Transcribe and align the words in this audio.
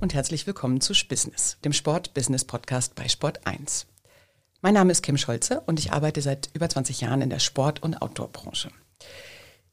und 0.00 0.14
herzlich 0.14 0.46
willkommen 0.46 0.80
zu 0.80 0.94
Spissness, 0.94 1.58
dem 1.62 1.74
Sport-Business-Podcast 1.74 2.94
bei 2.94 3.06
Sport 3.06 3.46
1. 3.46 3.86
Mein 4.62 4.72
Name 4.72 4.92
ist 4.92 5.02
Kim 5.02 5.18
Scholze 5.18 5.60
und 5.66 5.78
ich 5.78 5.92
arbeite 5.92 6.22
seit 6.22 6.48
über 6.54 6.70
20 6.70 7.02
Jahren 7.02 7.20
in 7.20 7.28
der 7.28 7.38
Sport- 7.38 7.82
und 7.82 8.00
Outdoor-Branche. 8.00 8.70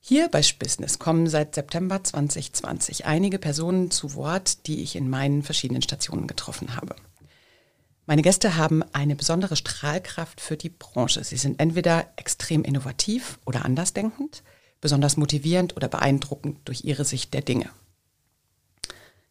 Hier 0.02 0.28
bei 0.28 0.44
Spissness 0.44 1.00
kommen 1.00 1.28
seit 1.28 1.56
September 1.56 2.04
2020 2.04 3.06
einige 3.06 3.40
Personen 3.40 3.90
zu 3.90 4.16
Wort, 4.16 4.68
die 4.68 4.84
ich 4.84 4.98
in 4.98 5.10
meinen 5.10 5.44
verschiedenen 5.44 5.82
Stationen 5.82 6.28
getroffen 6.28 6.76
habe. 6.76 6.96
Meine 8.06 8.22
Gäste 8.22 8.58
haben 8.58 8.84
eine 8.92 9.16
besondere 9.16 9.56
Strahlkraft 9.56 10.42
für 10.42 10.58
die 10.58 10.70
Branche. 10.70 11.24
Sie 11.24 11.38
sind 11.38 11.62
entweder 11.62 12.06
extrem 12.18 12.66
innovativ 12.66 13.40
oder 13.46 13.64
andersdenkend, 13.64 14.44
besonders 14.82 15.16
motivierend 15.16 15.78
oder 15.78 15.88
beeindruckend 15.88 16.60
durch 16.66 16.84
ihre 16.84 17.06
Sicht 17.06 17.34
der 17.34 17.42
Dinge. 17.42 17.70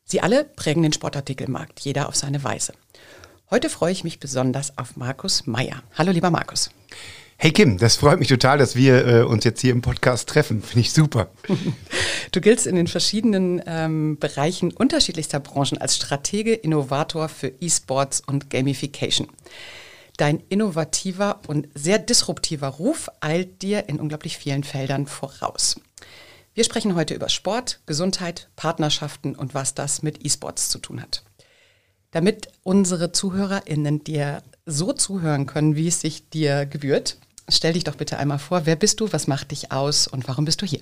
Sie 0.09 0.21
alle 0.21 0.45
prägen 0.45 0.85
den 0.85 0.93
Sportartikelmarkt, 0.93 1.81
jeder 1.81 2.09
auf 2.09 2.15
seine 2.15 2.45
Weise. 2.45 2.75
Heute 3.51 3.69
freue 3.69 3.91
ich 3.91 4.05
mich 4.05 4.21
besonders 4.21 4.79
auf 4.79 4.97
Markus 4.97 5.49
Meyer. 5.49 5.83
Hallo, 5.99 6.13
lieber 6.13 6.31
Markus. 6.31 6.71
Hey 7.37 7.51
Kim, 7.51 7.77
das 7.77 7.97
freut 7.97 8.21
mich 8.21 8.29
total, 8.29 8.57
dass 8.57 8.77
wir 8.77 9.05
äh, 9.05 9.23
uns 9.25 9.43
jetzt 9.43 9.61
hier 9.61 9.73
im 9.73 9.83
Podcast 9.83 10.29
treffen. 10.29 10.63
Finde 10.63 10.81
ich 10.81 10.93
super. 10.93 11.29
Du 12.33 12.41
giltst 12.41 12.67
in 12.67 12.77
den 12.77 12.87
verschiedenen 12.87 13.63
ähm, 13.67 14.19
Bereichen 14.19 14.73
unterschiedlichster 14.73 15.41
Branchen 15.41 15.79
als 15.79 15.97
Stratege, 15.97 16.55
Innovator 16.55 17.29
für 17.29 17.49
E-Sports 17.61 18.23
und 18.27 18.51
Gamification. 18.51 19.29
Dein 20.19 20.43
innovativer 20.49 21.41
und 21.47 21.69
sehr 21.75 21.99
disruptiver 21.99 22.69
Ruf 22.69 23.09
eilt 23.21 23.63
dir 23.63 23.89
in 23.89 24.01
unglaublich 24.01 24.39
vielen 24.39 24.65
Feldern 24.65 25.07
voraus. 25.07 25.77
Wir 26.57 26.65
sprechen 26.65 26.95
heute 26.95 27.13
über 27.13 27.29
Sport, 27.29 27.81
Gesundheit, 27.85 28.49
Partnerschaften 28.57 29.35
und 29.35 29.53
was 29.53 29.75
das 29.75 30.03
mit 30.03 30.25
E-Sports 30.25 30.71
zu 30.71 30.79
tun 30.79 31.03
hat. 31.03 31.23
Damit 32.13 32.49
unsere 32.63 33.13
ZuhörerInnen 33.13 34.03
dir 34.05 34.43
so 34.65 34.95
zuhören 34.95 35.45
können, 35.45 35.77
wie 35.77 35.87
es 35.87 36.01
sich 36.01 36.31
dir 36.31 36.65
gebührt, 36.65 37.19
stell 37.47 37.75
dich 37.75 37.85
doch 37.85 37.97
bitte 37.97 38.17
einmal 38.17 38.39
vor, 38.39 38.65
wer 38.65 38.75
bist 38.75 39.01
du, 39.01 39.13
was 39.13 39.27
macht 39.27 39.51
dich 39.51 39.71
aus 39.71 40.09
und 40.09 40.29
warum 40.29 40.47
bist 40.47 40.63
du 40.63 40.67
hier? 40.67 40.81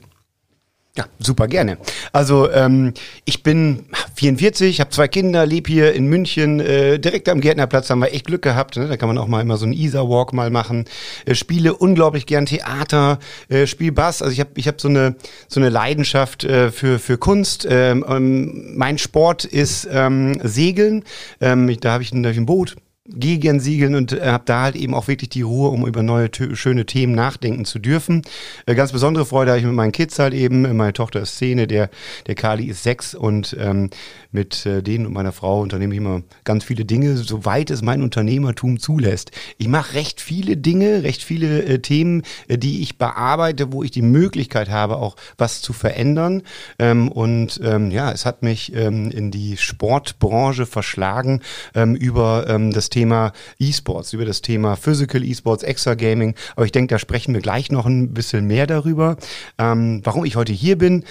Ja, 0.96 1.06
super 1.18 1.48
gerne. 1.48 1.76
Also 2.12 2.48
ähm, 2.52 2.94
ich 3.24 3.42
bin 3.42 3.86
44, 4.14 4.80
habe 4.80 4.90
zwei 4.90 5.08
Kinder, 5.08 5.44
lebe 5.44 5.70
hier 5.70 5.92
in 5.92 6.06
München, 6.06 6.60
äh, 6.60 6.98
direkt 6.98 7.28
am 7.28 7.40
Gärtnerplatz 7.40 7.90
haben 7.90 8.00
wir 8.00 8.12
echt 8.12 8.26
Glück 8.26 8.42
gehabt. 8.42 8.76
Ne? 8.76 8.86
Da 8.86 8.96
kann 8.96 9.08
man 9.08 9.18
auch 9.18 9.26
mal 9.26 9.40
immer 9.40 9.56
so 9.56 9.64
einen 9.64 9.72
Isar-Walk 9.72 10.32
mal 10.32 10.50
machen. 10.50 10.84
Äh, 11.26 11.34
spiele 11.34 11.74
unglaublich 11.74 12.26
gern 12.26 12.46
Theater, 12.46 13.18
äh, 13.48 13.66
spiele 13.66 13.92
Bass. 13.92 14.22
Also 14.22 14.32
ich 14.32 14.40
habe 14.40 14.50
ich 14.56 14.68
hab 14.68 14.80
so 14.80 14.88
eine 14.88 15.16
so 15.48 15.60
eine 15.60 15.68
Leidenschaft 15.68 16.44
äh, 16.44 16.70
für 16.70 16.98
für 16.98 17.18
Kunst. 17.18 17.66
Ähm, 17.68 18.04
ähm, 18.08 18.76
mein 18.76 18.98
Sport 18.98 19.44
ist 19.44 19.88
ähm, 19.90 20.38
Segeln. 20.42 21.04
Ähm, 21.40 21.76
da 21.80 21.92
habe 21.92 22.02
ich, 22.02 22.12
hab 22.12 22.24
ich 22.26 22.38
ein 22.38 22.46
Boot 22.46 22.76
gegen 23.06 23.60
Siegeln 23.60 23.94
und 23.94 24.12
äh, 24.12 24.22
habe 24.22 24.44
da 24.46 24.62
halt 24.62 24.76
eben 24.76 24.94
auch 24.94 25.08
wirklich 25.08 25.28
die 25.28 25.42
Ruhe, 25.42 25.68
um 25.68 25.86
über 25.86 26.02
neue 26.02 26.30
schöne 26.54 26.86
Themen 26.86 27.14
nachdenken 27.14 27.66
zu 27.66 27.78
dürfen. 27.78 28.22
Äh, 28.64 28.74
ganz 28.74 28.92
besondere 28.92 29.26
Freude 29.26 29.50
habe 29.50 29.60
ich 29.60 29.66
mit 29.66 29.74
meinen 29.74 29.92
Kids 29.92 30.18
halt 30.18 30.32
eben. 30.32 30.74
Meine 30.76 30.94
Tochter 30.94 31.20
ist 31.20 31.34
Szene, 31.34 31.66
der, 31.66 31.90
der 32.26 32.34
Kali 32.34 32.64
ist 32.64 32.82
sechs 32.82 33.14
und 33.14 33.54
ähm, 33.60 33.90
mit 34.34 34.66
äh, 34.66 34.82
denen 34.82 35.06
und 35.06 35.12
meiner 35.12 35.32
Frau 35.32 35.60
unternehme 35.60 35.94
ich 35.94 35.98
immer 35.98 36.22
ganz 36.42 36.64
viele 36.64 36.84
Dinge, 36.84 37.16
soweit 37.16 37.70
es 37.70 37.82
mein 37.82 38.02
Unternehmertum 38.02 38.78
zulässt. 38.78 39.30
Ich 39.58 39.68
mache 39.68 39.94
recht 39.94 40.20
viele 40.20 40.56
Dinge, 40.56 41.04
recht 41.04 41.22
viele 41.22 41.64
äh, 41.64 41.78
Themen, 41.78 42.22
äh, 42.48 42.58
die 42.58 42.82
ich 42.82 42.98
bearbeite, 42.98 43.72
wo 43.72 43.82
ich 43.82 43.92
die 43.92 44.02
Möglichkeit 44.02 44.68
habe, 44.68 44.96
auch 44.96 45.16
was 45.38 45.62
zu 45.62 45.72
verändern. 45.72 46.42
Ähm, 46.78 47.10
und 47.10 47.60
ähm, 47.62 47.90
ja, 47.90 48.10
es 48.10 48.26
hat 48.26 48.42
mich 48.42 48.74
ähm, 48.74 49.10
in 49.10 49.30
die 49.30 49.56
Sportbranche 49.56 50.66
verschlagen 50.66 51.40
ähm, 51.74 51.94
über 51.94 52.46
ähm, 52.48 52.72
das 52.72 52.90
Thema 52.90 53.32
E-Sports, 53.58 54.12
über 54.12 54.24
das 54.24 54.42
Thema 54.42 54.76
Physical 54.76 55.22
E-Sports, 55.22 55.62
Extra 55.62 55.94
Gaming. 55.94 56.34
Aber 56.56 56.66
ich 56.66 56.72
denke, 56.72 56.92
da 56.92 56.98
sprechen 56.98 57.34
wir 57.34 57.40
gleich 57.40 57.70
noch 57.70 57.86
ein 57.86 58.12
bisschen 58.12 58.46
mehr 58.46 58.66
darüber. 58.66 59.16
Ähm, 59.58 60.00
warum 60.02 60.24
ich 60.24 60.34
heute 60.34 60.52
hier 60.52 60.76
bin, 60.76 61.04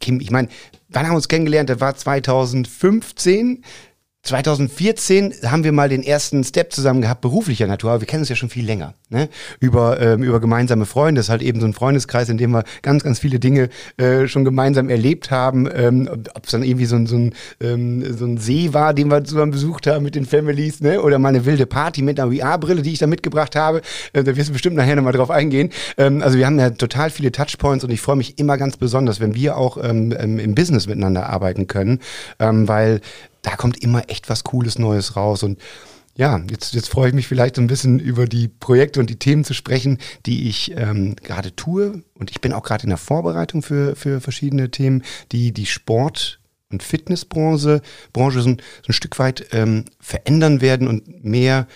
Kim, 0.00 0.20
ich 0.20 0.30
meine, 0.30 0.48
wann 0.88 1.04
haben 1.04 1.12
wir 1.12 1.16
uns 1.16 1.28
kennengelernt? 1.28 1.70
Das 1.70 1.80
war 1.80 1.94
2015. 1.94 3.64
2014 4.28 5.34
haben 5.46 5.64
wir 5.64 5.72
mal 5.72 5.88
den 5.88 6.02
ersten 6.02 6.44
Step 6.44 6.72
zusammen 6.72 7.00
gehabt, 7.00 7.22
beruflicher 7.22 7.66
Natur, 7.66 7.92
aber 7.92 8.02
wir 8.02 8.06
kennen 8.06 8.22
uns 8.22 8.28
ja 8.28 8.36
schon 8.36 8.50
viel 8.50 8.64
länger, 8.64 8.94
ne? 9.08 9.28
Über, 9.58 10.00
ähm, 10.00 10.22
über 10.22 10.38
gemeinsame 10.38 10.84
Freunde. 10.84 11.18
Das 11.18 11.26
ist 11.26 11.30
halt 11.30 11.42
eben 11.42 11.60
so 11.60 11.66
ein 11.66 11.72
Freundeskreis, 11.72 12.28
in 12.28 12.36
dem 12.36 12.50
wir 12.50 12.64
ganz, 12.82 13.02
ganz 13.02 13.18
viele 13.18 13.38
Dinge 13.38 13.70
äh, 13.96 14.28
schon 14.28 14.44
gemeinsam 14.44 14.90
erlebt 14.90 15.30
haben. 15.30 15.68
Ähm, 15.74 16.08
Ob 16.34 16.44
es 16.44 16.50
dann 16.50 16.62
irgendwie 16.62 16.84
so 16.84 16.96
ein, 16.96 17.06
so, 17.06 17.16
ein, 17.16 17.34
ähm, 17.60 18.16
so 18.16 18.26
ein 18.26 18.36
See 18.36 18.74
war, 18.74 18.92
den 18.92 19.08
wir 19.08 19.24
zusammen 19.24 19.50
besucht 19.50 19.86
haben 19.86 20.04
mit 20.04 20.14
den 20.14 20.26
Families, 20.26 20.80
ne? 20.80 21.00
Oder 21.00 21.18
mal 21.18 21.30
eine 21.30 21.46
wilde 21.46 21.64
Party 21.66 22.02
mit 22.02 22.20
einer 22.20 22.30
VR-Brille, 22.30 22.82
die 22.82 22.92
ich 22.92 22.98
da 22.98 23.06
mitgebracht 23.06 23.56
habe. 23.56 23.80
Äh, 24.12 24.24
da 24.24 24.36
wirst 24.36 24.50
du 24.50 24.52
bestimmt 24.52 24.76
nachher 24.76 24.96
nochmal 24.96 25.14
drauf 25.14 25.30
eingehen. 25.30 25.70
Ähm, 25.96 26.22
also 26.22 26.36
wir 26.36 26.44
haben 26.44 26.58
ja 26.58 26.70
total 26.70 27.10
viele 27.10 27.32
Touchpoints 27.32 27.82
und 27.82 27.90
ich 27.90 28.02
freue 28.02 28.16
mich 28.16 28.38
immer 28.38 28.58
ganz 28.58 28.76
besonders, 28.76 29.20
wenn 29.20 29.34
wir 29.34 29.56
auch 29.56 29.78
ähm, 29.82 30.14
ähm 30.18 30.38
im 30.38 30.54
Business 30.54 30.86
miteinander 30.86 31.28
arbeiten 31.30 31.66
können, 31.66 32.00
ähm, 32.38 32.68
weil 32.68 33.00
da 33.42 33.56
kommt 33.56 33.82
immer 33.82 34.08
echt 34.08 34.28
was 34.28 34.44
Cooles 34.44 34.78
Neues 34.78 35.16
raus. 35.16 35.42
Und 35.42 35.58
ja, 36.16 36.40
jetzt, 36.50 36.74
jetzt 36.74 36.88
freue 36.88 37.08
ich 37.08 37.14
mich 37.14 37.28
vielleicht 37.28 37.58
ein 37.58 37.68
bisschen 37.68 38.00
über 38.00 38.26
die 38.26 38.48
Projekte 38.48 38.98
und 38.98 39.08
die 39.08 39.18
Themen 39.18 39.44
zu 39.44 39.54
sprechen, 39.54 39.98
die 40.26 40.48
ich 40.48 40.72
ähm, 40.76 41.14
gerade 41.16 41.54
tue. 41.54 42.02
Und 42.14 42.30
ich 42.30 42.40
bin 42.40 42.52
auch 42.52 42.64
gerade 42.64 42.82
in 42.82 42.88
der 42.88 42.98
Vorbereitung 42.98 43.62
für, 43.62 43.94
für 43.94 44.20
verschiedene 44.20 44.70
Themen, 44.70 45.04
die 45.30 45.52
die 45.52 45.66
Sport- 45.66 46.40
und 46.70 46.82
Fitnessbranche 46.82 47.82
Branche 48.12 48.42
so 48.42 48.50
ein, 48.50 48.56
so 48.82 48.90
ein 48.90 48.92
Stück 48.92 49.18
weit 49.18 49.46
ähm, 49.52 49.84
verändern 50.00 50.60
werden 50.60 50.88
und 50.88 51.24
mehr 51.24 51.66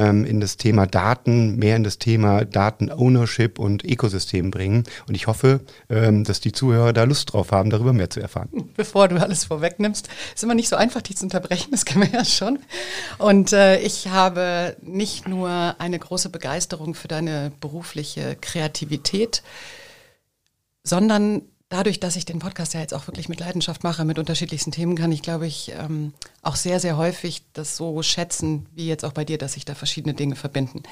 ähm, 0.00 0.24
in 0.24 0.40
das 0.40 0.56
Thema 0.56 0.86
Daten, 0.86 1.56
mehr 1.56 1.76
in 1.76 1.84
das 1.84 1.98
Thema 1.98 2.44
Daten-Ownership 2.44 3.58
und 3.58 3.84
Ökosystem 3.84 4.50
bringen. 4.50 4.84
Und 5.06 5.14
ich 5.14 5.26
hoffe, 5.26 5.60
ähm, 5.90 6.24
dass 6.24 6.40
die 6.40 6.52
Zuhörer 6.52 6.92
da 6.92 7.04
Lust 7.04 7.32
drauf 7.32 7.52
haben, 7.52 7.70
darüber 7.70 7.92
mehr 7.92 8.08
zu 8.08 8.20
erfahren. 8.20 8.48
Bevor 8.76 9.08
du 9.08 9.20
alles 9.20 9.44
vorwegnimmst, 9.44 10.08
ist 10.34 10.42
immer 10.42 10.54
nicht 10.54 10.68
so 10.68 10.76
einfach, 10.76 11.02
dich 11.02 11.18
zu 11.18 11.24
unterbrechen, 11.24 11.70
das 11.70 11.84
kennen 11.84 12.10
wir 12.10 12.18
ja 12.18 12.24
schon. 12.24 12.58
Und 13.18 13.52
äh, 13.52 13.78
ich 13.80 14.08
habe 14.08 14.76
nicht 14.80 15.28
nur 15.28 15.76
eine 15.78 15.98
große 15.98 16.30
Begeisterung 16.30 16.94
für 16.94 17.08
deine 17.08 17.52
berufliche 17.60 18.36
Kreativität, 18.40 19.42
sondern 20.82 21.42
dadurch, 21.70 22.00
dass 22.00 22.16
ich 22.16 22.26
den 22.26 22.40
Podcast 22.40 22.74
ja 22.74 22.80
jetzt 22.80 22.92
auch 22.92 23.06
wirklich 23.06 23.30
mit 23.30 23.40
Leidenschaft 23.40 23.82
mache, 23.84 24.04
mit 24.04 24.18
unterschiedlichsten 24.18 24.72
Themen, 24.72 24.96
kann 24.96 25.12
ich, 25.12 25.22
glaube 25.22 25.46
ich, 25.46 25.72
ähm, 25.78 26.12
auch 26.42 26.56
sehr, 26.56 26.80
sehr 26.80 26.98
häufig 26.98 27.42
das 27.54 27.76
so 27.76 28.02
schätzen, 28.02 28.66
wie 28.74 28.86
jetzt 28.86 29.04
auch 29.04 29.12
bei 29.12 29.24
dir, 29.24 29.38
dass 29.38 29.54
sich 29.54 29.64
da 29.64 29.74
verschiedene 29.74 30.12
Dinge 30.12 30.36
verbinden. 30.36 30.82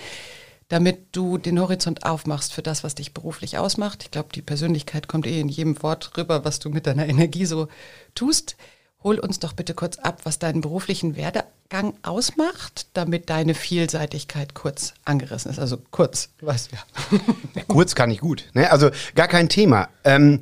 Damit 0.68 0.98
du 1.12 1.36
den 1.38 1.60
Horizont 1.60 2.04
aufmachst 2.04 2.52
für 2.52 2.62
das, 2.62 2.84
was 2.84 2.94
dich 2.94 3.12
beruflich 3.12 3.58
ausmacht. 3.58 4.04
Ich 4.04 4.10
glaube, 4.10 4.28
die 4.34 4.42
Persönlichkeit 4.42 5.08
kommt 5.08 5.26
eh 5.26 5.40
in 5.40 5.48
jedem 5.48 5.82
Wort 5.82 6.16
rüber, 6.16 6.44
was 6.44 6.58
du 6.58 6.70
mit 6.70 6.86
deiner 6.86 7.06
Energie 7.08 7.44
so 7.44 7.68
tust. 8.14 8.56
Hol 9.02 9.18
uns 9.18 9.38
doch 9.38 9.52
bitte 9.52 9.74
kurz 9.74 9.98
ab, 9.98 10.20
was 10.24 10.38
deinen 10.38 10.60
beruflichen 10.60 11.16
Werdegang 11.16 11.96
ausmacht, 12.02 12.86
damit 12.94 13.30
deine 13.30 13.54
Vielseitigkeit 13.54 14.54
kurz 14.54 14.94
angerissen 15.04 15.50
ist. 15.50 15.58
Also 15.58 15.78
kurz, 15.90 16.30
weißt 16.40 16.70
du 16.72 16.76
ja. 16.76 17.20
ja 17.54 17.62
kurz 17.68 17.94
kann 17.94 18.10
ich 18.10 18.18
gut. 18.18 18.44
Ne? 18.54 18.70
Also 18.70 18.90
gar 19.14 19.28
kein 19.28 19.48
Thema. 19.48 19.88
Ähm, 20.02 20.40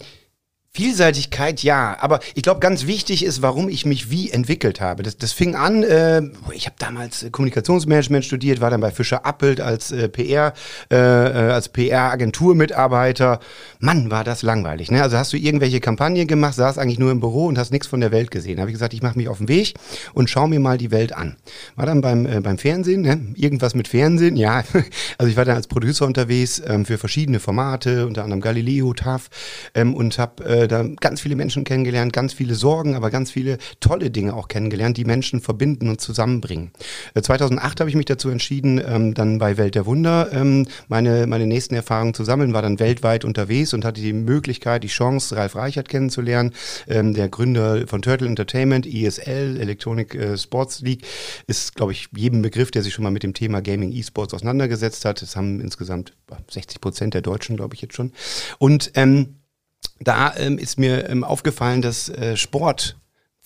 Vielseitigkeit, 0.77 1.63
ja, 1.63 1.97
aber 2.01 2.21
ich 2.35 2.43
glaube, 2.43 2.61
ganz 2.61 2.87
wichtig 2.87 3.25
ist, 3.25 3.41
warum 3.41 3.71
ich 3.71 3.87
mich 3.87 4.11
wie 4.11 4.31
entwickelt 4.31 4.83
habe. 4.83 5.03
Das, 5.03 5.17
das 5.17 5.33
fing 5.33 5.55
an, 5.55 5.83
äh, 5.83 6.21
ich 6.53 6.67
habe 6.67 6.77
damals 6.79 7.23
äh, 7.23 7.31
Kommunikationsmanagement 7.31 8.27
studiert, 8.27 8.61
war 8.61 8.69
dann 8.69 8.83
bei 8.83 8.91
Fischer 8.91 9.25
Appelt 9.25 9.63
als 9.63 9.91
äh, 9.91 10.11
PR, 10.11 10.53
äh, 10.93 10.97
äh 10.97 11.51
als 11.51 11.71
PR-Agenturmitarbeiter. 11.71 13.41
Mann, 13.79 14.11
war 14.11 14.23
das 14.23 14.43
langweilig. 14.43 14.91
Ne? 14.91 15.03
Also 15.03 15.17
hast 15.17 15.33
du 15.33 15.39
irgendwelche 15.39 15.81
Kampagnen 15.81 16.27
gemacht, 16.27 16.55
saß 16.57 16.77
eigentlich 16.77 16.99
nur 16.99 17.11
im 17.11 17.21
Büro 17.21 17.47
und 17.47 17.57
hast 17.57 17.73
nichts 17.73 17.87
von 17.87 18.01
der 18.01 18.13
Welt 18.13 18.31
gesehen. 18.31 18.57
Da 18.57 18.61
habe 18.61 18.71
ich 18.71 18.75
gesagt, 18.75 18.93
ich 18.93 19.03
mache 19.03 19.17
mich 19.17 19.29
auf 19.29 19.39
den 19.39 19.49
Weg 19.49 19.77
und 20.13 20.29
schau 20.29 20.47
mir 20.47 20.61
mal 20.61 20.77
die 20.77 20.91
Welt 20.91 21.15
an. 21.15 21.37
War 21.77 21.87
dann 21.87 22.03
beim, 22.03 22.27
äh, 22.27 22.41
beim 22.43 22.59
Fernsehen, 22.59 23.01
ne? 23.01 23.19
irgendwas 23.35 23.75
mit 23.75 23.89
Fernsehen, 23.89 24.37
ja. 24.37 24.63
Also 25.19 25.31
ich 25.31 25.37
war 25.37 25.47
dann 25.47 25.57
als 25.57 25.69
Producer 25.69 26.05
unterwegs 26.05 26.61
ähm, 26.67 26.85
für 26.85 26.99
verschiedene 26.99 27.41
Formate, 27.41 28.07
unter 28.07 28.25
anderem 28.25 28.43
Galileo, 28.43 28.93
TAF 28.93 29.31
ähm, 29.75 29.95
und 29.95 30.19
habe 30.19 30.66
äh, 30.67 30.69
da 30.69 30.85
ganz 31.01 31.21
viele 31.21 31.37
Menschen 31.37 31.65
kennengelernt, 31.65 32.13
ganz 32.13 32.33
viele 32.33 32.55
Sorgen, 32.55 32.95
aber 32.95 33.11
ganz 33.11 33.31
viele 33.31 33.59
tolle 33.81 34.11
Dinge 34.11 34.35
auch 34.35 34.49
kennengelernt, 34.49 34.97
die 34.97 35.05
Menschen 35.05 35.41
verbinden 35.41 35.89
und 35.89 36.01
zusammenbringen. 36.01 36.71
2008 37.21 37.79
äh, 37.79 37.81
habe 37.81 37.91
ich 37.91 37.97
mich 37.97 38.07
dazu 38.07 38.29
entschieden, 38.29 38.81
ähm, 38.87 39.15
dann 39.15 39.39
bei 39.39 39.57
Welt 39.57 39.75
der 39.75 39.87
Wunder 39.87 40.31
ähm, 40.33 40.67
meine, 40.89 41.27
meine 41.27 41.47
nächsten 41.47 41.75
Erfahrungen 41.75 42.15
zu 42.15 42.25
sammeln, 42.25 42.53
war 42.53 42.63
dann 42.63 42.79
weltweit 42.79 43.25
unterwegs 43.25 43.75
und 43.75 43.85
hatte 43.85 44.01
die 44.01 44.13
Möglichkeit, 44.13 44.83
die 44.83 44.89
Chance, 44.89 45.37
Ralf 45.37 45.57
Reichert 45.57 45.89
kennenzulernen, 45.89 46.53
ähm, 46.89 47.15
der 47.15 47.29
Gründer 47.29 47.87
von 47.87 48.03
Turtle 48.03 48.27
Entertainment, 48.27 48.87
ESL, 48.87 49.59
Electronic 49.61 50.15
äh, 50.15 50.37
Sports 50.37 50.81
League, 50.81 51.05
ist, 51.47 51.75
glaube 51.75 51.93
ich, 51.93 52.09
jedem 52.15 52.43
Begriff, 52.43 52.71
der 52.71 52.83
sich 52.83 52.95
schon 52.95 53.05
mal 53.05 53.11
mit 53.11 53.23
dem 53.23 53.35
Thema 53.35 53.63
Gaming 53.63 53.93
E-Sports 53.93 54.35
auseinandergesetzt 54.35 55.05
hat. 55.05 55.23
Das 55.23 55.37
haben 55.37 55.61
insgesamt 55.61 56.13
60 56.51 56.81
Prozent 56.81 57.15
der 57.15 57.23
Deutschen, 57.23 57.57
glaube 57.57 57.75
ich, 57.75 57.83
jetzt 57.83 57.95
schon. 57.95 58.13
Und 58.59 58.93
ähm, 58.95 59.37
da 60.01 60.35
ähm, 60.37 60.59
ist 60.59 60.79
mir 60.79 61.09
ähm, 61.09 61.25
aufgefallen, 61.25 61.83
dass 61.83 62.09
äh, 62.09 62.37
Sport 62.37 62.97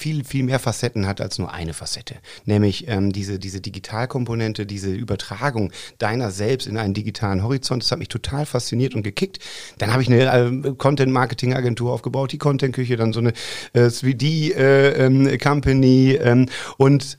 viel, 0.00 0.24
viel 0.24 0.42
mehr 0.44 0.58
Facetten 0.58 1.06
hat 1.06 1.20
als 1.20 1.38
nur 1.38 1.52
eine 1.52 1.74
Facette. 1.74 2.14
Nämlich 2.46 2.88
ähm, 2.88 3.12
diese, 3.12 3.38
diese 3.38 3.60
Digitalkomponente, 3.60 4.64
diese 4.64 4.90
Übertragung 4.90 5.70
deiner 5.98 6.30
selbst 6.30 6.66
in 6.66 6.78
einen 6.78 6.94
digitalen 6.94 7.42
Horizont. 7.42 7.82
Das 7.82 7.92
hat 7.92 7.98
mich 7.98 8.08
total 8.08 8.46
fasziniert 8.46 8.94
und 8.94 9.02
gekickt. 9.02 9.40
Dann 9.78 9.92
habe 9.92 10.02
ich 10.02 10.10
eine 10.10 10.24
äh, 10.24 10.72
Content-Marketing-Agentur 10.72 11.92
aufgebaut, 11.92 12.32
die 12.32 12.38
Content-Küche, 12.38 12.96
dann 12.96 13.12
so 13.12 13.20
eine 13.20 13.34
äh, 13.74 13.88
3D-Company 13.88 16.12
äh, 16.12 16.30
ähm, 16.30 16.46
und 16.78 17.18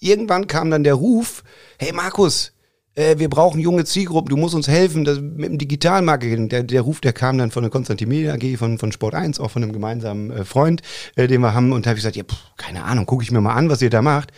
irgendwann 0.00 0.48
kam 0.48 0.70
dann 0.70 0.84
der 0.84 0.94
Ruf, 0.94 1.44
hey 1.78 1.92
Markus, 1.92 2.52
äh, 2.98 3.18
wir 3.18 3.28
brauchen 3.28 3.60
junge 3.60 3.84
Zielgruppen, 3.84 4.30
du 4.30 4.36
musst 4.36 4.54
uns 4.54 4.66
helfen 4.66 5.04
das, 5.04 5.20
mit 5.20 5.50
dem 5.50 5.58
Digitalmarketing. 5.58 6.48
Der, 6.48 6.64
der 6.64 6.82
Ruf, 6.82 7.00
der 7.00 7.12
kam 7.12 7.38
dann 7.38 7.50
von 7.50 7.62
der 7.62 7.70
Konstantin 7.70 8.08
Media 8.08 8.34
AG, 8.34 8.56
von, 8.58 8.78
von 8.78 8.90
Sport 8.90 9.14
1, 9.14 9.38
auch 9.38 9.52
von 9.52 9.62
einem 9.62 9.72
gemeinsamen 9.72 10.30
äh, 10.30 10.44
Freund, 10.44 10.82
äh, 11.14 11.28
den 11.28 11.40
wir 11.40 11.54
haben. 11.54 11.72
Und 11.72 11.86
da 11.86 11.90
habe 11.90 11.98
ich 11.98 12.02
gesagt, 12.02 12.16
ja, 12.16 12.24
pff, 12.24 12.56
keine 12.56 12.84
Ahnung, 12.84 13.06
gucke 13.06 13.22
ich 13.22 13.30
mir 13.30 13.40
mal 13.40 13.54
an, 13.54 13.70
was 13.70 13.82
ihr 13.82 13.90
da 13.90 14.02
macht. 14.02 14.32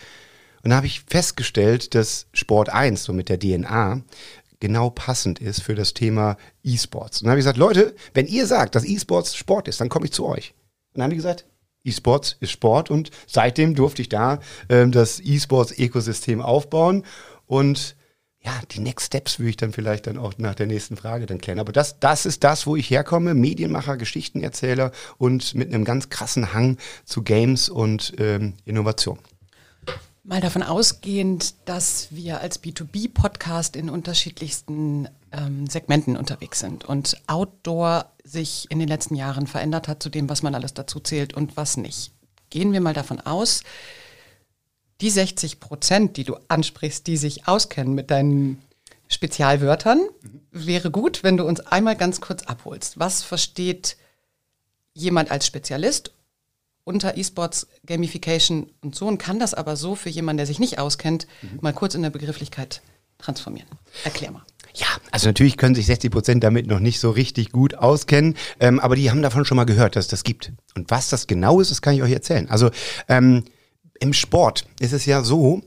Und 0.63 0.71
da 0.71 0.77
habe 0.77 0.87
ich 0.87 1.01
festgestellt, 1.07 1.95
dass 1.95 2.27
Sport 2.35 2.69
1, 2.69 3.03
so 3.03 3.15
mit 3.15 3.31
der 3.31 3.39
DNA, 3.39 4.03
genau 4.61 4.91
passend 4.91 5.39
ist 5.39 5.63
für 5.63 5.75
das 5.75 5.95
Thema 5.95 6.37
E-Sports. 6.63 7.23
Und 7.23 7.25
dann 7.25 7.31
habe 7.31 7.41
ich 7.41 7.45
gesagt, 7.45 7.57
Leute, 7.57 7.95
wenn 8.13 8.27
ihr 8.27 8.47
sagt, 8.47 8.75
dass 8.75 8.85
E-Sports 8.85 9.37
Sport 9.37 9.69
ist, 9.69 9.81
dann 9.81 9.89
komme 9.89 10.05
ich 10.05 10.13
zu 10.13 10.27
euch. 10.27 10.53
Und 10.93 10.99
dann 10.99 11.05
haben 11.05 11.11
die 11.11 11.17
gesagt, 11.17 11.47
E-Sports 11.83 12.37
ist 12.41 12.51
Sport 12.51 12.91
und 12.91 13.11
seitdem 13.27 13.75
durfte 13.75 14.03
ich 14.03 14.11
da 14.11 14.41
ähm, 14.69 14.93
das 14.93 15.19
E-Sports-Ökosystem 15.19 16.43
aufbauen 16.43 17.05
und 17.47 17.97
ja, 18.43 18.53
die 18.71 18.81
Next 18.81 19.09
Steps 19.09 19.39
würde 19.39 19.51
ich 19.51 19.57
dann 19.57 19.73
vielleicht 19.73 20.07
dann 20.07 20.17
auch 20.17 20.33
nach 20.39 20.55
der 20.55 20.67
nächsten 20.67 20.97
Frage 20.97 21.27
dann 21.27 21.41
klären. 21.41 21.59
Aber 21.59 21.73
das, 21.73 22.01
das 22.01 22.25
ist 22.25 22.43
das, 22.43 22.67
wo 22.67 22.75
ich 22.75 22.89
herkomme, 22.89 23.35
Medienmacher, 23.35 23.97
Geschichtenerzähler 23.97 24.93
und 25.19 25.55
mit 25.55 25.73
einem 25.73 25.85
ganz 25.85 26.09
krassen 26.09 26.55
Hang 26.55 26.79
zu 27.05 27.23
Games 27.23 27.69
und 27.69 28.15
ähm, 28.19 28.55
Innovation. 28.65 29.19
Mal 30.23 30.41
davon 30.41 30.63
ausgehend, 30.63 31.55
dass 31.65 32.09
wir 32.11 32.41
als 32.41 32.63
B2B-Podcast 32.63 33.75
in 33.77 33.91
unterschiedlichsten 33.91 35.09
ähm, 35.33 35.67
Segmenten 35.67 36.17
unterwegs 36.17 36.61
sind 36.61 36.85
und 36.85 37.21
Outdoor 37.27 38.13
sich 38.25 38.67
in 38.71 38.79
den 38.79 38.89
letzten 38.89 39.17
Jahren 39.17 39.47
verändert 39.47 39.89
hat 39.89 40.03
zu 40.03 40.09
dem, 40.09 40.29
was 40.29 40.43
man 40.43 40.55
alles 40.55 40.73
dazu 40.73 41.01
zählt 41.01 41.35
und 41.35 41.57
was 41.57 41.77
nicht. 41.77 42.13
Gehen 42.49 42.73
wir 42.73 42.81
mal 42.81 42.95
davon 42.95 43.21
aus, 43.21 43.65
die 45.01 45.11
60 45.11 45.61
Prozent, 45.61 46.17
die 46.17 46.25
du 46.25 46.37
ansprichst, 46.49 47.07
die 47.07 47.17
sich 47.17 47.49
auskennen 47.49 47.95
mit 47.95 48.11
deinen 48.11 48.63
Spezialwörtern, 49.09 49.99
mhm. 49.99 50.41
wäre 50.51 50.91
gut, 50.91 51.23
wenn 51.23 51.37
du 51.37 51.45
uns 51.45 51.61
einmal 51.61 51.97
ganz 51.97 52.21
kurz 52.21 52.45
abholst. 52.45 52.99
Was 52.99 53.23
versteht 53.23 53.97
jemand 54.95 55.31
als 55.31 55.47
Spezialist 55.47 56.13
unter 56.85 57.17
E-Sports, 57.17 57.67
Gamification 57.87 58.71
und 58.81 58.95
so 58.95 59.07
und 59.07 59.19
kann 59.19 59.39
das 59.39 59.55
aber 59.55 59.77
so 59.77 59.95
für 59.95 60.09
jemanden, 60.09 60.39
der 60.39 60.47
sich 60.47 60.59
nicht 60.59 60.79
auskennt, 60.79 61.27
mhm. 61.43 61.59
mal 61.61 61.73
kurz 61.73 61.95
in 61.95 62.03
der 62.03 62.11
Begrifflichkeit 62.11 62.83
transformieren? 63.19 63.69
Erklär 64.05 64.31
mal. 64.31 64.43
Ja, 64.75 64.87
also 65.11 65.29
natürlich 65.29 65.57
können 65.57 65.75
sich 65.75 65.87
60 65.87 66.13
Prozent 66.13 66.45
damit 66.45 66.67
noch 66.67 66.79
nicht 66.79 67.01
so 67.01 67.11
richtig 67.11 67.51
gut 67.51 67.75
auskennen, 67.75 68.37
ähm, 68.61 68.79
aber 68.79 68.95
die 68.95 69.11
haben 69.11 69.23
davon 69.23 69.45
schon 69.45 69.57
mal 69.57 69.65
gehört, 69.65 69.97
dass 69.97 70.05
es 70.05 70.11
das 70.11 70.23
gibt. 70.23 70.53
Und 70.77 70.91
was 70.91 71.09
das 71.09 71.27
genau 71.27 71.61
ist, 71.61 71.71
das 71.71 71.83
kann 71.83 71.95
ich 71.95 72.03
euch 72.03 72.13
erzählen. 72.13 72.49
Also 72.49 72.71
ähm, 73.09 73.45
im 74.01 74.13
Sport 74.13 74.67
ist 74.81 74.93
es 74.93 75.07
ja 75.07 75.23
so, 75.23 75.63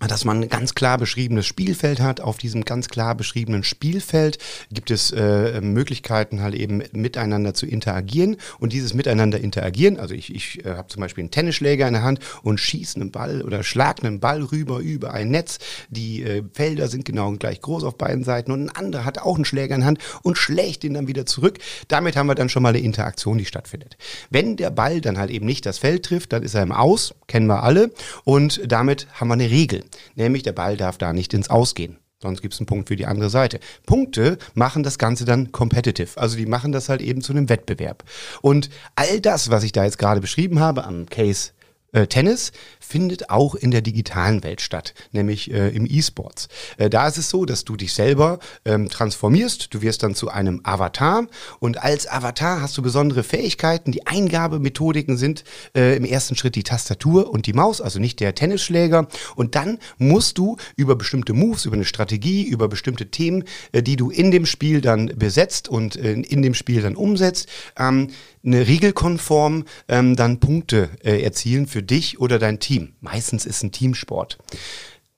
dass 0.00 0.26
man 0.26 0.42
ein 0.42 0.48
ganz 0.50 0.74
klar 0.74 0.98
beschriebenes 0.98 1.46
Spielfeld 1.46 2.00
hat. 2.00 2.20
Auf 2.20 2.36
diesem 2.36 2.66
ganz 2.66 2.88
klar 2.88 3.14
beschriebenen 3.14 3.64
Spielfeld 3.64 4.36
gibt 4.70 4.90
es 4.90 5.10
äh, 5.10 5.60
Möglichkeiten, 5.62 6.42
halt 6.42 6.54
eben 6.54 6.82
miteinander 6.92 7.54
zu 7.54 7.64
interagieren. 7.64 8.36
Und 8.58 8.74
dieses 8.74 8.92
Miteinander 8.92 9.40
interagieren, 9.40 9.98
also 9.98 10.14
ich, 10.14 10.34
ich 10.34 10.64
äh, 10.66 10.74
habe 10.76 10.88
zum 10.88 11.00
Beispiel 11.00 11.22
einen 11.22 11.30
Tennisschläger 11.30 11.86
in 11.86 11.94
der 11.94 12.02
Hand 12.02 12.20
und 12.42 12.60
schieße 12.60 13.00
einen 13.00 13.10
Ball 13.10 13.40
oder 13.40 13.62
schlage 13.62 14.06
einen 14.06 14.20
Ball 14.20 14.42
rüber 14.42 14.80
über 14.80 15.14
ein 15.14 15.30
Netz. 15.30 15.58
Die 15.88 16.22
äh, 16.22 16.42
Felder 16.52 16.88
sind 16.88 17.06
genau 17.06 17.32
gleich 17.32 17.62
groß 17.62 17.82
auf 17.84 17.96
beiden 17.96 18.22
Seiten 18.22 18.52
und 18.52 18.64
ein 18.64 18.76
anderer 18.76 19.06
hat 19.06 19.18
auch 19.18 19.36
einen 19.36 19.46
Schläger 19.46 19.74
in 19.74 19.80
der 19.80 19.88
Hand 19.88 19.98
und 20.22 20.36
schlägt 20.36 20.84
ihn 20.84 20.92
dann 20.92 21.08
wieder 21.08 21.24
zurück. 21.24 21.58
Damit 21.88 22.16
haben 22.16 22.26
wir 22.26 22.34
dann 22.34 22.50
schon 22.50 22.62
mal 22.62 22.70
eine 22.70 22.80
Interaktion, 22.80 23.38
die 23.38 23.46
stattfindet. 23.46 23.96
Wenn 24.28 24.56
der 24.56 24.70
Ball 24.70 25.00
dann 25.00 25.16
halt 25.16 25.30
eben 25.30 25.46
nicht 25.46 25.64
das 25.64 25.78
Feld 25.78 26.04
trifft, 26.04 26.34
dann 26.34 26.42
ist 26.42 26.54
er 26.54 26.62
im 26.62 26.72
Aus, 26.72 27.14
kennen 27.28 27.46
wir 27.46 27.62
alle. 27.62 27.90
Und 28.24 28.60
damit 28.70 29.06
haben 29.14 29.28
wir 29.28 29.34
eine 29.34 29.50
Regel 29.50 29.85
nämlich 30.14 30.42
der 30.42 30.52
Ball 30.52 30.76
darf 30.76 30.98
da 30.98 31.12
nicht 31.12 31.34
ins 31.34 31.50
Ausgehen. 31.50 31.98
Sonst 32.22 32.40
gibt 32.40 32.54
es 32.54 32.60
einen 32.60 32.66
Punkt 32.66 32.88
für 32.88 32.96
die 32.96 33.04
andere 33.04 33.28
Seite. 33.28 33.60
Punkte 33.84 34.38
machen 34.54 34.82
das 34.82 34.96
Ganze 34.98 35.26
dann 35.26 35.52
competitive. 35.52 36.18
Also 36.18 36.36
die 36.36 36.46
machen 36.46 36.72
das 36.72 36.88
halt 36.88 37.02
eben 37.02 37.20
zu 37.20 37.32
einem 37.32 37.50
Wettbewerb. 37.50 38.04
Und 38.40 38.70
all 38.94 39.20
das, 39.20 39.50
was 39.50 39.64
ich 39.64 39.72
da 39.72 39.84
jetzt 39.84 39.98
gerade 39.98 40.22
beschrieben 40.22 40.58
habe 40.60 40.84
am 40.84 41.06
Case 41.06 41.50
äh, 41.96 42.06
Tennis 42.06 42.52
findet 42.78 43.30
auch 43.30 43.54
in 43.54 43.70
der 43.70 43.80
digitalen 43.80 44.44
Welt 44.44 44.60
statt, 44.60 44.94
nämlich 45.12 45.50
äh, 45.50 45.70
im 45.70 45.86
E-Sports. 45.86 46.48
Äh, 46.76 46.90
da 46.90 47.08
ist 47.08 47.18
es 47.18 47.30
so, 47.30 47.44
dass 47.44 47.64
du 47.64 47.76
dich 47.76 47.94
selber 47.94 48.38
ähm, 48.64 48.88
transformierst, 48.88 49.74
du 49.74 49.82
wirst 49.82 50.02
dann 50.02 50.14
zu 50.14 50.28
einem 50.28 50.60
Avatar 50.62 51.26
und 51.58 51.82
als 51.82 52.06
Avatar 52.06 52.60
hast 52.60 52.76
du 52.76 52.82
besondere 52.82 53.22
Fähigkeiten. 53.22 53.92
Die 53.92 54.06
Eingabemethodiken 54.06 55.16
sind 55.16 55.44
äh, 55.74 55.96
im 55.96 56.04
ersten 56.04 56.36
Schritt 56.36 56.54
die 56.54 56.62
Tastatur 56.62 57.30
und 57.30 57.46
die 57.46 57.54
Maus, 57.54 57.80
also 57.80 57.98
nicht 57.98 58.20
der 58.20 58.34
Tennisschläger. 58.34 59.08
Und 59.34 59.54
dann 59.54 59.78
musst 59.98 60.38
du 60.38 60.56
über 60.76 60.96
bestimmte 60.96 61.32
Moves, 61.32 61.64
über 61.64 61.76
eine 61.76 61.84
Strategie, 61.84 62.44
über 62.44 62.68
bestimmte 62.68 63.10
Themen, 63.10 63.44
äh, 63.72 63.82
die 63.82 63.96
du 63.96 64.10
in 64.10 64.30
dem 64.30 64.46
Spiel 64.46 64.80
dann 64.80 65.06
besetzt 65.16 65.68
und 65.68 65.96
äh, 65.96 66.12
in 66.12 66.42
dem 66.42 66.54
Spiel 66.54 66.82
dann 66.82 66.94
umsetzt, 66.94 67.48
ähm, 67.78 68.08
eine 68.44 68.66
regelkonform 68.68 69.64
ähm, 69.88 70.14
dann 70.14 70.38
Punkte 70.38 70.90
erzielen 71.02 71.66
für 71.66 71.82
dich 71.86 72.20
oder 72.20 72.38
dein 72.38 72.60
Team. 72.60 72.94
Meistens 73.00 73.46
ist 73.46 73.62
ein 73.62 73.72
Teamsport. 73.72 74.38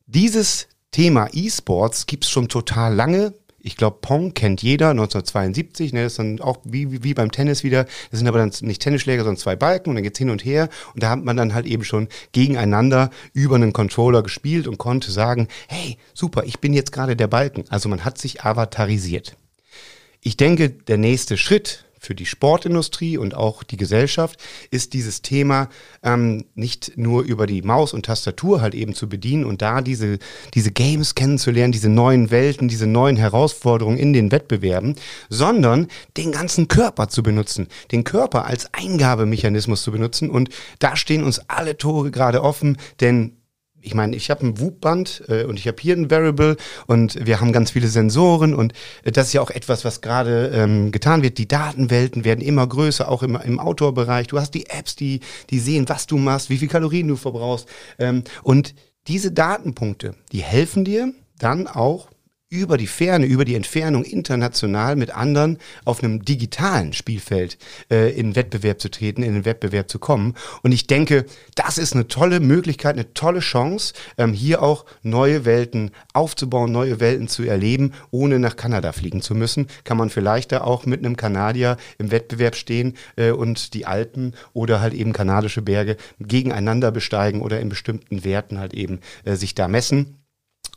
Dieses 0.07 0.69
Thema 0.91 1.29
E-Sports 1.33 2.07
gibt's 2.07 2.31
schon 2.31 2.49
total 2.49 2.95
lange. 2.95 3.35
Ich 3.61 3.77
glaube, 3.77 3.99
Pong 4.01 4.35
kennt 4.35 4.63
jeder, 4.63 4.91
1972, 4.91 5.93
ne, 5.93 6.05
das 6.05 6.13
ist 6.13 6.19
dann 6.19 6.41
auch 6.41 6.61
wie, 6.65 7.03
wie, 7.03 7.13
beim 7.13 7.33
Tennis 7.33 7.65
wieder. 7.65 7.85
Das 8.11 8.21
sind 8.21 8.29
aber 8.29 8.39
dann 8.39 8.53
nicht 8.61 8.81
Tennisschläger, 8.81 9.25
sondern 9.25 9.37
zwei 9.37 9.57
Balken 9.57 9.91
und 9.91 9.97
dann 9.97 10.05
geht's 10.05 10.19
hin 10.19 10.31
und 10.31 10.45
her. 10.45 10.69
Und 10.95 11.03
da 11.03 11.11
hat 11.11 11.23
man 11.23 11.37
dann 11.37 11.55
halt 11.55 11.67
eben 11.67 11.85
schon 11.85 12.09
gegeneinander 12.33 13.11
über 13.33 13.57
einen 13.57 13.73
Controller 13.73 14.23
gespielt 14.23 14.69
und 14.69 14.79
konnte 14.79 15.11
sagen, 15.11 15.49
hey, 15.67 15.99
super, 16.15 16.45
ich 16.45 16.61
bin 16.61 16.73
jetzt 16.73 16.93
gerade 16.93 17.17
der 17.17 17.27
Balken. 17.27 17.65
Also 17.69 17.89
man 17.89 18.05
hat 18.05 18.17
sich 18.17 18.43
avatarisiert. 18.45 19.37
Ich 20.21 20.37
denke, 20.37 20.71
der 20.71 20.97
nächste 20.97 21.37
Schritt 21.37 21.85
für 21.99 22.15
die 22.15 22.27
Sportindustrie 22.27 23.19
und 23.19 23.35
auch 23.35 23.63
die 23.63 23.77
Gesellschaft 23.77 24.39
ist 24.71 24.93
dieses 24.93 25.23
Thema 25.23 25.69
ähm, 26.03 26.45
nicht 26.55 26.93
nur 26.97 27.23
über 27.23 27.47
die 27.47 27.63
Maus 27.63 27.93
und 27.93 28.07
Tastatur 28.07 28.61
halt 28.61 28.75
eben 28.75 28.95
zu 28.95 29.09
bedienen 29.09 29.45
und 29.45 29.63
da 29.63 29.81
diese, 29.81 30.19
diese 30.55 30.71
Games 30.71 31.15
kennenzulernen, 31.15 31.73
diese 31.73 31.89
neuen 31.89 32.31
Welten, 32.31 32.69
diese 32.69 32.87
neuen 32.87 33.17
Herausforderungen 33.17 33.99
in 33.99 34.13
den 34.13 34.33
Wettbewerben, 34.33 34.97
sondern 35.29 35.89
den 36.17 36.33
ganzen 36.33 36.69
Körper 36.69 37.09
zu 37.09 37.23
benutzen, 37.23 37.69
den 37.93 38.05
Körper 38.05 38.47
als 38.47 38.73
Eingabemechanismus 38.73 39.83
zu 39.83 39.93
benutzen. 39.93 40.31
Und 40.31 40.51
da 40.79 40.97
stehen 40.97 41.25
uns 41.25 41.41
alle 41.49 41.77
Tore 41.77 42.11
gerade 42.11 42.43
offen, 42.43 42.77
denn 43.01 43.38
ich 43.81 43.95
meine, 43.95 44.17
ich 44.17 44.31
habe 44.31 44.47
ein 44.47 44.61
Whoop-Band 44.61 45.25
äh, 45.29 45.45
und 45.45 45.59
ich 45.59 45.67
habe 45.69 45.77
hier 45.81 45.97
ein 45.97 46.11
Variable 46.11 46.57
und 46.87 47.25
wir 47.27 47.41
haben 47.41 47.53
ganz 47.53 47.71
viele 47.71 47.89
Sensoren 47.89 48.55
und 48.55 48.73
äh, 49.05 49.13
das 49.13 49.29
ist 49.29 49.33
ja 49.33 49.41
auch 49.41 49.51
etwas, 49.51 49.85
was 49.85 50.01
gerade 50.01 50.51
ähm, 50.55 50.91
getan 50.93 51.23
wird. 51.23 51.39
Die 51.39 51.49
Datenwelten 51.49 52.25
werden 52.25 52.41
immer 52.41 52.67
größer, 52.67 53.09
auch 53.09 53.23
im, 53.23 53.37
im 53.37 53.61
Outdoor-Bereich. 53.61 54.27
Du 54.27 54.39
hast 54.39 54.53
die 54.53 54.67
Apps, 54.67 54.97
die, 54.97 55.21
die 55.51 55.59
sehen, 55.59 55.89
was 55.89 56.07
du 56.07 56.19
machst, 56.19 56.51
wie 56.51 56.59
viel 56.59 56.69
Kalorien 56.69 57.09
du 57.09 57.17
verbrauchst. 57.17 57.69
Ähm, 57.99 58.25
und 58.43 58.75
diese 59.07 59.33
Datenpunkte, 59.33 60.15
die 60.33 60.43
helfen 60.43 60.85
dir 60.85 61.13
dann 61.39 61.67
auch 61.67 62.09
über 62.51 62.79
die 62.79 62.87
Ferne, 62.87 63.27
über 63.27 63.45
die 63.45 63.55
Entfernung 63.55 64.05
international 64.05 64.97
mit 64.97 65.15
anderen 65.15 65.59
auf 65.85 66.03
einem 66.03 66.25
digitalen 66.25 66.95
Spielfeld 66.95 67.59
äh, 67.91 68.11
in 68.19 68.37
Wettbewerb 68.37 68.81
zu 68.81 68.91
treten, 68.91 69.23
in 69.23 69.35
den 69.35 69.45
Wettbewerb 69.45 69.91
zu 69.91 69.99
kommen. 69.99 70.35
Und 70.63 70.73
ich 70.73 70.87
denke, 70.87 71.27
das 71.57 71.77
ist 71.77 71.93
eine 71.93 72.09
tolle 72.09 72.41
Möglichkeit, 72.41 72.95
eine 72.95 73.13
tolle 73.13 73.41
Chance, 73.41 73.93
ähm, 74.17 74.33
hier 74.33 74.63
auch 74.63 74.87
neue 75.03 75.45
Welten 75.45 75.91
aufzubauen, 76.15 76.73
neue 76.73 77.01
Welten 77.01 77.29
zu 77.29 77.43
erleben, 77.43 77.93
ohne 78.11 78.39
nach 78.39 78.57
Kanada 78.57 78.93
fliegen 78.93 79.21
zu 79.21 79.35
müssen. 79.35 79.67
Kann 79.85 79.99
man 79.99 80.09
vielleicht 80.09 80.53
da 80.53 80.63
auch 80.63 80.87
mit 80.87 81.05
einem 81.05 81.19
Kanadier 81.19 81.77
im 81.99 82.11
Wettbewerb 82.11 82.57
stehen 82.57 82.97
äh, 83.17 83.31
und 83.31 83.75
die 83.75 83.85
Alpen 83.85 84.35
oder 84.55 84.81
halt 84.81 84.95
eben 84.95 85.13
kanadische 85.13 85.61
Berge 85.61 85.99
gegeneinander 86.19 86.93
besteigen 86.93 87.43
oder 87.43 87.61
in 87.61 87.69
bestimmten 87.69 88.25
Werten 88.25 88.59
halt 88.59 88.73
eben 88.73 89.01
äh, 89.25 89.35
sich 89.35 89.55
da 89.55 89.69
messen. 89.69 90.19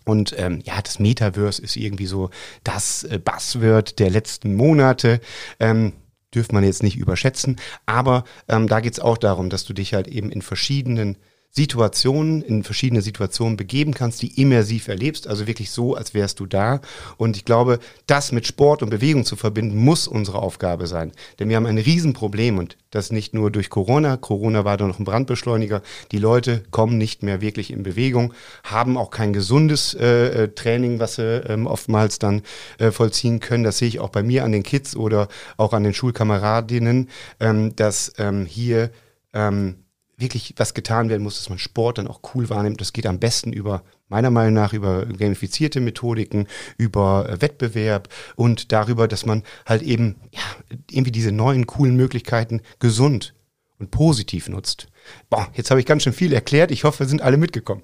Und 0.06 0.36
ähm, 0.38 0.62
ja, 0.64 0.82
das 0.82 1.00
Metaverse 1.00 1.62
ist 1.62 1.76
irgendwie 1.76 2.08
so 2.08 2.30
das 2.64 3.04
äh, 3.04 3.20
Buzzword 3.24 4.00
der 4.00 4.10
letzten 4.10 4.56
Monate. 4.56 5.22
Ähm, 5.60 5.94
dürfte 6.34 6.56
man 6.56 6.64
jetzt 6.64 6.84
nicht 6.84 6.98
überschätzen. 6.98 7.58
Aber 7.86 8.24
ähm, 8.48 8.68
da 8.68 8.80
geht's 8.80 9.00
auch 9.00 9.18
darum, 9.18 9.50
dass 9.50 9.66
du 9.66 9.74
dich 9.74 9.94
halt 9.94 10.08
eben 10.08 10.32
in 10.32 10.42
verschiedenen 10.42 11.18
Situationen, 11.54 12.42
in 12.42 12.64
verschiedene 12.64 13.02
Situationen 13.02 13.58
begeben 13.58 13.94
kannst, 13.94 14.22
die 14.22 14.42
immersiv 14.42 14.88
erlebst, 14.88 15.28
also 15.28 15.48
wirklich 15.48 15.72
so, 15.72 15.96
als 15.96 16.14
wärst 16.14 16.40
du 16.40 16.46
da. 16.46 16.80
Und 17.18 17.36
ich 17.36 17.44
glaube, 17.44 17.80
das 18.08 18.32
mit 18.32 18.48
Sport 18.48 18.82
und 18.82 18.90
Bewegung 18.90 19.26
zu 19.26 19.36
verbinden, 19.36 19.78
muss 19.78 20.08
unsere 20.08 20.40
Aufgabe 20.40 20.88
sein. 20.88 21.12
Denn 21.40 21.50
wir 21.50 21.58
haben 21.58 21.66
ein 21.66 21.78
Riesenproblem 21.78 22.58
und 22.58 22.78
das 22.90 23.12
nicht 23.12 23.34
nur 23.34 23.52
durch 23.52 23.70
Corona. 23.70 24.16
Corona 24.16 24.64
war 24.64 24.78
da 24.78 24.88
noch 24.88 25.00
ein 25.00 25.04
Brandbeschleuniger. 25.04 25.82
Die 26.14 26.20
Leute 26.20 26.64
kommen 26.72 26.98
nicht 26.98 27.22
mehr 27.22 27.42
wirklich 27.42 27.72
in 27.72 27.84
Bewegung, 27.84 28.34
haben 28.64 28.98
auch 28.98 29.12
kein 29.12 29.34
gesundes 29.34 29.94
äh, 29.94 30.44
äh 30.44 30.48
Training, 30.54 31.00
was 31.00 31.16
sie 31.16 31.44
ähm, 31.50 31.68
oftmals 31.68 32.18
dann 32.18 32.44
äh, 32.78 32.92
vollziehen 32.92 33.42
können. 33.42 33.66
Das 33.66 33.78
sehe 33.78 33.90
ich 33.90 34.00
auch 34.00 34.10
bei 34.10 34.24
mir 34.24 34.46
an 34.46 34.54
den 34.54 34.64
Kids 34.64 34.96
oder 34.96 35.28
auch 35.58 35.74
an 35.74 35.84
den 35.84 35.94
Schulkameradinnen, 35.94 37.10
ähm, 37.42 37.76
dass 37.76 38.14
ähm, 38.18 38.46
hier 38.46 38.92
ähm, 39.34 39.81
wirklich 40.22 40.54
was 40.58 40.74
getan 40.74 41.10
werden 41.10 41.24
muss, 41.24 41.38
dass 41.38 41.50
man 41.50 41.60
Sport 41.60 41.98
dann 41.98 42.08
auch 42.08 42.22
cool 42.34 42.50
wahrnimmt. 42.50 42.80
Das 42.80 42.94
geht 42.94 43.06
am 43.06 43.20
besten 43.20 43.52
über, 43.52 43.84
meiner 44.08 44.30
Meinung 44.30 44.54
nach, 44.54 44.74
über 44.74 45.06
gamifizierte 45.06 45.82
Methodiken, 45.82 46.48
über 46.78 47.28
äh, 47.30 47.42
Wettbewerb 47.42 48.10
und 48.36 48.72
darüber, 48.72 49.08
dass 49.08 49.26
man 49.26 49.44
halt 49.66 49.82
eben, 49.82 50.16
ja, 50.32 50.42
irgendwie 50.90 51.12
diese 51.12 51.32
neuen 51.32 51.68
coolen 51.68 51.96
Möglichkeiten 51.96 52.62
gesund 52.80 53.34
und 53.80 53.92
positiv 53.92 54.48
nutzt. 54.48 54.88
Boah, 55.30 55.50
jetzt 55.54 55.72
habe 55.72 55.80
ich 55.80 55.86
ganz 55.86 56.04
schön 56.04 56.14
viel 56.14 56.34
erklärt. 56.34 56.72
Ich 56.72 56.84
hoffe, 56.84 57.00
wir 57.00 57.08
sind 57.08 57.22
alle 57.22 57.38
mitgekommen. 57.38 57.82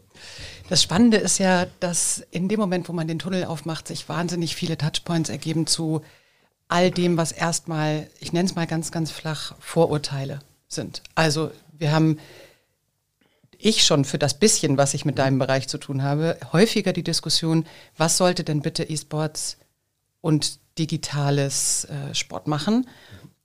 Das 0.70 0.84
Spannende 0.84 1.18
ist 1.18 1.40
ja, 1.40 1.66
dass 1.80 2.26
in 2.32 2.48
dem 2.48 2.60
Moment, 2.60 2.88
wo 2.90 2.94
man 2.94 3.08
den 3.08 3.20
Tunnel 3.20 3.46
aufmacht, 3.46 3.88
sich 3.88 4.08
wahnsinnig 4.08 4.56
viele 4.56 4.78
Touchpoints 4.78 5.30
ergeben 5.30 5.66
zu 5.66 6.02
all 6.68 6.92
dem, 6.92 7.18
was 7.18 7.32
erstmal, 7.32 8.10
ich 8.20 8.34
nenne 8.34 8.48
es 8.48 8.56
mal 8.56 8.68
ganz, 8.68 8.92
ganz 8.92 9.12
flach, 9.12 9.56
Vorurteile 9.60 10.40
sind. 10.68 11.02
Also 11.16 11.52
wir 11.78 11.92
haben, 11.92 12.20
ich 13.58 13.84
schon 13.84 14.06
für 14.06 14.18
das 14.18 14.40
bisschen, 14.40 14.78
was 14.78 14.94
ich 14.94 15.06
mit 15.06 15.18
deinem 15.18 15.40
Bereich 15.40 15.68
zu 15.68 15.78
tun 15.78 16.04
habe, 16.04 16.38
häufiger 16.54 16.94
die 16.94 17.04
Diskussion, 17.04 17.66
was 17.98 18.18
sollte 18.18 18.44
denn 18.44 18.62
bitte 18.62 18.84
E-Sports 18.84 19.58
und 20.22 20.60
digitales 20.78 21.86
äh, 21.86 22.14
Sport 22.14 22.48
machen, 22.48 22.88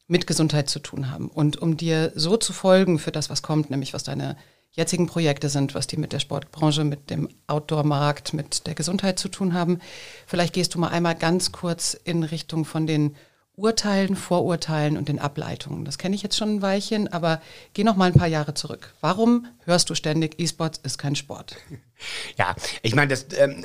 mit 0.07 0.27
Gesundheit 0.27 0.69
zu 0.69 0.81
tun 0.81 1.11
haben. 1.11 1.29
Und 1.29 1.57
um 1.57 1.77
dir 1.77 2.13
so 2.15 2.37
zu 2.37 2.53
folgen 2.53 2.99
für 2.99 3.13
das, 3.13 3.31
was 3.31 3.43
kommt, 3.43 3.71
nämlich 3.71 3.95
was 3.95 4.05
deine 4.05 4.37
jetzigen 4.73 5.07
Projekte 5.07 5.49
sind, 5.49 5.75
was 5.75 5.87
die 5.87 5.97
mit 5.97 6.13
der 6.13 6.19
Sportbranche, 6.19 6.85
mit 6.85 7.11
dem 7.11 7.29
Outdoor-Markt, 7.47 8.33
mit 8.33 8.67
der 8.67 8.75
Gesundheit 8.75 9.19
zu 9.19 9.29
tun 9.29 9.55
haben. 9.55 9.81
Vielleicht 10.27 10.55
gehst 10.55 10.75
du 10.75 10.79
mal 10.79 10.89
einmal 10.89 11.15
ganz 11.15 11.53
kurz 11.53 11.95
in 11.95 12.23
Richtung 12.23 12.65
von 12.65 12.87
den 12.87 13.15
Urteilen, 13.57 14.17
Vorurteilen 14.17 14.97
und 14.97 15.09
den 15.09 15.19
Ableitungen. 15.19 15.85
Das 15.85 15.99
kenne 15.99 16.15
ich 16.15 16.23
jetzt 16.23 16.37
schon 16.39 16.57
ein 16.57 16.63
Weilchen, 16.63 17.09
aber 17.13 17.43
geh 17.75 17.85
noch 17.85 17.97
mal 17.97 18.07
ein 18.07 18.19
paar 18.19 18.29
Jahre 18.29 18.55
zurück. 18.55 18.95
Warum 19.01 19.47
hörst 19.65 19.91
du 19.91 19.95
ständig, 19.95 20.41
E-Sports 20.41 20.81
ist 20.83 20.99
kein 20.99 21.17
Sport? 21.17 21.57
Ja, 22.39 22.55
ich 22.83 22.95
meine, 22.95 23.09
das, 23.09 23.27
ähm, 23.39 23.65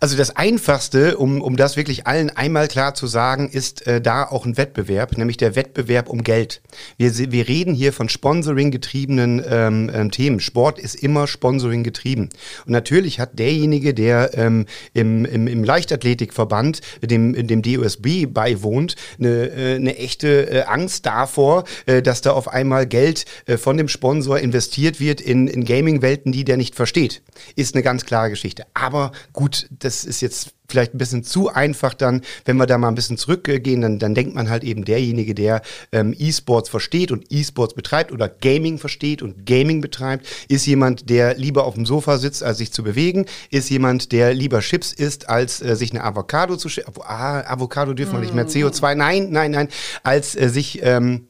also 0.00 0.16
das 0.16 0.36
Einfachste, 0.36 1.16
um, 1.16 1.40
um 1.40 1.56
das 1.56 1.76
wirklich 1.76 2.06
allen 2.06 2.30
einmal 2.30 2.68
klar 2.68 2.94
zu 2.94 3.06
sagen, 3.06 3.48
ist 3.48 3.86
äh, 3.86 4.00
da 4.00 4.24
auch 4.24 4.44
ein 4.44 4.56
Wettbewerb, 4.56 5.16
nämlich 5.16 5.36
der 5.36 5.54
Wettbewerb 5.54 6.08
um 6.08 6.24
Geld. 6.24 6.60
Wir, 6.96 7.16
wir 7.30 7.48
reden 7.48 7.74
hier 7.74 7.92
von 7.92 8.08
Sponsoring 8.08 8.70
getriebenen 8.70 9.42
ähm, 9.48 9.90
ähm, 9.94 10.10
Themen. 10.10 10.40
Sport 10.40 10.78
ist 10.78 10.96
immer 10.96 11.26
Sponsoring 11.26 11.84
getrieben. 11.84 12.30
Und 12.66 12.72
natürlich 12.72 13.20
hat 13.20 13.38
derjenige, 13.38 13.94
der 13.94 14.36
ähm, 14.36 14.66
im, 14.92 15.24
im, 15.24 15.46
im 15.46 15.64
Leichtathletikverband, 15.64 16.80
dem, 17.02 17.46
dem 17.46 17.62
DOSB 17.62 18.26
beiwohnt, 18.26 18.96
eine, 19.18 19.50
äh, 19.50 19.74
eine 19.76 19.96
echte 19.98 20.50
äh, 20.50 20.62
Angst 20.62 21.06
davor, 21.06 21.64
äh, 21.86 22.02
dass 22.02 22.22
da 22.22 22.32
auf 22.32 22.48
einmal 22.48 22.86
Geld 22.86 23.24
äh, 23.46 23.56
von 23.56 23.76
dem 23.76 23.88
Sponsor 23.88 24.38
investiert 24.38 25.00
wird 25.00 25.20
in, 25.20 25.46
in 25.46 25.64
Gaming-Welten, 25.64 26.32
die 26.32 26.44
der 26.44 26.56
nicht 26.56 26.74
versteht 26.74 27.22
ist 27.56 27.74
eine 27.74 27.82
ganz 27.82 28.04
klare 28.04 28.30
Geschichte. 28.30 28.64
Aber 28.74 29.12
gut, 29.32 29.66
das 29.70 30.04
ist 30.04 30.20
jetzt 30.20 30.54
vielleicht 30.72 30.94
ein 30.94 30.98
bisschen 30.98 31.22
zu 31.22 31.50
einfach 31.50 31.92
dann, 31.92 32.22
wenn 32.46 32.56
wir 32.56 32.66
da 32.66 32.78
mal 32.78 32.88
ein 32.88 32.94
bisschen 32.94 33.18
zurückgehen, 33.18 33.82
dann, 33.82 33.98
dann 33.98 34.14
denkt 34.14 34.34
man 34.34 34.48
halt 34.48 34.64
eben 34.64 34.84
derjenige, 34.84 35.34
der 35.34 35.60
ähm, 35.92 36.14
E-Sports 36.18 36.70
versteht 36.70 37.12
und 37.12 37.26
E-Sports 37.30 37.74
betreibt 37.74 38.10
oder 38.10 38.28
Gaming 38.28 38.78
versteht 38.78 39.20
und 39.20 39.44
Gaming 39.44 39.82
betreibt, 39.82 40.26
ist 40.48 40.66
jemand, 40.66 41.10
der 41.10 41.34
lieber 41.36 41.64
auf 41.64 41.74
dem 41.74 41.84
Sofa 41.84 42.16
sitzt, 42.16 42.42
als 42.42 42.58
sich 42.58 42.72
zu 42.72 42.82
bewegen, 42.82 43.26
ist 43.50 43.68
jemand, 43.68 44.12
der 44.12 44.32
lieber 44.32 44.60
Chips 44.60 44.92
isst, 44.92 45.28
als 45.28 45.60
äh, 45.60 45.76
sich 45.76 45.90
eine 45.90 46.04
Avocado 46.04 46.56
zu 46.56 46.68
ah, 47.00 47.42
Avocado 47.42 47.92
dürfen 47.92 48.14
wir 48.14 48.20
nicht 48.20 48.34
mehr, 48.34 48.48
CO2, 48.48 48.94
nein, 48.94 49.30
nein, 49.30 49.50
nein, 49.50 49.68
als 50.02 50.34
äh, 50.34 50.48
sich 50.48 50.80
ähm, 50.82 51.26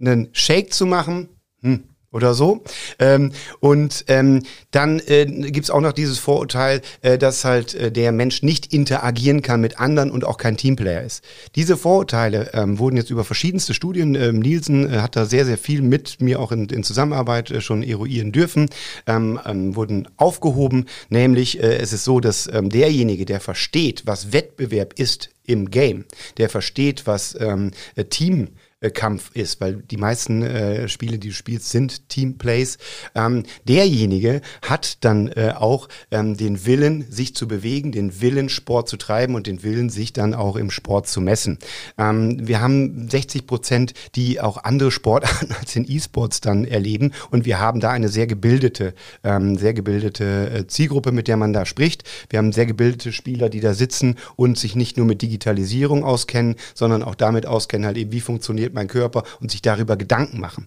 einen 0.00 0.30
Shake 0.32 0.72
zu 0.72 0.86
machen, 0.86 1.28
hm, 1.60 1.84
oder 2.12 2.34
so. 2.34 2.62
Ähm, 2.98 3.32
und 3.60 4.04
ähm, 4.08 4.42
dann 4.70 5.00
äh, 5.06 5.26
gibt 5.26 5.70
auch 5.70 5.80
noch 5.80 5.92
dieses 5.92 6.18
Vorurteil, 6.18 6.82
äh, 7.00 7.18
dass 7.18 7.44
halt 7.44 7.74
äh, 7.74 7.90
der 7.90 8.12
Mensch 8.12 8.42
nicht 8.42 8.72
interagieren 8.72 9.42
kann 9.42 9.60
mit 9.60 9.80
anderen 9.80 10.10
und 10.10 10.24
auch 10.24 10.36
kein 10.36 10.56
Teamplayer 10.56 11.02
ist. 11.02 11.24
Diese 11.56 11.76
Vorurteile 11.76 12.50
ähm, 12.52 12.78
wurden 12.78 12.96
jetzt 12.96 13.10
über 13.10 13.24
verschiedenste 13.24 13.74
Studien, 13.74 14.14
ähm, 14.14 14.40
Nielsen 14.40 14.92
äh, 14.92 14.98
hat 14.98 15.16
da 15.16 15.24
sehr, 15.24 15.44
sehr 15.46 15.58
viel 15.58 15.82
mit 15.82 16.20
mir 16.20 16.40
auch 16.40 16.52
in, 16.52 16.66
in 16.66 16.84
Zusammenarbeit 16.84 17.50
äh, 17.50 17.60
schon 17.60 17.82
eruieren 17.82 18.32
dürfen, 18.32 18.68
ähm, 19.06 19.40
ähm, 19.44 19.74
wurden 19.74 20.08
aufgehoben. 20.16 20.86
Nämlich 21.08 21.62
äh, 21.62 21.78
es 21.78 21.92
ist 21.92 22.04
so, 22.04 22.20
dass 22.20 22.48
ähm, 22.52 22.68
derjenige, 22.68 23.24
der 23.24 23.40
versteht, 23.40 24.02
was 24.04 24.32
Wettbewerb 24.32 24.98
ist 24.98 25.30
im 25.44 25.70
Game, 25.70 26.04
der 26.36 26.48
versteht, 26.48 27.06
was 27.06 27.36
ähm, 27.40 27.72
Team 28.10 28.48
äh, 28.82 28.90
Kampf 28.90 29.30
ist, 29.34 29.60
weil 29.60 29.76
die 29.76 29.96
meisten 29.96 30.42
äh, 30.42 30.88
Spiele, 30.88 31.18
die 31.18 31.28
du 31.28 31.34
spielst, 31.34 31.70
sind 31.70 32.08
Teamplays. 32.08 32.78
Ähm, 33.14 33.44
derjenige 33.66 34.42
hat 34.62 35.04
dann 35.04 35.28
äh, 35.28 35.54
auch 35.56 35.88
ähm, 36.10 36.36
den 36.36 36.66
Willen, 36.66 37.10
sich 37.10 37.34
zu 37.34 37.48
bewegen, 37.48 37.92
den 37.92 38.20
Willen, 38.20 38.48
Sport 38.48 38.88
zu 38.88 38.96
treiben 38.96 39.34
und 39.34 39.46
den 39.46 39.62
Willen, 39.62 39.88
sich 39.88 40.12
dann 40.12 40.34
auch 40.34 40.56
im 40.56 40.70
Sport 40.70 41.08
zu 41.08 41.20
messen. 41.20 41.58
Ähm, 41.98 42.46
wir 42.46 42.60
haben 42.60 43.08
60 43.08 43.46
Prozent, 43.46 43.94
die 44.14 44.40
auch 44.40 44.64
andere 44.64 44.90
Sportarten 44.90 45.52
als 45.60 45.72
den 45.72 45.90
E-Sports 45.90 46.40
dann 46.40 46.64
erleben 46.64 47.12
und 47.30 47.44
wir 47.44 47.60
haben 47.60 47.80
da 47.80 47.90
eine 47.90 48.08
sehr 48.08 48.26
gebildete, 48.26 48.94
ähm, 49.24 49.56
sehr 49.56 49.74
gebildete 49.74 50.50
äh, 50.50 50.66
Zielgruppe, 50.66 51.12
mit 51.12 51.28
der 51.28 51.36
man 51.36 51.52
da 51.52 51.64
spricht. 51.64 52.04
Wir 52.28 52.38
haben 52.38 52.52
sehr 52.52 52.66
gebildete 52.66 53.12
Spieler, 53.12 53.48
die 53.48 53.60
da 53.60 53.74
sitzen 53.74 54.16
und 54.36 54.58
sich 54.58 54.76
nicht 54.76 54.96
nur 54.96 55.06
mit 55.06 55.22
Digitalisierung 55.22 56.04
auskennen, 56.04 56.56
sondern 56.74 57.02
auch 57.02 57.14
damit 57.14 57.46
auskennen, 57.46 57.86
halt 57.86 57.96
eben, 57.96 58.12
wie 58.12 58.20
funktioniert 58.20 58.71
funktioniert 58.72 58.74
mein 58.74 58.88
Körper 58.88 59.22
und 59.40 59.50
sich 59.50 59.62
darüber 59.62 59.96
Gedanken 59.96 60.40
machen. 60.40 60.66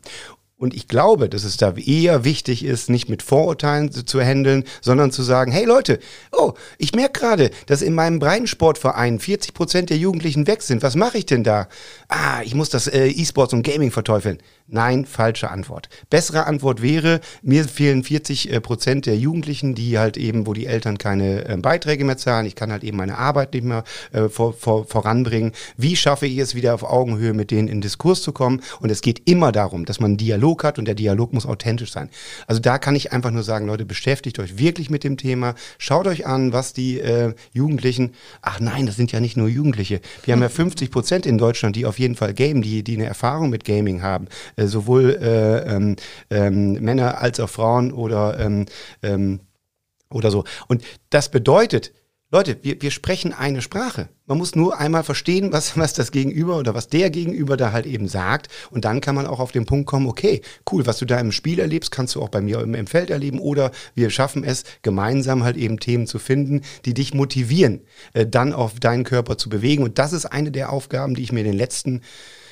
Und 0.58 0.74
ich 0.74 0.88
glaube, 0.88 1.28
dass 1.28 1.44
es 1.44 1.58
da 1.58 1.74
eher 1.74 2.24
wichtig 2.24 2.64
ist, 2.64 2.90
nicht 2.90 3.10
mit 3.10 3.22
Vorurteilen 3.22 3.92
zu, 3.92 4.06
zu 4.06 4.22
handeln, 4.22 4.64
sondern 4.82 5.12
zu 5.12 5.22
sagen, 5.22 5.52
hey 5.52 5.66
Leute, 5.66 6.00
oh, 6.32 6.54
ich 6.78 6.96
merke 6.96 7.20
gerade, 7.20 7.52
dass 7.66 7.82
in 7.82 7.94
meinem 7.94 8.20
Breitensportverein 8.20 9.20
40 9.20 9.54
Prozent 9.54 9.90
der 9.90 9.98
Jugendlichen 9.98 10.48
weg 10.48 10.62
sind. 10.62 10.82
Was 10.82 10.96
mache 10.96 11.18
ich 11.18 11.26
denn 11.26 11.44
da? 11.44 11.68
Ah, 12.08 12.42
ich 12.42 12.56
muss 12.56 12.70
das 12.70 12.88
äh, 12.88 13.08
E-Sports 13.08 13.54
und 13.54 13.64
Gaming 13.64 13.92
verteufeln. 13.92 14.38
Nein, 14.68 15.06
falsche 15.06 15.52
Antwort. 15.52 15.90
Bessere 16.10 16.48
Antwort 16.48 16.82
wäre, 16.82 17.20
mir 17.44 17.66
fehlen 17.66 18.04
40 18.04 18.52
äh, 18.52 18.62
Prozent 18.62 19.06
der 19.06 19.16
Jugendlichen, 19.16 19.76
die 19.76 20.00
halt 20.00 20.18
eben, 20.18 20.48
wo 20.48 20.54
die 20.54 20.66
Eltern 20.66 20.98
keine 20.98 21.48
äh, 21.48 21.58
Beiträge 21.58 22.04
mehr 22.04 22.18
zahlen. 22.18 22.48
Ich 22.48 22.56
kann 22.56 22.72
halt 22.72 22.84
eben 22.84 22.98
meine 22.98 23.20
Arbeit 23.20 23.54
nicht 23.54 23.64
mehr 23.64 23.84
äh, 24.12 24.28
vor, 24.28 24.54
vor, 24.54 24.86
voranbringen. 24.86 25.52
Wie 25.78 25.96
schaffe 25.96 26.26
ich 26.26 26.40
es 26.40 26.56
wieder 26.56 26.74
auf 26.74 26.82
Augenhöhe 26.82 27.34
mit 27.34 27.52
denen 27.52 27.68
in 27.68 27.80
Diskurs 27.80 28.24
zu 28.24 28.32
kommen? 28.32 28.64
Und 28.80 28.90
es 28.90 29.02
geht 29.02 29.30
immer 29.30 29.52
darum, 29.52 29.86
dass 29.86 30.00
man 30.00 30.12
einen 30.12 30.18
Dialog 30.18 30.64
hat 30.64 30.80
und 30.80 30.86
der 30.86 30.96
Dialog 30.96 31.32
muss 31.32 31.46
authentisch 31.46 31.92
sein. 31.92 32.10
Also 32.48 32.60
da 32.60 32.80
kann 32.80 32.96
ich 32.96 33.14
einfach 33.14 33.30
nur 33.30 33.44
sagen, 33.44 33.68
Leute, 33.68 33.86
beschäftigt 33.86 34.40
euch 34.40 34.58
wirklich 34.58 34.90
mit 34.90 35.04
dem 35.04 35.18
Thema. 35.18 35.54
Schaut 35.78 36.08
euch 36.08 36.26
an, 36.26 36.54
was 36.54 36.74
die 36.74 37.00
äh, 37.00 37.36
Jugendlichen, 37.54 38.14
ach 38.42 38.60
nein, 38.60 38.88
das 38.88 38.96
sind 38.96 39.12
ja 39.12 39.20
nicht 39.20 39.38
nur 39.38 39.48
Jugendliche. 39.48 40.02
Wir 40.24 40.34
haben 40.34 40.42
ja 40.42 40.50
50 40.50 40.90
Prozent 40.90 41.28
in 41.28 41.38
Deutschland, 41.38 41.76
die 41.76 41.86
auf 41.86 42.00
jeden 42.00 42.16
Fall 42.16 42.34
gamen, 42.34 42.64
die, 42.64 42.84
die 42.84 42.96
eine 42.96 43.06
Erfahrung 43.06 43.52
mit 43.52 43.64
Gaming 43.64 44.02
haben 44.02 44.28
äh, 44.56 44.68
sowohl 44.68 45.18
äh, 45.22 45.76
ähm, 45.76 45.96
ähm, 46.30 46.74
Männer 46.74 47.20
als 47.22 47.40
auch 47.40 47.50
Frauen 47.50 47.92
oder, 47.92 48.40
ähm, 48.40 48.66
ähm, 49.02 49.42
oder 50.10 50.32
so. 50.32 50.44
Und 50.68 50.84
das 51.10 51.30
bedeutet, 51.30 51.92
Leute, 52.32 52.58
wir, 52.64 52.82
wir 52.82 52.90
sprechen 52.92 53.34
eine 53.34 53.62
Sprache. 53.62 54.10
Man 54.26 54.40
muss 54.40 54.56
nur 54.56 54.80
einmal 54.80 55.04
verstehen, 55.04 55.54
was, 55.54 55.78
was 55.78 55.94
das 55.94 56.12
Gegenüber 56.12 56.58
oder 56.58 56.74
was 56.74 56.90
der 56.90 57.10
Gegenüber 57.12 57.56
da 57.56 57.72
halt 57.72 57.86
eben 57.86 58.08
sagt. 58.08 58.50
Und 58.72 58.84
dann 58.84 59.00
kann 59.00 59.14
man 59.16 59.28
auch 59.28 59.40
auf 59.40 59.52
den 59.52 59.66
Punkt 59.66 59.86
kommen, 59.86 60.08
okay, 60.08 60.42
cool, 60.72 60.86
was 60.88 60.98
du 60.98 61.06
da 61.06 61.20
im 61.20 61.32
Spiel 61.32 61.60
erlebst, 61.60 61.92
kannst 61.92 62.16
du 62.16 62.22
auch 62.22 62.30
bei 62.30 62.42
mir 62.42 62.60
im, 62.62 62.74
im 62.74 62.88
Feld 62.88 63.10
erleben. 63.12 63.40
Oder 63.40 63.72
wir 63.94 64.10
schaffen 64.10 64.44
es, 64.44 64.64
gemeinsam 64.82 65.44
halt 65.44 65.56
eben 65.56 65.80
Themen 65.80 66.08
zu 66.08 66.18
finden, 66.18 66.64
die 66.84 66.94
dich 66.94 67.14
motivieren, 67.14 67.82
äh, 68.14 68.26
dann 68.26 68.54
auf 68.54 68.80
deinen 68.82 69.04
Körper 69.04 69.38
zu 69.38 69.48
bewegen. 69.48 69.84
Und 69.84 70.00
das 70.00 70.12
ist 70.12 70.26
eine 70.26 70.52
der 70.52 70.74
Aufgaben, 70.74 71.14
die 71.14 71.22
ich 71.22 71.32
mir 71.32 71.42
in 71.42 71.46
den 71.46 71.54
letzten 71.54 72.02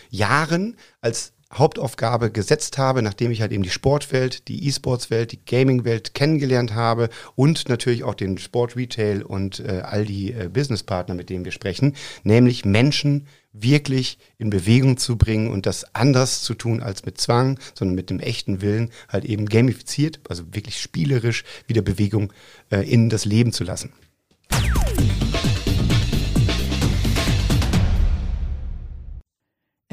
Jahren 0.09 0.77
als 1.01 1.33
Hauptaufgabe 1.53 2.31
gesetzt 2.31 2.77
habe, 2.77 3.01
nachdem 3.01 3.31
ich 3.31 3.41
halt 3.41 3.51
eben 3.51 3.63
die 3.63 3.69
Sportwelt, 3.69 4.47
die 4.47 4.67
E-Sports-Welt, 4.67 5.31
die 5.31 5.45
Gaming-Welt 5.45 6.13
kennengelernt 6.13 6.73
habe 6.73 7.09
und 7.35 7.69
natürlich 7.69 8.03
auch 8.03 8.15
den 8.15 8.37
Sport-Retail 8.37 9.23
und 9.23 9.59
äh, 9.59 9.81
all 9.83 10.05
die 10.05 10.31
äh, 10.31 10.49
Businesspartner, 10.51 11.15
mit 11.15 11.29
denen 11.29 11.45
wir 11.45 11.51
sprechen, 11.51 11.95
nämlich 12.23 12.65
Menschen 12.65 13.27
wirklich 13.53 14.17
in 14.39 14.49
Bewegung 14.49 14.97
zu 14.97 15.15
bringen 15.15 15.51
und 15.51 15.65
das 15.65 15.95
anders 15.95 16.41
zu 16.41 16.55
tun 16.55 16.81
als 16.81 17.05
mit 17.05 17.21
Zwang, 17.21 17.59
sondern 17.75 17.95
mit 17.95 18.09
dem 18.09 18.19
echten 18.19 18.61
Willen, 18.61 18.89
halt 19.07 19.25
eben 19.25 19.45
gamifiziert, 19.45 20.19
also 20.27 20.43
wirklich 20.51 20.81
spielerisch 20.81 21.43
wieder 21.67 21.83
Bewegung 21.83 22.33
äh, 22.71 22.81
in 22.89 23.09
das 23.09 23.25
Leben 23.25 23.53
zu 23.53 23.63
lassen. 23.63 23.93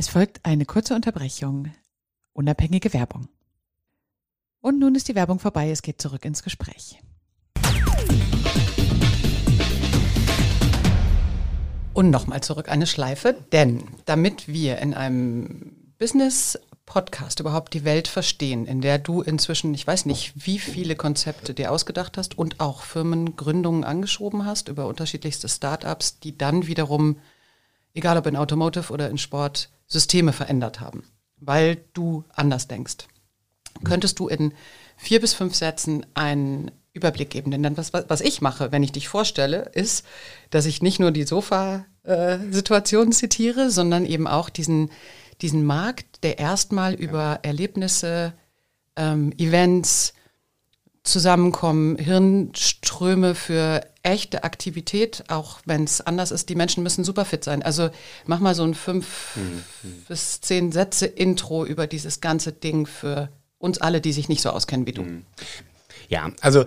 Es 0.01 0.09
folgt 0.09 0.41
eine 0.47 0.65
kurze 0.65 0.95
Unterbrechung. 0.95 1.75
Unabhängige 2.33 2.95
Werbung. 2.95 3.29
Und 4.63 4.79
nun 4.79 4.95
ist 4.95 5.09
die 5.09 5.15
Werbung 5.15 5.39
vorbei, 5.39 5.71
es 5.71 5.83
geht 5.83 6.01
zurück 6.01 6.25
ins 6.25 6.43
Gespräch. 6.43 6.99
Und 11.93 12.09
nochmal 12.09 12.43
zurück 12.43 12.71
eine 12.71 12.87
Schleife, 12.87 13.37
denn 13.53 13.85
damit 14.07 14.49
wir 14.49 14.79
in 14.79 14.95
einem 14.95 15.93
Business-Podcast 15.99 17.41
überhaupt 17.41 17.75
die 17.75 17.85
Welt 17.85 18.09
verstehen, 18.09 18.65
in 18.65 18.81
der 18.81 18.99
du 18.99 19.21
inzwischen, 19.21 19.75
ich 19.75 19.87
weiß 19.87 20.07
nicht, 20.07 20.33
wie 20.47 20.59
viele 20.59 20.97
Konzepte 20.97 21.53
dir 21.53 21.71
ausgedacht 21.71 22.17
hast 22.17 22.39
und 22.39 22.59
auch 22.59 22.85
Firmengründungen 22.85 23.85
angeschoben 23.85 24.47
hast 24.47 24.69
über 24.69 24.87
unterschiedlichste 24.87 25.51
Startups, 25.51 26.21
die 26.21 26.39
dann 26.39 26.67
wiederum, 26.67 27.17
egal 27.95 28.17
ob 28.17 28.27
in 28.27 28.37
Automotive 28.37 28.93
oder 28.93 29.11
in 29.11 29.19
Sport, 29.19 29.71
Systeme 29.87 30.33
verändert 30.33 30.81
haben, 30.81 31.05
weil 31.37 31.79
du 31.93 32.25
anders 32.35 32.69
denkst. 32.69 33.07
Könntest 33.85 34.19
du 34.19 34.29
in 34.29 34.53
vier 34.97 35.21
bis 35.21 35.35
fünf 35.35 35.55
Sätzen 35.55 36.07
einen 36.15 36.71
Überblick 36.93 37.31
geben? 37.31 37.51
Denn 37.51 37.63
dann, 37.63 37.77
was, 37.77 37.93
was 37.93 38.21
ich 38.21 38.41
mache, 38.41 38.73
wenn 38.73 38.83
ich 38.83 38.93
dich 38.93 39.09
vorstelle, 39.09 39.71
ist, 39.75 40.05
dass 40.51 40.67
ich 40.67 40.83
nicht 40.83 41.01
nur 41.01 41.11
die 41.11 41.25
Sofa-Situation 41.25 43.13
zitiere, 43.13 43.71
sondern 43.71 44.05
eben 44.05 44.27
auch 44.27 44.51
diesen, 44.51 44.91
diesen 45.41 45.65
Markt, 45.65 46.23
der 46.23 46.39
erstmal 46.39 46.95
über 46.95 47.41
Erlebnisse, 47.43 48.33
ähm, 48.97 49.33
Events, 49.39 50.13
Zusammenkommen, 51.11 51.97
Hirnströme 51.99 53.35
für 53.35 53.85
echte 54.03 54.45
Aktivität, 54.45 55.25
auch 55.29 55.61
wenn 55.65 55.85
es 55.85 56.01
anders 56.01 56.31
ist. 56.31 56.49
Die 56.49 56.55
Menschen 56.55 56.83
müssen 56.83 57.05
super 57.05 57.25
fit 57.25 57.45
sein. 57.45 57.63
Also 57.63 57.91
mach 58.27 58.41
mal 58.41 58.55
so 58.55 58.63
ein 58.63 58.75
fünf 58.75 59.37
mhm. 59.37 59.65
bis 60.09 60.41
zehn 60.41 60.73
Sätze 60.73 61.07
Intro 61.07 61.67
über 61.67 61.87
dieses 61.87 62.21
ganze 62.21 62.53
Ding 62.53 62.87
für 62.87 63.29
uns 63.59 63.79
alle, 63.79 64.01
die 64.01 64.13
sich 64.13 64.29
nicht 64.29 64.41
so 64.41 64.51
auskennen 64.51 64.87
wie 64.87 64.93
du. 64.93 65.03
Mhm. 65.03 65.27
Ja, 66.09 66.31
also 66.41 66.65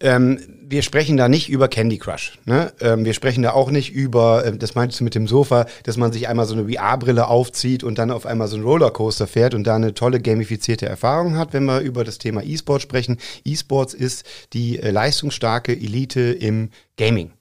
ähm, 0.00 0.38
wir 0.70 0.82
sprechen 0.82 1.16
da 1.16 1.28
nicht 1.28 1.48
über 1.48 1.68
Candy 1.68 1.98
Crush. 1.98 2.38
Ne? 2.46 2.72
Ähm, 2.80 3.04
wir 3.04 3.12
sprechen 3.12 3.42
da 3.42 3.52
auch 3.52 3.70
nicht 3.70 3.92
über, 3.92 4.44
äh, 4.44 4.56
das 4.56 4.74
meintest 4.74 5.00
du 5.00 5.04
mit 5.04 5.14
dem 5.14 5.26
Sofa, 5.26 5.66
dass 5.82 5.96
man 5.96 6.12
sich 6.12 6.28
einmal 6.28 6.46
so 6.46 6.54
eine 6.54 6.72
VR-Brille 6.72 7.26
aufzieht 7.26 7.84
und 7.84 7.98
dann 7.98 8.10
auf 8.10 8.24
einmal 8.24 8.48
so 8.48 8.56
einen 8.56 8.64
Rollercoaster 8.64 9.26
fährt 9.26 9.54
und 9.54 9.66
da 9.66 9.76
eine 9.76 9.94
tolle 9.94 10.20
gamifizierte 10.20 10.86
Erfahrung 10.86 11.36
hat, 11.36 11.52
wenn 11.52 11.64
wir 11.64 11.80
über 11.80 12.04
das 12.04 12.18
Thema 12.18 12.42
E-Sport 12.42 12.82
sprechen. 12.82 13.18
E-Sports 13.44 13.94
ist 13.94 14.24
die 14.52 14.78
äh, 14.78 14.90
leistungsstarke 14.90 15.72
Elite 15.72 16.20
im 16.20 16.70
Gaming. 16.96 17.32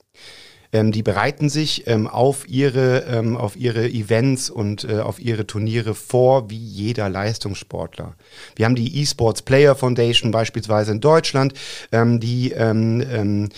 Ähm, 0.71 0.91
die 0.91 1.01
bereiten 1.01 1.49
sich 1.49 1.87
ähm, 1.87 2.07
auf, 2.07 2.47
ihre, 2.47 3.05
ähm, 3.05 3.37
auf 3.37 3.55
ihre 3.55 3.89
Events 3.89 4.49
und 4.49 4.83
äh, 4.83 4.99
auf 4.99 5.19
ihre 5.19 5.47
Turniere 5.47 5.95
vor, 5.95 6.49
wie 6.49 6.57
jeder 6.57 7.09
Leistungssportler. 7.09 8.15
Wir 8.55 8.65
haben 8.65 8.75
die 8.75 9.01
eSports 9.01 9.41
Player 9.41 9.75
Foundation 9.75 10.31
beispielsweise 10.31 10.91
in 10.91 11.01
Deutschland, 11.01 11.53
ähm, 11.91 12.19
die 12.19 12.51
ähm, 12.51 13.03
ähm, 13.11 13.45
äh, 13.45 13.49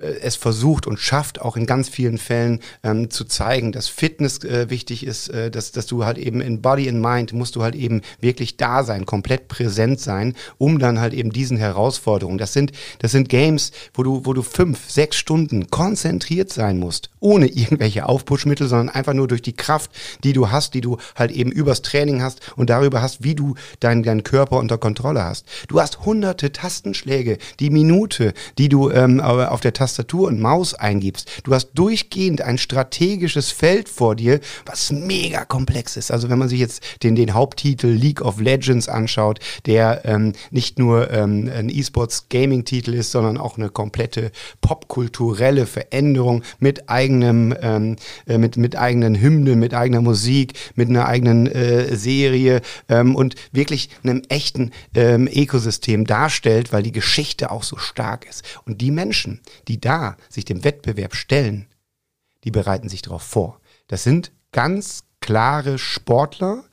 es 0.00 0.36
versucht 0.36 0.86
und 0.86 0.98
schafft, 0.98 1.40
auch 1.40 1.56
in 1.56 1.66
ganz 1.66 1.88
vielen 1.88 2.18
Fällen 2.18 2.60
ähm, 2.82 3.10
zu 3.10 3.24
zeigen, 3.24 3.72
dass 3.72 3.88
Fitness 3.88 4.42
äh, 4.44 4.70
wichtig 4.70 5.06
ist, 5.06 5.28
äh, 5.28 5.50
dass, 5.50 5.72
dass 5.72 5.86
du 5.86 6.04
halt 6.04 6.18
eben 6.18 6.40
in 6.40 6.62
Body 6.62 6.88
and 6.88 7.00
Mind 7.00 7.32
musst 7.32 7.56
du 7.56 7.62
halt 7.62 7.74
eben 7.74 8.00
wirklich 8.20 8.56
da 8.56 8.82
sein, 8.84 9.06
komplett 9.06 9.48
präsent 9.48 10.00
sein, 10.00 10.34
um 10.58 10.78
dann 10.78 11.00
halt 11.00 11.12
eben 11.14 11.30
diesen 11.30 11.56
Herausforderungen. 11.56 12.38
Das 12.38 12.52
sind, 12.52 12.72
das 12.98 13.12
sind 13.12 13.28
Games, 13.28 13.72
wo 13.94 14.02
du, 14.02 14.24
wo 14.24 14.32
du 14.32 14.42
fünf, 14.42 14.90
sechs 14.90 15.16
Stunden 15.16 15.70
konzentriert 15.70 16.52
sein 16.52 16.78
musst, 16.78 17.09
ohne 17.20 17.46
irgendwelche 17.46 18.06
Aufpushmittel, 18.06 18.68
sondern 18.68 18.88
einfach 18.88 19.12
nur 19.12 19.28
durch 19.28 19.42
die 19.42 19.52
Kraft, 19.52 19.90
die 20.24 20.32
du 20.32 20.50
hast, 20.50 20.74
die 20.74 20.80
du 20.80 20.96
halt 21.14 21.30
eben 21.30 21.52
übers 21.52 21.82
Training 21.82 22.22
hast 22.22 22.40
und 22.56 22.70
darüber 22.70 23.02
hast, 23.02 23.22
wie 23.22 23.34
du 23.34 23.54
deinen 23.78 24.02
deinen 24.02 24.24
Körper 24.24 24.58
unter 24.58 24.78
Kontrolle 24.78 25.24
hast. 25.24 25.46
Du 25.68 25.80
hast 25.80 26.04
hunderte 26.04 26.52
Tastenschläge, 26.52 27.38
die 27.60 27.70
Minute, 27.70 28.32
die 28.58 28.68
du 28.68 28.90
ähm, 28.90 29.20
auf 29.20 29.60
der 29.60 29.72
Tastatur 29.72 30.28
und 30.28 30.40
Maus 30.40 30.74
eingibst. 30.74 31.28
Du 31.44 31.54
hast 31.54 31.70
durchgehend 31.74 32.42
ein 32.42 32.58
strategisches 32.58 33.50
Feld 33.50 33.88
vor 33.88 34.16
dir, 34.16 34.40
was 34.66 34.90
mega 34.90 35.44
komplex 35.44 35.96
ist. 35.96 36.10
Also 36.10 36.28
wenn 36.28 36.38
man 36.38 36.48
sich 36.48 36.60
jetzt 36.60 36.82
den, 37.02 37.14
den 37.14 37.34
Haupttitel 37.34 37.88
League 37.88 38.22
of 38.22 38.40
Legends 38.40 38.88
anschaut, 38.88 39.40
der 39.66 40.04
ähm, 40.04 40.32
nicht 40.50 40.78
nur 40.78 41.10
ähm, 41.10 41.50
ein 41.54 41.68
E-Sports 41.68 42.26
Gaming-Titel 42.28 42.94
ist, 42.94 43.10
sondern 43.10 43.38
auch 43.38 43.56
eine 43.56 43.68
komplette 43.68 44.32
popkulturelle 44.60 45.66
Veränderung 45.66 46.42
mit 46.58 46.88
eigenem, 47.10 47.54
ähm, 47.60 47.96
äh, 48.26 48.38
mit, 48.38 48.56
mit 48.56 48.76
eigenen 48.76 49.20
Hymnen, 49.20 49.58
mit 49.58 49.74
eigener 49.74 50.00
Musik, 50.00 50.54
mit 50.74 50.88
einer 50.88 51.06
eigenen 51.06 51.46
äh, 51.46 51.96
Serie 51.96 52.60
ähm, 52.88 53.16
und 53.16 53.34
wirklich 53.52 53.90
einem 54.02 54.22
echten 54.28 54.70
ähm, 54.94 55.28
Ökosystem 55.28 56.06
darstellt, 56.06 56.72
weil 56.72 56.82
die 56.82 56.92
Geschichte 56.92 57.50
auch 57.50 57.62
so 57.62 57.76
stark 57.76 58.28
ist. 58.28 58.44
Und 58.64 58.80
die 58.80 58.90
Menschen, 58.90 59.40
die 59.68 59.80
da 59.80 60.16
sich 60.28 60.44
dem 60.44 60.64
Wettbewerb 60.64 61.14
stellen, 61.14 61.66
die 62.44 62.50
bereiten 62.50 62.88
sich 62.88 63.02
darauf 63.02 63.22
vor. 63.22 63.60
Das 63.88 64.04
sind 64.04 64.32
ganz 64.52 65.04
klare 65.20 65.78
Sportler, 65.78 66.64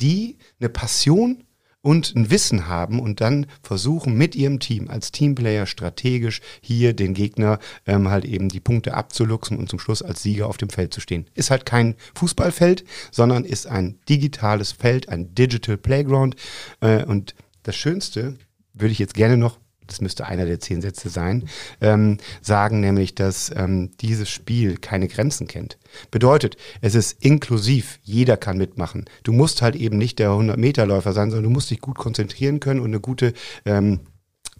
die 0.00 0.36
eine 0.58 0.68
Passion 0.68 1.44
und 1.82 2.14
ein 2.14 2.30
Wissen 2.30 2.68
haben 2.68 3.00
und 3.00 3.20
dann 3.20 3.46
versuchen 3.62 4.14
mit 4.14 4.34
ihrem 4.34 4.60
Team 4.60 4.88
als 4.88 5.12
Teamplayer 5.12 5.66
strategisch 5.66 6.40
hier 6.60 6.94
den 6.94 7.12
Gegner 7.12 7.58
ähm, 7.86 8.08
halt 8.08 8.24
eben 8.24 8.48
die 8.48 8.60
Punkte 8.60 8.94
abzuluxen 8.94 9.58
und 9.58 9.68
zum 9.68 9.78
Schluss 9.78 10.02
als 10.02 10.22
Sieger 10.22 10.46
auf 10.46 10.56
dem 10.56 10.70
Feld 10.70 10.94
zu 10.94 11.00
stehen. 11.00 11.26
Ist 11.34 11.50
halt 11.50 11.66
kein 11.66 11.96
Fußballfeld, 12.14 12.84
sondern 13.10 13.44
ist 13.44 13.66
ein 13.66 13.98
digitales 14.08 14.72
Feld, 14.72 15.08
ein 15.08 15.34
Digital 15.34 15.76
Playground. 15.76 16.36
Äh, 16.80 17.04
und 17.04 17.34
das 17.64 17.76
Schönste 17.76 18.36
würde 18.72 18.92
ich 18.92 18.98
jetzt 18.98 19.14
gerne 19.14 19.36
noch 19.36 19.58
das 19.86 20.00
müsste 20.00 20.26
einer 20.26 20.46
der 20.46 20.60
zehn 20.60 20.80
Sätze 20.80 21.08
sein, 21.08 21.48
ähm, 21.80 22.18
sagen 22.40 22.80
nämlich, 22.80 23.14
dass 23.14 23.52
ähm, 23.54 23.90
dieses 24.00 24.30
Spiel 24.30 24.76
keine 24.78 25.08
Grenzen 25.08 25.46
kennt. 25.46 25.78
Bedeutet, 26.10 26.56
es 26.80 26.94
ist 26.94 27.22
inklusiv, 27.24 27.98
jeder 28.02 28.36
kann 28.36 28.58
mitmachen. 28.58 29.04
Du 29.22 29.32
musst 29.32 29.62
halt 29.62 29.76
eben 29.76 29.98
nicht 29.98 30.18
der 30.18 30.30
100-Meter-Läufer 30.30 31.12
sein, 31.12 31.30
sondern 31.30 31.44
du 31.44 31.50
musst 31.50 31.70
dich 31.70 31.80
gut 31.80 31.98
konzentrieren 31.98 32.60
können 32.60 32.80
und 32.80 32.86
eine 32.86 33.00
gute 33.00 33.32
ähm, 33.64 34.00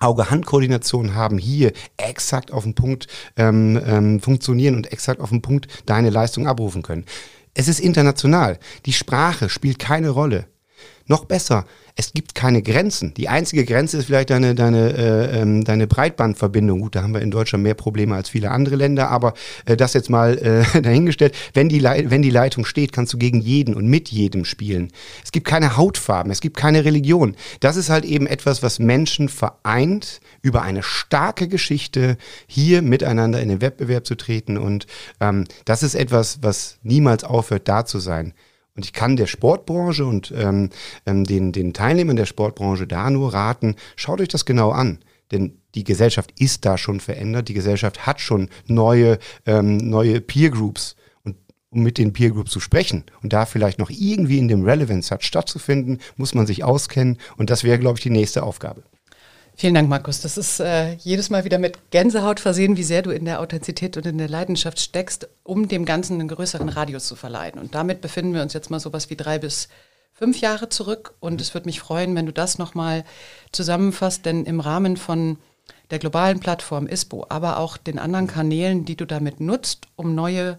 Auge-Hand-Koordination 0.00 1.14
haben, 1.14 1.38
hier 1.38 1.72
exakt 1.96 2.50
auf 2.52 2.64
den 2.64 2.74
Punkt 2.74 3.06
ähm, 3.36 3.80
ähm, 3.86 4.20
funktionieren 4.20 4.74
und 4.74 4.92
exakt 4.92 5.20
auf 5.20 5.30
den 5.30 5.42
Punkt 5.42 5.68
deine 5.86 6.10
Leistung 6.10 6.46
abrufen 6.46 6.82
können. 6.82 7.04
Es 7.54 7.68
ist 7.68 7.80
international. 7.80 8.58
Die 8.86 8.92
Sprache 8.92 9.48
spielt 9.48 9.78
keine 9.78 10.10
Rolle. 10.10 10.46
Noch 11.06 11.24
besser, 11.24 11.64
es 11.94 12.12
gibt 12.12 12.34
keine 12.34 12.62
Grenzen. 12.62 13.12
Die 13.14 13.28
einzige 13.28 13.64
Grenze 13.64 13.98
ist 13.98 14.06
vielleicht 14.06 14.30
deine, 14.30 14.54
deine, 14.54 14.96
äh, 14.96 15.40
ähm, 15.40 15.64
deine 15.64 15.86
Breitbandverbindung. 15.86 16.80
Gut, 16.80 16.94
da 16.94 17.02
haben 17.02 17.12
wir 17.12 17.20
in 17.20 17.30
Deutschland 17.30 17.64
mehr 17.64 17.74
Probleme 17.74 18.14
als 18.14 18.30
viele 18.30 18.50
andere 18.50 18.76
Länder, 18.76 19.10
aber 19.10 19.34
äh, 19.66 19.76
das 19.76 19.92
jetzt 19.92 20.08
mal 20.08 20.38
äh, 20.38 20.80
dahingestellt. 20.82 21.34
Wenn 21.52 21.68
die, 21.68 21.82
wenn 21.82 22.22
die 22.22 22.30
Leitung 22.30 22.64
steht, 22.64 22.92
kannst 22.92 23.12
du 23.12 23.18
gegen 23.18 23.40
jeden 23.40 23.74
und 23.74 23.86
mit 23.86 24.08
jedem 24.08 24.44
spielen. 24.44 24.90
Es 25.22 25.32
gibt 25.32 25.46
keine 25.46 25.76
Hautfarben, 25.76 26.32
es 26.32 26.40
gibt 26.40 26.56
keine 26.56 26.84
Religion. 26.84 27.36
Das 27.60 27.76
ist 27.76 27.90
halt 27.90 28.04
eben 28.04 28.26
etwas, 28.26 28.62
was 28.62 28.78
Menschen 28.78 29.28
vereint, 29.28 30.20
über 30.40 30.62
eine 30.62 30.82
starke 30.82 31.46
Geschichte 31.46 32.16
hier 32.46 32.82
miteinander 32.82 33.40
in 33.40 33.48
den 33.48 33.60
Wettbewerb 33.60 34.06
zu 34.06 34.14
treten. 34.14 34.56
Und 34.56 34.86
ähm, 35.20 35.44
das 35.64 35.82
ist 35.82 35.94
etwas, 35.94 36.38
was 36.42 36.78
niemals 36.82 37.24
aufhört, 37.24 37.68
da 37.68 37.84
zu 37.84 37.98
sein. 37.98 38.34
Und 38.74 38.84
ich 38.84 38.92
kann 38.92 39.16
der 39.16 39.26
Sportbranche 39.26 40.06
und 40.06 40.32
ähm, 40.36 40.70
ähm, 41.04 41.24
den, 41.24 41.52
den 41.52 41.74
Teilnehmern 41.74 42.16
der 42.16 42.26
Sportbranche 42.26 42.86
da 42.86 43.10
nur 43.10 43.34
raten, 43.34 43.76
schaut 43.96 44.20
euch 44.20 44.28
das 44.28 44.46
genau 44.46 44.70
an. 44.70 44.98
Denn 45.30 45.58
die 45.74 45.84
Gesellschaft 45.84 46.32
ist 46.38 46.64
da 46.64 46.78
schon 46.78 47.00
verändert, 47.00 47.48
die 47.48 47.54
Gesellschaft 47.54 48.06
hat 48.06 48.20
schon 48.20 48.48
neue, 48.66 49.18
ähm, 49.46 49.76
neue 49.76 50.20
Peer 50.20 50.50
Groups. 50.50 50.96
Und 51.22 51.36
um 51.70 51.82
mit 51.82 51.98
den 51.98 52.12
Peer 52.12 52.30
Groups 52.30 52.50
zu 52.50 52.60
sprechen 52.60 53.04
und 53.22 53.32
da 53.32 53.46
vielleicht 53.46 53.78
noch 53.78 53.90
irgendwie 53.90 54.38
in 54.38 54.48
dem 54.48 54.64
Relevance 54.64 55.12
hat 55.12 55.24
stattzufinden, 55.24 55.98
muss 56.16 56.34
man 56.34 56.46
sich 56.46 56.64
auskennen. 56.64 57.18
Und 57.36 57.50
das 57.50 57.64
wäre, 57.64 57.78
glaube 57.78 57.98
ich, 57.98 58.02
die 58.02 58.10
nächste 58.10 58.42
Aufgabe. 58.42 58.84
Vielen 59.54 59.74
Dank, 59.74 59.88
Markus. 59.88 60.20
Das 60.20 60.38
ist 60.38 60.60
äh, 60.60 60.94
jedes 60.94 61.30
Mal 61.30 61.44
wieder 61.44 61.58
mit 61.58 61.90
Gänsehaut 61.90 62.40
versehen, 62.40 62.76
wie 62.76 62.82
sehr 62.82 63.02
du 63.02 63.10
in 63.10 63.24
der 63.24 63.40
Authentizität 63.40 63.96
und 63.96 64.06
in 64.06 64.18
der 64.18 64.28
Leidenschaft 64.28 64.80
steckst, 64.80 65.28
um 65.44 65.68
dem 65.68 65.84
Ganzen 65.84 66.18
einen 66.18 66.28
größeren 66.28 66.68
Radius 66.68 67.06
zu 67.06 67.16
verleihen. 67.16 67.58
Und 67.58 67.74
damit 67.74 68.00
befinden 68.00 68.34
wir 68.34 68.42
uns 68.42 68.54
jetzt 68.54 68.70
mal 68.70 68.80
so 68.80 68.92
was 68.92 69.10
wie 69.10 69.16
drei 69.16 69.38
bis 69.38 69.68
fünf 70.12 70.40
Jahre 70.40 70.68
zurück 70.68 71.14
und 71.20 71.40
es 71.40 71.54
würde 71.54 71.66
mich 71.66 71.80
freuen, 71.80 72.14
wenn 72.14 72.26
du 72.26 72.32
das 72.32 72.58
nochmal 72.58 73.04
zusammenfasst, 73.50 74.24
denn 74.26 74.44
im 74.44 74.60
Rahmen 74.60 74.96
von 74.96 75.38
der 75.90 75.98
globalen 75.98 76.40
Plattform 76.40 76.86
ISPO, 76.86 77.26
aber 77.28 77.58
auch 77.58 77.76
den 77.76 77.98
anderen 77.98 78.26
Kanälen, 78.26 78.84
die 78.84 78.96
du 78.96 79.06
damit 79.06 79.40
nutzt, 79.40 79.86
um 79.96 80.14
neue 80.14 80.58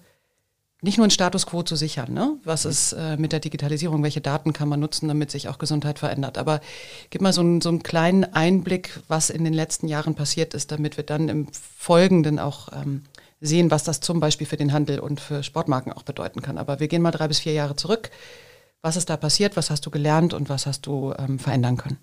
nicht 0.84 0.98
nur 0.98 1.06
einen 1.06 1.12
Status 1.12 1.46
quo 1.46 1.64
zu 1.64 1.78
sichern. 1.78 2.14
Ne? 2.14 2.38
Was 2.44 2.66
ist 2.66 2.92
äh, 2.92 3.16
mit 3.16 3.32
der 3.32 3.40
Digitalisierung? 3.40 4.04
Welche 4.04 4.20
Daten 4.20 4.52
kann 4.52 4.68
man 4.68 4.82
nutzen, 4.82 5.08
damit 5.08 5.32
sich 5.32 5.48
auch 5.48 5.58
Gesundheit 5.58 5.98
verändert? 5.98 6.38
Aber 6.38 6.60
gib 7.10 7.22
mal 7.22 7.32
so, 7.32 7.40
einen, 7.40 7.62
so 7.62 7.70
einen 7.70 7.84
kleinen 7.84 8.26
Einblick, 8.26 9.00
was 9.08 9.30
in 9.30 9.46
den 9.46 9.54
letzten 9.54 9.88
Jahren 9.88 10.14
passiert 10.14 10.54
ist, 10.54 10.72
damit 10.74 10.98
wir 10.98 11.06
dann 11.06 11.30
im 11.30 11.48
Folgenden 11.54 12.38
auch 12.38 12.68
ähm, 12.74 13.04
sehen, 13.40 13.72
was 13.72 13.86
das 13.86 14.02
zum 14.02 14.20
Beispiel 14.20 14.46
für 14.46 14.58
den 14.58 14.74
Handel 14.74 15.00
und 15.00 15.22
für 15.22 15.42
Sportmarken 15.42 15.94
auch 15.94 16.04
bedeuten 16.04 16.42
kann. 16.42 16.58
Aber 16.58 16.82
wir 16.82 16.90
gehen 16.90 17.02
mal 17.02 17.12
drei 17.12 17.30
bis 17.30 17.40
vier 17.40 17.54
Jahre 17.54 17.78
zurück. 17.78 18.12
Was 18.82 18.98
ist 18.98 19.10
da 19.10 19.16
passiert? 19.16 19.56
Was 19.56 19.70
hast 19.70 19.86
du 19.86 19.90
gelernt 19.90 20.34
und 20.34 20.50
was 20.50 20.66
hast 20.66 20.86
du 20.86 21.14
ähm, 21.18 21.40
verändern 21.40 21.78
können? 21.78 21.98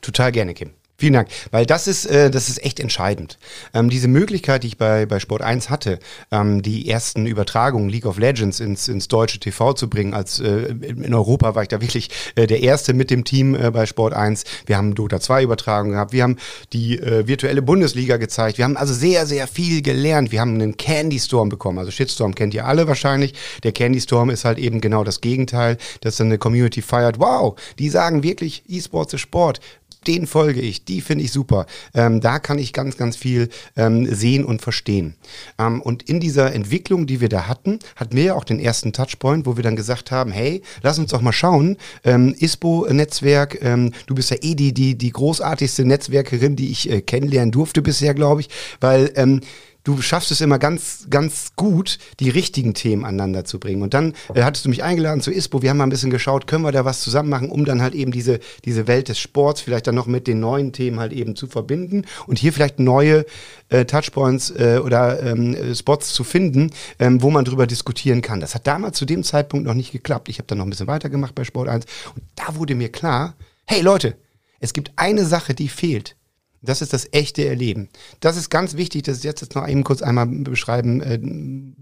Total 0.00 0.32
gerne, 0.32 0.54
Kim. 0.54 0.72
Vielen 0.98 1.14
Dank, 1.14 1.28
weil 1.50 1.66
das 1.66 1.88
ist, 1.88 2.06
äh, 2.06 2.30
das 2.30 2.48
ist 2.48 2.62
echt 2.64 2.78
entscheidend. 2.78 3.38
Ähm, 3.74 3.90
diese 3.90 4.06
Möglichkeit, 4.06 4.62
die 4.62 4.68
ich 4.68 4.76
bei, 4.76 5.04
bei 5.06 5.18
Sport 5.18 5.42
1 5.42 5.68
hatte, 5.68 5.98
ähm, 6.30 6.62
die 6.62 6.88
ersten 6.88 7.26
Übertragungen 7.26 7.88
League 7.88 8.06
of 8.06 8.18
Legends 8.18 8.60
ins, 8.60 8.86
ins 8.86 9.08
deutsche 9.08 9.40
TV 9.40 9.72
zu 9.72 9.90
bringen, 9.90 10.14
als 10.14 10.38
äh, 10.38 10.46
in 10.46 11.12
Europa 11.12 11.56
war 11.56 11.62
ich 11.62 11.68
da 11.68 11.80
wirklich 11.80 12.10
äh, 12.36 12.46
der 12.46 12.60
Erste 12.60 12.94
mit 12.94 13.10
dem 13.10 13.24
Team 13.24 13.56
äh, 13.56 13.72
bei 13.72 13.86
Sport 13.86 14.14
1. 14.14 14.44
Wir 14.66 14.76
haben 14.76 14.94
Dota 14.94 15.18
2 15.18 15.42
Übertragungen 15.42 15.94
gehabt, 15.94 16.12
wir 16.12 16.22
haben 16.22 16.36
die 16.72 16.98
äh, 16.98 17.26
virtuelle 17.26 17.62
Bundesliga 17.62 18.16
gezeigt, 18.16 18.58
wir 18.58 18.64
haben 18.64 18.76
also 18.76 18.94
sehr, 18.94 19.26
sehr 19.26 19.48
viel 19.48 19.82
gelernt. 19.82 20.30
Wir 20.30 20.40
haben 20.40 20.54
einen 20.54 20.76
Candy 20.76 21.18
Storm 21.18 21.48
bekommen, 21.48 21.78
also 21.78 21.90
Shitstorm 21.90 22.34
kennt 22.36 22.54
ihr 22.54 22.66
alle 22.66 22.86
wahrscheinlich. 22.86 23.34
Der 23.64 23.72
Candy 23.72 24.00
Storm 24.00 24.30
ist 24.30 24.44
halt 24.44 24.58
eben 24.58 24.80
genau 24.80 25.02
das 25.02 25.20
Gegenteil, 25.20 25.78
dass 26.00 26.16
dann 26.16 26.28
eine 26.28 26.38
Community 26.38 26.80
feiert, 26.80 27.18
wow, 27.18 27.58
die 27.80 27.88
sagen 27.88 28.22
wirklich, 28.22 28.62
E-Sports 28.68 29.14
ist 29.14 29.22
Sport 29.22 29.60
den 30.06 30.26
folge 30.26 30.60
ich, 30.60 30.84
die 30.84 31.00
finde 31.00 31.24
ich 31.24 31.32
super. 31.32 31.66
Ähm, 31.94 32.20
da 32.20 32.38
kann 32.38 32.58
ich 32.58 32.72
ganz, 32.72 32.96
ganz 32.96 33.16
viel 33.16 33.48
ähm, 33.76 34.12
sehen 34.12 34.44
und 34.44 34.62
verstehen. 34.62 35.14
Ähm, 35.58 35.80
und 35.80 36.02
in 36.02 36.20
dieser 36.20 36.52
Entwicklung, 36.52 37.06
die 37.06 37.20
wir 37.20 37.28
da 37.28 37.46
hatten, 37.46 37.78
hatten 37.96 38.16
wir 38.16 38.24
ja 38.24 38.34
auch 38.34 38.44
den 38.44 38.60
ersten 38.60 38.92
Touchpoint, 38.92 39.46
wo 39.46 39.56
wir 39.56 39.62
dann 39.62 39.76
gesagt 39.76 40.10
haben, 40.10 40.32
hey, 40.32 40.62
lass 40.82 40.98
uns 40.98 41.10
doch 41.10 41.20
mal 41.20 41.32
schauen, 41.32 41.76
ähm, 42.04 42.34
ISPO-Netzwerk, 42.38 43.58
ähm, 43.62 43.92
du 44.06 44.14
bist 44.14 44.30
ja 44.30 44.36
eh 44.40 44.54
die, 44.54 44.72
die, 44.72 44.96
die 44.96 45.10
großartigste 45.10 45.84
Netzwerkerin, 45.84 46.56
die 46.56 46.70
ich 46.70 46.90
äh, 46.90 47.00
kennenlernen 47.00 47.52
durfte 47.52 47.82
bisher, 47.82 48.14
glaube 48.14 48.42
ich, 48.42 48.48
weil 48.80 49.12
ähm, 49.16 49.40
du 49.84 50.00
schaffst 50.00 50.30
es 50.30 50.40
immer 50.40 50.58
ganz, 50.58 51.06
ganz 51.10 51.52
gut, 51.56 51.98
die 52.20 52.30
richtigen 52.30 52.74
Themen 52.74 53.04
aneinander 53.04 53.44
zu 53.44 53.58
bringen. 53.58 53.82
Und 53.82 53.94
dann 53.94 54.14
äh, 54.34 54.42
hattest 54.42 54.64
du 54.64 54.68
mich 54.68 54.82
eingeladen 54.82 55.20
zu 55.20 55.32
ISPO. 55.32 55.62
Wir 55.62 55.70
haben 55.70 55.78
mal 55.78 55.84
ein 55.84 55.90
bisschen 55.90 56.10
geschaut, 56.10 56.46
können 56.46 56.64
wir 56.64 56.72
da 56.72 56.84
was 56.84 57.00
zusammen 57.00 57.28
machen, 57.28 57.50
um 57.50 57.64
dann 57.64 57.82
halt 57.82 57.94
eben 57.94 58.12
diese, 58.12 58.40
diese 58.64 58.86
Welt 58.86 59.08
des 59.08 59.18
Sports 59.18 59.60
vielleicht 59.60 59.86
dann 59.86 59.94
noch 59.94 60.06
mit 60.06 60.26
den 60.26 60.40
neuen 60.40 60.72
Themen 60.72 61.00
halt 61.00 61.12
eben 61.12 61.36
zu 61.36 61.46
verbinden 61.46 62.04
und 62.26 62.38
hier 62.38 62.52
vielleicht 62.52 62.78
neue 62.78 63.24
äh, 63.68 63.84
Touchpoints 63.84 64.50
äh, 64.50 64.80
oder 64.84 65.22
ähm, 65.22 65.74
Spots 65.74 66.12
zu 66.12 66.24
finden, 66.24 66.70
ähm, 66.98 67.22
wo 67.22 67.30
man 67.30 67.44
drüber 67.44 67.66
diskutieren 67.66 68.22
kann. 68.22 68.40
Das 68.40 68.54
hat 68.54 68.66
damals 68.66 68.98
zu 68.98 69.04
dem 69.04 69.24
Zeitpunkt 69.24 69.66
noch 69.66 69.74
nicht 69.74 69.92
geklappt. 69.92 70.28
Ich 70.28 70.38
habe 70.38 70.46
dann 70.46 70.58
noch 70.58 70.66
ein 70.66 70.70
bisschen 70.70 70.86
weitergemacht 70.86 71.34
bei 71.34 71.44
Sport 71.44 71.68
1 71.68 71.86
und 72.14 72.22
da 72.36 72.54
wurde 72.56 72.74
mir 72.74 72.90
klar, 72.90 73.34
hey 73.66 73.80
Leute, 73.80 74.16
es 74.60 74.72
gibt 74.72 74.92
eine 74.96 75.24
Sache, 75.24 75.54
die 75.54 75.68
fehlt. 75.68 76.16
Das 76.62 76.80
ist 76.80 76.92
das 76.92 77.08
echte 77.12 77.46
Erleben. 77.46 77.88
Das 78.20 78.36
ist 78.36 78.48
ganz 78.48 78.76
wichtig, 78.76 79.02
dass 79.02 79.18
ich 79.18 79.24
jetzt 79.24 79.54
noch 79.54 79.66
eben 79.66 79.82
kurz 79.82 80.00
einmal 80.00 80.26
beschreiben 80.26 81.02
äh, 81.02 81.18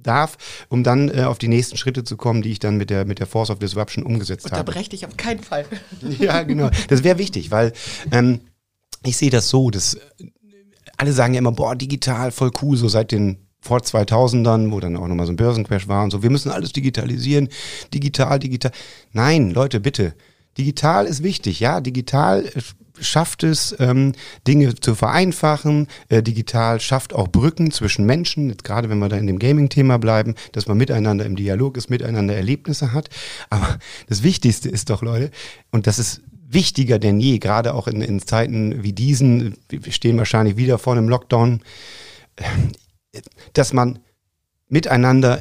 darf, 0.02 0.38
um 0.68 0.82
dann 0.82 1.08
äh, 1.10 1.24
auf 1.24 1.38
die 1.38 1.48
nächsten 1.48 1.76
Schritte 1.76 2.02
zu 2.02 2.16
kommen, 2.16 2.40
die 2.40 2.50
ich 2.50 2.58
dann 2.58 2.76
mit 2.76 2.88
der, 2.88 3.04
mit 3.04 3.18
der 3.18 3.26
Force 3.26 3.50
of 3.50 3.58
Disruption 3.58 4.04
umgesetzt 4.04 4.50
habe. 4.50 4.60
Unterbreche 4.60 4.90
dich 4.90 5.06
auf 5.06 5.16
keinen 5.16 5.40
Fall. 5.40 5.66
ja, 6.18 6.42
genau. 6.42 6.70
Das 6.88 7.04
wäre 7.04 7.18
wichtig, 7.18 7.50
weil 7.50 7.72
ähm, 8.10 8.40
ich 9.04 9.16
sehe 9.16 9.30
das 9.30 9.48
so, 9.48 9.70
dass 9.70 9.98
alle 10.96 11.12
sagen 11.12 11.34
ja 11.34 11.38
immer, 11.38 11.52
boah, 11.52 11.76
digital, 11.76 12.30
voll 12.30 12.50
cool, 12.62 12.76
so 12.76 12.88
seit 12.88 13.12
den 13.12 13.38
vor 13.60 13.78
2000ern, 13.78 14.70
wo 14.70 14.80
dann 14.80 14.96
auch 14.96 15.06
nochmal 15.06 15.26
so 15.26 15.32
ein 15.32 15.36
Börsencrash 15.36 15.88
war 15.88 16.04
und 16.04 16.10
so, 16.10 16.22
wir 16.22 16.30
müssen 16.30 16.50
alles 16.50 16.72
digitalisieren, 16.72 17.48
digital, 17.92 18.38
digital. 18.38 18.72
Nein, 19.12 19.50
Leute, 19.50 19.80
bitte. 19.80 20.14
Digital 20.58 21.06
ist 21.06 21.22
wichtig, 21.22 21.60
ja, 21.60 21.80
digital 21.80 22.50
schafft 23.00 23.42
es, 23.42 23.74
ähm, 23.78 24.12
Dinge 24.46 24.74
zu 24.74 24.94
vereinfachen. 24.94 25.88
Äh, 26.08 26.22
digital 26.22 26.80
schafft 26.80 27.14
auch 27.14 27.28
Brücken 27.28 27.70
zwischen 27.70 28.06
Menschen, 28.06 28.56
gerade 28.58 28.88
wenn 28.90 28.98
wir 28.98 29.08
da 29.08 29.16
in 29.16 29.26
dem 29.26 29.38
Gaming-Thema 29.38 29.98
bleiben, 29.98 30.34
dass 30.52 30.66
man 30.66 30.78
miteinander 30.78 31.24
im 31.24 31.36
Dialog 31.36 31.76
ist, 31.76 31.90
miteinander 31.90 32.34
Erlebnisse 32.34 32.92
hat. 32.92 33.08
Aber 33.50 33.78
das 34.08 34.22
Wichtigste 34.22 34.68
ist 34.68 34.90
doch, 34.90 35.02
Leute, 35.02 35.30
und 35.70 35.86
das 35.86 35.98
ist 35.98 36.22
wichtiger 36.52 36.98
denn 36.98 37.20
je, 37.20 37.38
gerade 37.38 37.74
auch 37.74 37.86
in, 37.86 38.02
in 38.02 38.20
Zeiten 38.20 38.82
wie 38.82 38.92
diesen, 38.92 39.56
wir 39.68 39.92
stehen 39.92 40.18
wahrscheinlich 40.18 40.56
wieder 40.56 40.78
vor 40.78 40.94
einem 40.94 41.08
Lockdown, 41.08 41.60
dass 43.52 43.72
man 43.72 44.00
miteinander 44.68 45.40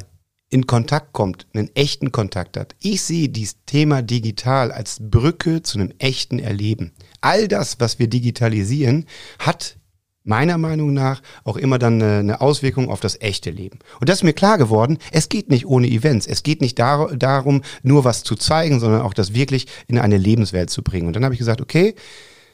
in 0.50 0.66
Kontakt 0.66 1.12
kommt, 1.12 1.46
einen 1.54 1.70
echten 1.74 2.10
Kontakt 2.10 2.56
hat. 2.56 2.74
Ich 2.80 3.02
sehe 3.02 3.28
dieses 3.28 3.56
Thema 3.66 4.02
digital 4.02 4.72
als 4.72 4.98
Brücke 5.00 5.62
zu 5.62 5.78
einem 5.78 5.92
echten 5.98 6.40
Erleben. 6.40 6.92
All 7.20 7.48
das, 7.48 7.80
was 7.80 7.98
wir 7.98 8.08
digitalisieren, 8.08 9.06
hat 9.38 9.76
meiner 10.22 10.58
Meinung 10.58 10.92
nach 10.92 11.22
auch 11.44 11.56
immer 11.56 11.78
dann 11.78 12.02
eine, 12.02 12.40
Auswirkung 12.40 12.90
auf 12.90 13.00
das 13.00 13.20
echte 13.20 13.50
Leben. 13.50 13.78
Und 14.00 14.08
das 14.08 14.18
ist 14.18 14.22
mir 14.22 14.32
klar 14.32 14.58
geworden, 14.58 14.98
es 15.12 15.28
geht 15.28 15.48
nicht 15.50 15.66
ohne 15.66 15.88
Events. 15.88 16.26
Es 16.26 16.42
geht 16.42 16.60
nicht 16.60 16.78
dar 16.78 17.14
darum, 17.16 17.62
nur 17.82 18.04
was 18.04 18.22
zu 18.22 18.36
zeigen, 18.36 18.80
sondern 18.80 19.02
auch 19.02 19.14
das 19.14 19.34
wirklich 19.34 19.66
in 19.88 19.98
eine 19.98 20.18
Lebenswelt 20.18 20.70
zu 20.70 20.82
bringen. 20.82 21.06
Und 21.06 21.16
dann 21.16 21.24
habe 21.24 21.34
ich 21.34 21.38
gesagt, 21.38 21.60
okay, 21.60 21.94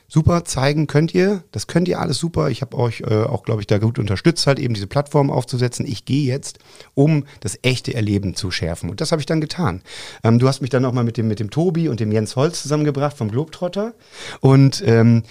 super 0.08 0.44
zeigen 0.44 0.86
könnt 0.86 1.14
ihr. 1.14 1.44
Das 1.52 1.66
könnt 1.66 1.88
ihr 1.88 2.00
alles 2.00 2.18
super. 2.18 2.48
Ich 2.50 2.62
habe 2.62 2.76
euch 2.76 3.00
äh, 3.00 3.24
auch, 3.24 3.42
glaube 3.42 3.60
ich, 3.60 3.66
da 3.66 3.78
gut 3.78 3.98
unterstützt, 3.98 4.46
halt 4.46 4.58
eben 4.58 4.74
diese 4.74 4.86
Plattform 4.86 5.30
aufzusetzen. 5.30 5.86
Ich 5.86 6.04
gehe 6.04 6.26
jetzt, 6.26 6.58
um 6.94 7.24
das 7.40 7.58
echte 7.62 7.94
Erleben 7.94 8.34
zu 8.34 8.50
schärfen. 8.50 8.90
Und 8.90 9.00
das 9.00 9.12
habe 9.12 9.20
ich 9.20 9.26
dann 9.26 9.40
getan. 9.40 9.82
Ähm, 10.22 10.38
du 10.38 10.48
hast 10.48 10.60
mich 10.60 10.70
dann 10.70 10.84
auch 10.84 10.92
mal 10.92 11.04
mit 11.04 11.16
dem, 11.16 11.28
mit 11.28 11.40
dem 11.40 11.50
Tobi 11.50 11.88
und 11.88 12.00
dem 12.00 12.12
Jens 12.12 12.36
Holz 12.36 12.62
zusammengebracht 12.62 13.16
vom 13.16 13.30
Globetrotter. 13.30 13.94
Und 14.40 14.82
ähm, 14.86 15.22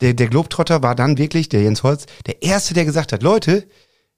der, 0.00 0.14
der 0.14 0.28
Globetrotter 0.28 0.82
war 0.82 0.94
dann 0.94 1.18
wirklich, 1.18 1.48
der 1.48 1.62
Jens 1.62 1.82
Holz, 1.82 2.06
der 2.26 2.42
Erste, 2.42 2.74
der 2.74 2.84
gesagt 2.84 3.12
hat, 3.12 3.22
Leute, 3.22 3.66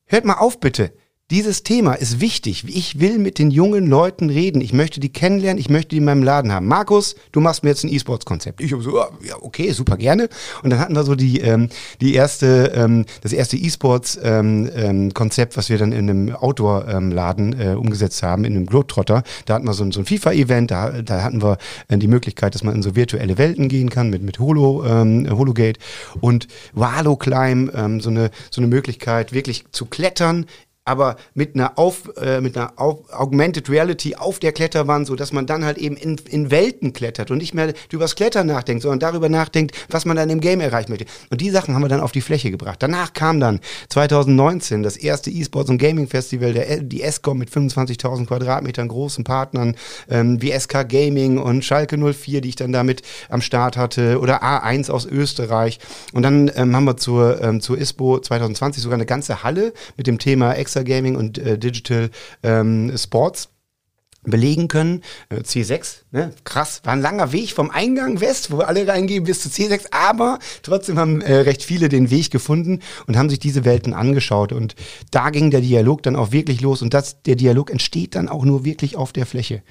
hört 0.07 0.25
mal 0.25 0.39
auf 0.39 0.59
bitte. 0.61 0.93
Dieses 1.31 1.63
Thema 1.63 1.95
ist 1.95 2.21
wichtig. 2.21 2.67
Ich 2.69 3.01
will 3.01 3.19
mit 3.19 3.39
den 3.39 3.51
jungen 3.51 3.87
Leuten 3.87 4.29
reden. 4.29 4.61
Ich 4.61 4.75
möchte 4.75 5.01
die 5.01 5.11
kennenlernen. 5.11 5.59
Ich 5.59 5.71
möchte 5.71 5.89
die 5.89 5.97
in 5.97 6.05
meinem 6.05 6.23
Laden 6.23 6.53
haben. 6.53 6.67
Markus, 6.67 7.17
du 7.33 7.41
machst 7.41 7.65
mir 7.65 7.71
jetzt 7.71 7.83
ein 7.83 7.91
E-Sports-Konzept. 7.91 8.61
Ich 8.61 8.75
habe 8.75 8.83
so, 8.83 8.99
ja, 8.99 9.37
okay, 9.41 9.73
super 9.73 9.97
gerne. 9.97 10.29
Und 10.63 10.69
dann 10.69 10.81
hatten 10.81 10.95
wir 10.95 11.03
so 11.03 11.15
die, 11.15 11.41
ähm, 11.41 11.71
die 12.03 12.13
erste, 12.13 12.73
ähm, 12.77 13.07
das 13.23 13.33
erste 13.33 13.57
E-Sports-Konzept, 13.57 15.53
ähm, 15.53 15.57
was 15.57 15.71
wir 15.71 15.79
dann 15.79 15.93
in 15.93 16.11
einem 16.11 16.37
Outdoor-Laden 16.37 17.59
äh, 17.59 17.75
umgesetzt 17.75 18.23
haben, 18.23 18.45
in 18.45 18.55
einem 18.55 18.67
Globetrotter. 18.67 19.23
Da 19.47 19.55
hatten 19.55 19.67
wir 19.67 19.73
so 19.73 19.83
ein, 19.83 19.93
so 19.93 20.01
ein 20.01 20.05
FIFA-Event. 20.05 20.71
Da, 20.71 21.01
da 21.01 21.23
hatten 21.23 21.41
wir 21.41 21.57
äh, 21.89 21.97
die 21.97 22.07
Möglichkeit, 22.07 22.55
dass 22.55 22.63
man 22.63 22.75
in 22.75 22.83
so 22.83 22.97
virtuelle 22.97 23.39
Welten 23.39 23.69
gehen 23.69 23.89
kann 23.89 24.11
mit, 24.11 24.21
mit 24.21 24.41
Holo, 24.41 24.85
ähm, 24.85 25.27
Hologate 25.31 25.81
und 26.21 26.49
Valo 26.75 27.17
Climb, 27.17 27.75
ähm, 27.75 28.03
so, 28.03 28.11
eine, 28.11 28.31
so 28.51 28.61
eine 28.61 28.69
Möglichkeit, 28.69 29.33
wirklich 29.33 29.65
zu 29.73 29.87
klettern 29.87 30.45
aber 30.85 31.17
mit 31.35 31.55
einer, 31.55 31.79
auf, 31.79 32.11
äh, 32.19 32.41
mit 32.41 32.57
einer 32.57 32.73
auf, 32.77 33.11
Augmented 33.13 33.71
Reality 33.71 34.17
auf 34.17 34.39
der 34.39 34.53
Kletterwand, 34.53 35.07
so 35.07 35.17
dass 35.17 35.33
man 35.33 35.47
dann 35.47 35.65
halt 35.65 35.79
eben 35.79 35.97
in, 35.97 36.17
in 36.29 36.51
Welten 36.51 36.93
klettert 36.93 37.31
und 37.31 37.39
nicht 37.39 37.55
mehr 37.55 37.73
über 37.91 38.05
das 38.05 38.17
Klettern 38.17 38.47
nachdenkt, 38.47 38.83
sondern 38.83 39.01
darüber 39.01 39.29
nachdenkt, 39.29 39.75
was 39.89 40.05
man 40.05 40.17
dann 40.17 40.29
im 40.29 40.41
Game 40.41 40.61
erreichen 40.61 40.91
möchte. 40.91 41.07
Und 41.31 41.41
die 41.41 41.51
Sachen 41.51 41.75
haben 41.75 41.83
wir 41.83 41.89
dann 41.89 42.01
auf 42.01 42.13
die 42.13 42.21
Fläche 42.21 42.51
gebracht. 42.51 42.83
Danach 42.83 43.15
kam 43.15 43.41
dann 43.41 43.61
2019 43.89 44.83
das 44.83 44.97
erste 44.97 45.31
E-Sports 45.31 45.71
und 45.71 45.79
Gaming 45.79 46.07
Festival, 46.07 46.53
der, 46.53 46.83
die 46.83 47.03
ESCOM 47.03 47.39
mit 47.39 47.51
25.000 47.51 48.27
Quadratmetern 48.27 48.89
großen 48.89 49.25
Partnern, 49.25 49.77
ähm, 50.11 50.43
wie 50.43 50.53
SK 50.53 50.87
Gaming 50.89 51.39
und 51.39 51.65
Schalke 51.65 51.97
04, 51.97 52.43
die 52.43 52.51
ich 52.51 52.57
dann 52.57 52.73
damit 52.73 53.03
am 53.31 53.41
Start 53.41 53.79
hatte, 53.79 54.21
oder 54.21 54.43
A1 54.43 54.91
aus 54.91 55.07
Österreich. 55.07 55.79
Und 56.13 56.23
dann 56.23 56.51
ähm, 56.55 56.77
haben 56.77 56.85
wir 56.85 56.99
zur, 56.99 57.43
ähm, 57.43 57.63
zur 57.63 57.79
ISPO 57.79 58.19
2020 58.19 58.83
sogar 58.83 58.97
eine 58.97 59.07
ganze 59.07 59.43
Halle 59.43 59.73
mit 59.97 60.07
dem 60.07 60.19
Thema 60.19 60.53
Pixar 60.75 60.85
Gaming 60.85 61.17
und 61.17 61.39
äh, 61.39 61.57
Digital 61.57 62.11
ähm, 62.43 62.93
Sports 62.97 63.49
belegen 64.25 64.69
können. 64.69 65.03
Äh, 65.29 65.41
C6, 65.41 65.99
ne? 66.11 66.33
krass, 66.45 66.81
war 66.85 66.95
ein 66.95 67.03
langer 67.03 67.33
Weg 67.33 67.53
vom 67.53 67.71
Eingang 67.71 68.21
West, 68.21 68.51
wo 68.51 68.59
alle 68.59 68.89
reingehen, 68.89 69.25
bis 69.25 69.41
zu 69.41 69.49
C6, 69.49 69.87
aber 69.91 70.39
trotzdem 70.63 70.99
haben 70.99 71.21
äh, 71.21 71.35
recht 71.35 71.63
viele 71.63 71.89
den 71.89 72.11
Weg 72.11 72.31
gefunden 72.31 72.81
und 73.07 73.17
haben 73.17 73.31
sich 73.31 73.39
diese 73.39 73.65
Welten 73.65 73.93
angeschaut 73.93 74.53
und 74.53 74.75
da 75.11 75.31
ging 75.31 75.51
der 75.51 75.61
Dialog 75.61 76.03
dann 76.03 76.17
auch 76.17 76.33
wirklich 76.33 76.61
los 76.61 76.83
und 76.83 76.95
das, 76.95 77.23
der 77.23 77.37
Dialog 77.37 77.71
entsteht 77.71 78.15
dann 78.15 78.29
auch 78.29 78.45
nur 78.45 78.65
wirklich 78.65 78.97
auf 78.97 79.13
der 79.13 79.27
Fläche. 79.27 79.63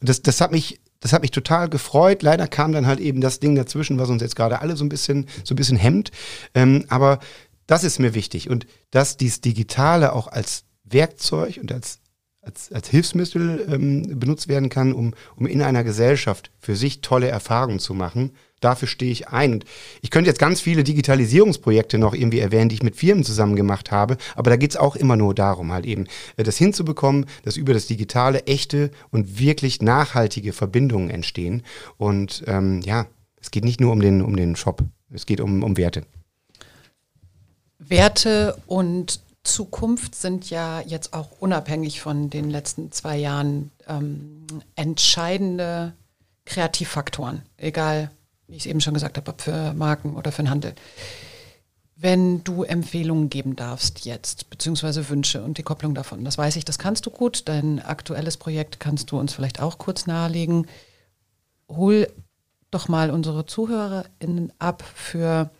Und 0.00 0.08
das, 0.08 0.22
das 0.22 0.40
hat 0.40 0.52
mich 0.52 0.80
das 1.00 1.12
hat 1.12 1.20
mich 1.20 1.32
total 1.32 1.68
gefreut. 1.68 2.22
Leider 2.22 2.46
kam 2.46 2.72
dann 2.72 2.86
halt 2.86 2.98
eben 2.98 3.20
das 3.20 3.38
Ding 3.38 3.54
dazwischen, 3.54 3.98
was 3.98 4.08
uns 4.08 4.22
jetzt 4.22 4.36
gerade 4.36 4.62
alle 4.62 4.74
so 4.74 4.86
ein 4.86 4.88
bisschen, 4.88 5.26
so 5.44 5.52
ein 5.52 5.56
bisschen 5.56 5.76
hemmt. 5.76 6.10
Ähm, 6.54 6.86
aber 6.88 7.18
das 7.66 7.84
ist 7.84 7.98
mir 7.98 8.14
wichtig. 8.14 8.50
Und 8.50 8.66
dass 8.90 9.16
dies 9.16 9.40
Digitale 9.40 10.12
auch 10.12 10.28
als 10.28 10.64
Werkzeug 10.84 11.58
und 11.60 11.72
als 11.72 12.00
als, 12.46 12.72
als 12.72 12.88
Hilfsmittel 12.88 13.66
ähm, 13.70 14.18
benutzt 14.18 14.48
werden 14.48 14.68
kann, 14.68 14.92
um, 14.92 15.14
um 15.36 15.46
in 15.46 15.62
einer 15.62 15.84
Gesellschaft 15.84 16.50
für 16.58 16.76
sich 16.76 17.00
tolle 17.00 17.28
Erfahrungen 17.28 17.78
zu 17.78 17.94
machen. 17.94 18.32
Dafür 18.60 18.88
stehe 18.88 19.12
ich 19.12 19.28
ein. 19.28 19.54
Und 19.54 19.64
ich 20.00 20.10
könnte 20.10 20.30
jetzt 20.30 20.38
ganz 20.38 20.60
viele 20.60 20.84
Digitalisierungsprojekte 20.84 21.98
noch 21.98 22.14
irgendwie 22.14 22.38
erwähnen, 22.38 22.68
die 22.68 22.76
ich 22.76 22.82
mit 22.82 22.96
Firmen 22.96 23.24
zusammen 23.24 23.56
gemacht 23.56 23.90
habe, 23.90 24.16
aber 24.36 24.50
da 24.50 24.56
geht 24.56 24.70
es 24.70 24.76
auch 24.76 24.96
immer 24.96 25.16
nur 25.16 25.34
darum, 25.34 25.72
halt 25.72 25.86
eben 25.86 26.06
äh, 26.36 26.44
das 26.44 26.56
hinzubekommen, 26.56 27.26
dass 27.44 27.56
über 27.56 27.74
das 27.74 27.86
Digitale 27.86 28.46
echte 28.46 28.90
und 29.10 29.38
wirklich 29.38 29.82
nachhaltige 29.82 30.52
Verbindungen 30.52 31.10
entstehen. 31.10 31.62
Und 31.96 32.44
ähm, 32.46 32.80
ja, 32.82 33.06
es 33.40 33.50
geht 33.50 33.64
nicht 33.64 33.80
nur 33.80 33.92
um 33.92 34.00
den, 34.00 34.22
um 34.22 34.36
den 34.36 34.56
Shop, 34.56 34.82
es 35.12 35.26
geht 35.26 35.40
um, 35.40 35.62
um 35.62 35.76
Werte. 35.76 36.04
Werte 37.88 38.56
und 38.66 39.20
Zukunft 39.44 40.14
sind 40.14 40.48
ja 40.48 40.80
jetzt 40.80 41.12
auch 41.12 41.28
unabhängig 41.40 42.00
von 42.00 42.30
den 42.30 42.50
letzten 42.50 42.90
zwei 42.92 43.16
Jahren 43.16 43.70
ähm, 43.86 44.46
entscheidende 44.74 45.92
Kreativfaktoren, 46.46 47.42
egal, 47.58 48.10
wie 48.48 48.56
ich 48.56 48.62
es 48.62 48.66
eben 48.66 48.80
schon 48.80 48.94
gesagt 48.94 49.16
habe, 49.16 49.30
ob 49.30 49.40
für 49.40 49.74
Marken 49.74 50.16
oder 50.16 50.32
für 50.32 50.42
den 50.42 50.50
Handel. 50.50 50.74
Wenn 51.96 52.42
du 52.42 52.64
Empfehlungen 52.64 53.30
geben 53.30 53.54
darfst 53.54 54.04
jetzt, 54.04 54.50
beziehungsweise 54.50 55.08
Wünsche 55.08 55.42
und 55.44 55.58
die 55.58 55.62
Kopplung 55.62 55.94
davon, 55.94 56.24
das 56.24 56.36
weiß 56.36 56.56
ich, 56.56 56.64
das 56.64 56.78
kannst 56.78 57.06
du 57.06 57.10
gut. 57.10 57.42
Dein 57.46 57.80
aktuelles 57.80 58.36
Projekt 58.36 58.80
kannst 58.80 59.10
du 59.10 59.18
uns 59.18 59.32
vielleicht 59.32 59.60
auch 59.60 59.78
kurz 59.78 60.06
nahelegen. 60.06 60.66
Hol 61.68 62.08
doch 62.70 62.88
mal 62.88 63.10
unsere 63.10 63.46
ZuhörerInnen 63.46 64.52
ab 64.58 64.82
für 64.94 65.50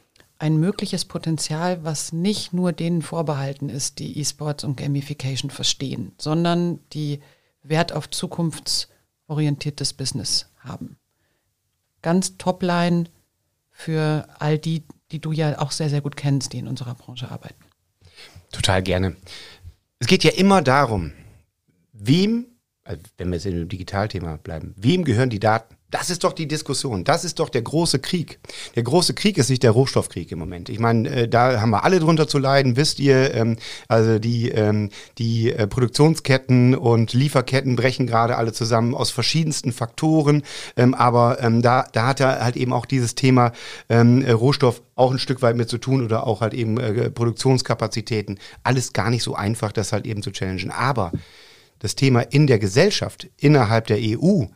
ein 0.45 0.59
mögliches 0.59 1.07
Potenzial, 1.07 1.85
was 1.85 2.13
nicht 2.13 2.53
nur 2.53 2.75
denen 2.75 3.01
vorbehalten 3.01 3.71
ist, 3.71 3.99
die 3.99 4.19
E-Sports 4.19 4.63
und 4.63 4.77
Gamification 4.77 5.51
verstehen, 5.51 6.13
sondern 6.19 6.81
die 6.93 7.21
Wert 7.63 7.95
auf 7.95 8.11
zukunftsorientiertes 8.11 9.95
Business 9.95 10.51
haben. 10.59 10.99
Ganz 12.03 12.37
topline 12.37 13.05
für 13.71 14.29
all 14.39 14.59
die, 14.59 14.83
die 15.13 15.19
du 15.19 15.33
ja 15.33 15.59
auch 15.61 15.71
sehr, 15.71 15.89
sehr 15.89 16.03
gut 16.03 16.15
kennst, 16.15 16.53
die 16.53 16.59
in 16.59 16.69
unserer 16.69 16.95
Branche 16.95 17.31
arbeiten. 17.31 17.65
Total 18.53 18.83
gerne. 18.83 19.17
Es 19.99 20.09
geht 20.09 20.25
ja 20.25 20.33
immer 20.33 20.61
darum, 20.61 21.15
wem, 21.95 22.49
also 22.83 23.01
wenn 23.17 23.31
wir 23.31 23.37
jetzt 23.37 23.47
in 23.47 23.61
dem 23.61 23.69
Digitalthema 23.71 24.37
bleiben, 24.37 24.75
wem 24.77 25.05
gehören 25.05 25.31
die 25.31 25.41
Daten? 25.41 25.75
Das 25.95 26.11
ist 26.11 26.25
doch 26.25 26.33
die 26.33 26.49
Diskussion. 26.49 27.05
Das 27.05 27.25
ist 27.25 27.39
doch 27.39 27.49
der 27.49 27.63
große 27.63 28.01
Krieg. 28.01 28.41
Der 28.75 28.83
große 28.83 29.15
Krieg 29.15 29.39
ist 29.39 29.49
nicht 29.49 29.63
der 29.63 29.71
Rohstoffkrieg 29.71 30.33
im 30.33 30.41
Moment. 30.41 30.69
Ich 30.69 30.81
meine, 30.81 31.09
äh, 31.09 31.29
da 31.29 31.61
haben 31.61 31.71
wir 31.71 31.85
alle 31.85 32.01
drunter 32.01 32.27
zu 32.27 32.39
leiden, 32.39 32.77
wisst 32.77 32.99
ihr. 32.99 33.33
Ähm, 33.33 33.59
also 33.87 34.19
die, 34.19 34.49
ähm, 34.49 34.91
die 35.19 35.53
äh, 35.53 35.69
Produktionsketten 35.69 36.75
und 36.75 37.13
Lieferketten 37.13 37.77
brechen 37.77 38.09
gerade 38.09 38.37
alle 38.37 38.53
zusammen 38.53 38.93
aus 38.93 39.13
verschiedensten 39.13 39.71
Faktoren. 39.71 40.43
Ähm, 40.77 40.95
aber 40.95 41.39
da, 41.63 41.87
da 41.93 42.07
hat 42.09 42.19
er 42.19 42.45
halt 42.45 42.57
eben 42.57 42.73
auch 42.73 42.87
dieses 42.87 43.15
Thema 43.15 43.53
äh, 43.87 44.01
Rohstoff 44.33 44.83
auch 44.97 45.13
ein 45.13 45.21
Stück 45.21 45.43
weit 45.43 45.55
mit 45.55 45.69
zu 45.69 45.79
tun 45.79 46.05
oder 46.05 46.27
auch 46.27 46.41
halt 46.41 46.55
eben 46.55 46.75
Produktionskapazitäten. 47.15 48.41
Alles 48.65 48.95
gar 48.95 49.11
nicht 49.11 49.23
so 49.23 49.37
einfach, 49.37 49.71
das 49.71 49.93
halt 49.93 50.07
eben 50.07 50.25
zu 50.25 50.33
challengen. 50.33 50.73
Aber 50.73 51.13
das 51.79 51.95
Thema 51.95 52.23
in 52.23 52.49
der 52.49 52.59
Gesellschaft, 52.59 53.29
innerhalb 53.39 53.87
der 53.87 53.99
EU, 54.01 54.47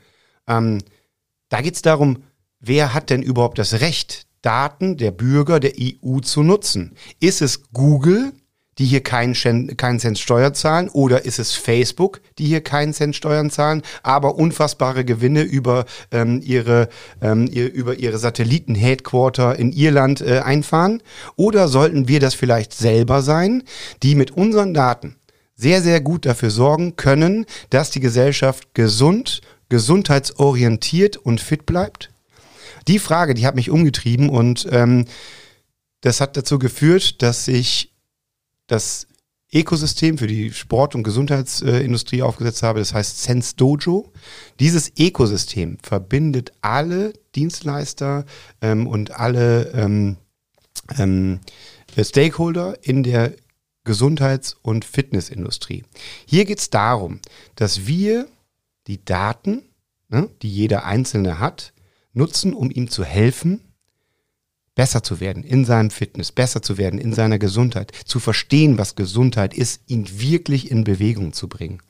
da 1.49 1.61
geht 1.61 1.75
es 1.75 1.83
darum, 1.83 2.23
wer 2.61 2.95
hat 2.95 3.11
denn 3.11 3.23
überhaupt 3.23 3.59
das 3.59 3.81
Recht, 3.81 4.27
Daten 4.43 4.97
der 4.97 5.11
Bürger 5.11 5.61
der 5.61 5.73
EU 5.81 6.21
zu 6.21 6.43
nutzen? 6.43 6.95
Ist 7.21 7.43
es 7.43 7.73
Google, 7.73 8.33
die 8.79 8.85
hier 8.85 9.03
keinen, 9.03 9.35
keinen 9.77 9.99
Cent 9.99 10.19
Steuer 10.19 10.53
zahlen, 10.53 10.89
oder 10.89 11.25
ist 11.25 11.39
es 11.39 11.55
Facebook, 11.55 12.21
die 12.39 12.47
hier 12.47 12.61
keinen 12.61 12.95
Cent 12.95 13.17
Steuern 13.17 13.51
zahlen, 13.51 13.83
aber 14.03 14.37
unfassbare 14.37 15.05
Gewinne 15.05 15.43
über 15.43 15.85
ähm, 16.13 16.41
ihre 16.43 16.89
ähm, 17.21 17.49
ihr, 17.51 17.73
über 17.73 17.99
ihre 17.99 18.19
Satelliten-Headquarter 18.19 19.59
in 19.59 19.73
Irland 19.73 20.21
äh, 20.21 20.39
einfahren? 20.39 21.03
Oder 21.35 21.67
sollten 21.69 22.07
wir 22.09 22.21
das 22.21 22.35
vielleicht 22.35 22.73
selber 22.73 23.23
sein, 23.23 23.65
die 24.03 24.15
mit 24.15 24.31
unseren 24.31 24.75
Daten 24.75 25.17
sehr, 25.57 25.83
sehr 25.83 26.01
gut 26.01 26.25
dafür 26.25 26.51
sorgen 26.51 26.95
können, 26.95 27.47
dass 27.71 27.91
die 27.91 28.01
Gesellschaft 28.01 28.75
gesund 28.75 29.41
gesundheitsorientiert 29.69 31.17
und 31.17 31.41
fit 31.41 31.67
bleibt? 31.67 32.11
Die 32.87 32.99
Frage, 32.99 33.35
die 33.35 33.47
hat 33.47 33.55
mich 33.55 33.71
umgetrieben 33.71 34.29
und 34.31 34.67
ähm, 34.71 35.07
das 36.01 36.21
hat 36.21 36.37
dazu 36.37 36.59
geführt, 36.59 37.23
dass 37.23 37.49
ich 37.49 37.93
das 38.67 39.07
Ökosystem 39.53 40.19
für 40.19 40.27
die 40.27 40.53
Sport- 40.53 40.95
und 40.95 41.03
Gesundheitsindustrie 41.03 42.23
aufgesetzt 42.23 42.63
habe, 42.63 42.81
das 42.81 42.93
heißt 42.93 43.23
Sense 43.23 43.57
Dojo. 43.57 44.13
Dieses 44.61 44.93
Ökosystem 44.99 45.79
verbindet 45.83 46.53
alle 46.61 47.15
Dienstleister 47.35 48.27
ähm, 48.61 48.87
und 48.87 49.13
alle 49.13 49.71
ähm, 49.73 50.17
ähm, 50.99 51.41
Stakeholder 51.99 52.77
in 52.83 53.03
der 53.03 53.33
Gesundheits- 53.85 54.55
und 54.61 54.85
Fitnessindustrie. 54.85 55.83
Hier 56.27 56.45
geht 56.45 56.59
es 56.59 56.69
darum, 56.69 57.21
dass 57.57 57.87
wir 57.87 58.29
die 58.89 59.05
Daten, 59.05 59.63
ne, 60.09 60.29
die 60.43 60.51
jeder 60.51 60.85
Einzelne 60.85 61.39
hat, 61.39 61.73
nutzen, 62.13 62.55
um 62.55 62.71
ihm 62.71 62.91
zu 62.91 63.05
helfen, 63.05 63.61
besser 64.75 65.03
zu 65.03 65.21
werden 65.21 65.43
in 65.43 65.65
seinem 65.65 65.91
Fitness, 65.91 66.33
besser 66.33 66.63
zu 66.63 66.79
werden 66.79 67.01
in 67.01 67.13
seiner 67.13 67.39
Gesundheit, 67.39 67.93
zu 68.05 68.21
verstehen, 68.21 68.79
was 68.79 68.95
Gesundheit 68.95 69.53
ist, 69.53 69.83
ihn 69.87 70.21
wirklich 70.21 70.71
in 70.71 70.85
Bewegung 70.85 71.33
zu 71.33 71.49
bringen. 71.49 71.83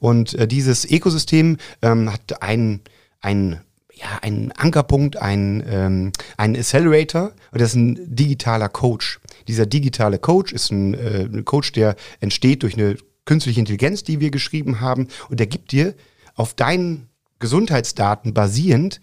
Und 0.00 0.34
äh, 0.34 0.46
dieses 0.46 0.88
Ökosystem 0.88 1.58
ähm, 1.82 2.12
hat 2.12 2.40
einen, 2.40 2.80
ja, 3.24 4.18
einen 4.22 4.52
Ankerpunkt, 4.52 5.16
einen, 5.16 5.64
ähm, 5.66 6.12
einen 6.36 6.54
Accelerator 6.54 7.32
und 7.50 7.60
das 7.60 7.70
ist 7.70 7.76
ein 7.76 8.14
digitaler 8.14 8.68
Coach. 8.68 9.18
Dieser 9.48 9.66
digitale 9.66 10.20
Coach 10.20 10.52
ist 10.52 10.70
ein, 10.70 10.94
äh, 10.94 11.24
ein 11.24 11.44
Coach, 11.44 11.72
der 11.72 11.96
entsteht 12.20 12.62
durch 12.62 12.74
eine 12.74 12.96
künstliche 13.24 13.58
Intelligenz, 13.58 14.04
die 14.04 14.20
wir 14.20 14.30
geschrieben 14.30 14.80
haben 14.80 15.08
und 15.28 15.40
der 15.40 15.48
gibt 15.48 15.72
dir 15.72 15.94
auf 16.38 16.54
deinen 16.54 17.08
Gesundheitsdaten 17.38 18.34
basierend 18.34 19.00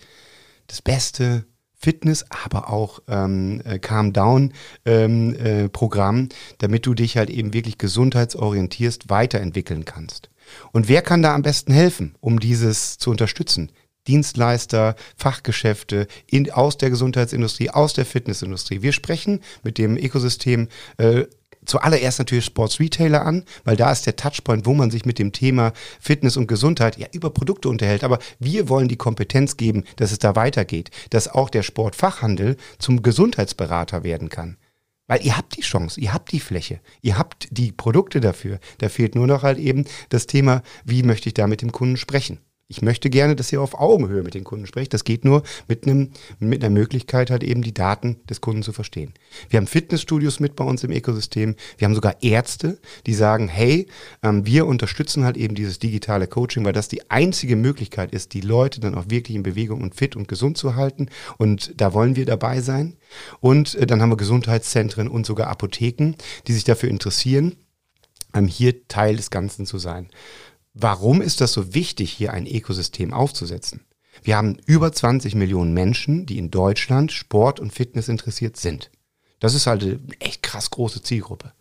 das 0.68 0.82
beste 0.82 1.46
Fitness, 1.78 2.26
aber 2.30 2.70
auch 2.70 3.00
ähm, 3.08 3.62
äh, 3.66 3.78
Calm 3.78 4.14
Down 4.14 4.54
ähm, 4.86 5.36
äh, 5.36 5.70
Programm, 5.70 6.30
damit 6.58 6.86
du 6.86 6.94
dich 6.94 7.18
halt 7.18 7.30
eben 7.30 7.54
wirklich 7.54 7.78
gesundheitsorientierst 7.78 9.10
weiterentwickeln 9.10 9.86
kannst. 9.86 10.30
Und 10.72 10.88
wer 10.88 11.02
kann 11.02 11.22
da 11.22 11.36
am 11.36 11.42
besten 11.42 11.74
helfen, 11.74 12.16
um 12.22 12.40
dieses 12.40 12.98
zu 12.98 13.12
unterstützen? 13.12 13.72
Dienstleister, 14.08 14.96
Fachgeschäfte 15.18 16.08
in, 16.28 16.52
aus 16.52 16.78
der 16.78 16.92
Gesundheitsindustrie, 16.92 17.72
aus 17.72 17.94
der 17.94 18.06
Fitnessindustrie. 18.06 18.82
Wir 18.82 18.94
sprechen 18.94 19.42
mit 19.64 19.78
dem 19.78 19.98
Ökosystem 19.98 20.70
äh, 20.98 21.26
zuallererst 21.66 22.20
natürlich 22.20 22.46
Sports 22.46 22.80
Retailer 22.80 23.26
an, 23.26 23.44
weil 23.64 23.76
da 23.76 23.92
ist 23.92 24.06
der 24.06 24.16
Touchpoint, 24.16 24.66
wo 24.66 24.74
man 24.74 24.92
sich 24.92 25.06
mit 25.06 25.20
dem 25.20 25.32
Thema 25.32 25.74
Fitness 26.00 26.38
und 26.38 26.48
Gesundheit 26.48 26.98
ja 26.98 27.08
über 27.12 27.30
Produkte 27.30 27.70
unterhält. 27.70 28.04
Aber 28.04 28.20
wir 28.40 28.70
wollen 28.70 28.88
die 28.88 28.98
Kompetenz 28.98 29.58
geben, 29.58 29.84
dass 29.96 30.12
es 30.12 30.20
da 30.20 30.36
weitergeht, 30.36 30.92
dass 31.10 31.28
auch 31.28 31.50
der 31.50 31.64
Sportfachhandel 31.64 32.58
zum 32.78 33.02
Gesundheitsberater 33.02 34.04
werden 34.04 34.30
kann. 34.30 34.58
Weil 35.08 35.24
ihr 35.24 35.38
habt 35.38 35.56
die 35.56 35.62
Chance, 35.62 36.00
ihr 36.00 36.14
habt 36.14 36.32
die 36.32 36.40
Fläche, 36.40 36.80
ihr 37.02 37.18
habt 37.18 37.48
die 37.52 37.72
Produkte 37.72 38.22
dafür. 38.22 38.60
Da 38.80 38.90
fehlt 38.90 39.14
nur 39.14 39.28
noch 39.28 39.44
halt 39.44 39.60
eben 39.60 39.86
das 40.10 40.26
Thema, 40.26 40.64
wie 40.84 41.04
möchte 41.04 41.30
ich 41.30 41.36
da 41.36 41.46
mit 41.46 41.62
dem 41.62 41.72
Kunden 41.72 41.98
sprechen. 41.98 42.40
Ich 42.68 42.82
möchte 42.82 43.12
gerne, 43.12 43.36
dass 43.36 43.54
ihr 43.54 43.62
auf 43.62 43.80
Augenhöhe 43.80 44.24
mit 44.24 44.34
den 44.34 44.44
Kunden 44.44 44.66
sprecht. 44.66 44.92
Das 44.92 45.04
geht 45.04 45.24
nur 45.24 45.44
mit, 45.68 45.86
einem, 45.86 46.10
mit 46.40 46.64
einer 46.64 46.74
Möglichkeit, 46.74 47.30
halt 47.30 47.44
eben 47.44 47.62
die 47.62 47.76
Daten 47.76 48.18
des 48.28 48.42
Kunden 48.42 48.64
zu 48.64 48.74
verstehen. 48.74 49.14
Wir 49.50 49.58
haben 49.58 49.68
Fitnessstudios 49.68 50.40
mit 50.40 50.56
bei 50.56 50.64
uns 50.64 50.84
im 50.84 50.92
Ökosystem. 50.92 51.56
Wir 51.78 51.86
haben 51.86 51.94
sogar 51.94 52.24
Ärzte, 52.24 52.80
die 53.06 53.14
sagen, 53.14 53.50
hey, 53.50 53.86
ähm, 54.24 54.48
wir 54.48 54.66
unterstützen 54.66 55.26
halt 55.26 55.38
eben 55.38 55.54
dieses 55.54 55.78
digitale 55.78 56.26
Coaching, 56.26 56.66
weil 56.66 56.74
das 56.74 56.88
die 56.88 57.12
einzige 57.12 57.56
Möglichkeit 57.56 58.12
ist, 58.14 58.34
die 58.34 58.42
Leute 58.42 58.80
dann 58.80 58.96
auch 58.96 59.06
wirklich 59.10 59.36
in 59.36 59.44
Bewegung 59.44 59.82
und 59.82 59.94
fit 59.94 60.16
und 60.16 60.28
gesund 60.28 60.58
zu 60.58 60.76
halten. 60.76 61.10
Und 61.38 61.80
da 61.80 61.94
wollen 61.94 62.16
wir 62.16 62.26
dabei 62.26 62.62
sein. 62.62 62.98
Und 63.42 63.76
äh, 63.76 63.86
dann 63.86 64.02
haben 64.02 64.10
wir 64.10 64.18
Gesundheitszentren 64.18 65.08
und 65.08 65.28
sogar 65.28 65.50
Apotheken, 65.50 66.16
die 66.48 66.54
sich 66.54 66.64
dafür 66.64 66.90
interessieren, 66.90 67.58
ähm, 68.36 68.48
hier 68.48 68.88
Teil 68.88 69.16
des 69.16 69.30
Ganzen 69.30 69.66
zu 69.66 69.78
sein. 69.78 70.10
Warum 70.78 71.22
ist 71.22 71.40
das 71.40 71.54
so 71.54 71.74
wichtig, 71.74 72.12
hier 72.12 72.34
ein 72.34 72.46
Ökosystem 72.46 73.14
aufzusetzen? 73.14 73.86
Wir 74.24 74.36
haben 74.36 74.58
über 74.66 74.92
20 74.92 75.34
Millionen 75.34 75.74
Menschen, 75.74 76.26
die 76.26 76.38
in 76.38 76.52
Deutschland 76.52 77.14
Sport 77.14 77.62
und 77.62 77.72
Fitness 77.72 78.10
interessiert 78.10 78.58
sind. 78.58 78.92
Das 79.40 79.54
ist 79.54 79.68
halt 79.68 79.84
eine 79.84 80.00
echt 80.20 80.44
krass 80.44 80.70
große 80.70 81.02
Zielgruppe. 81.02 81.54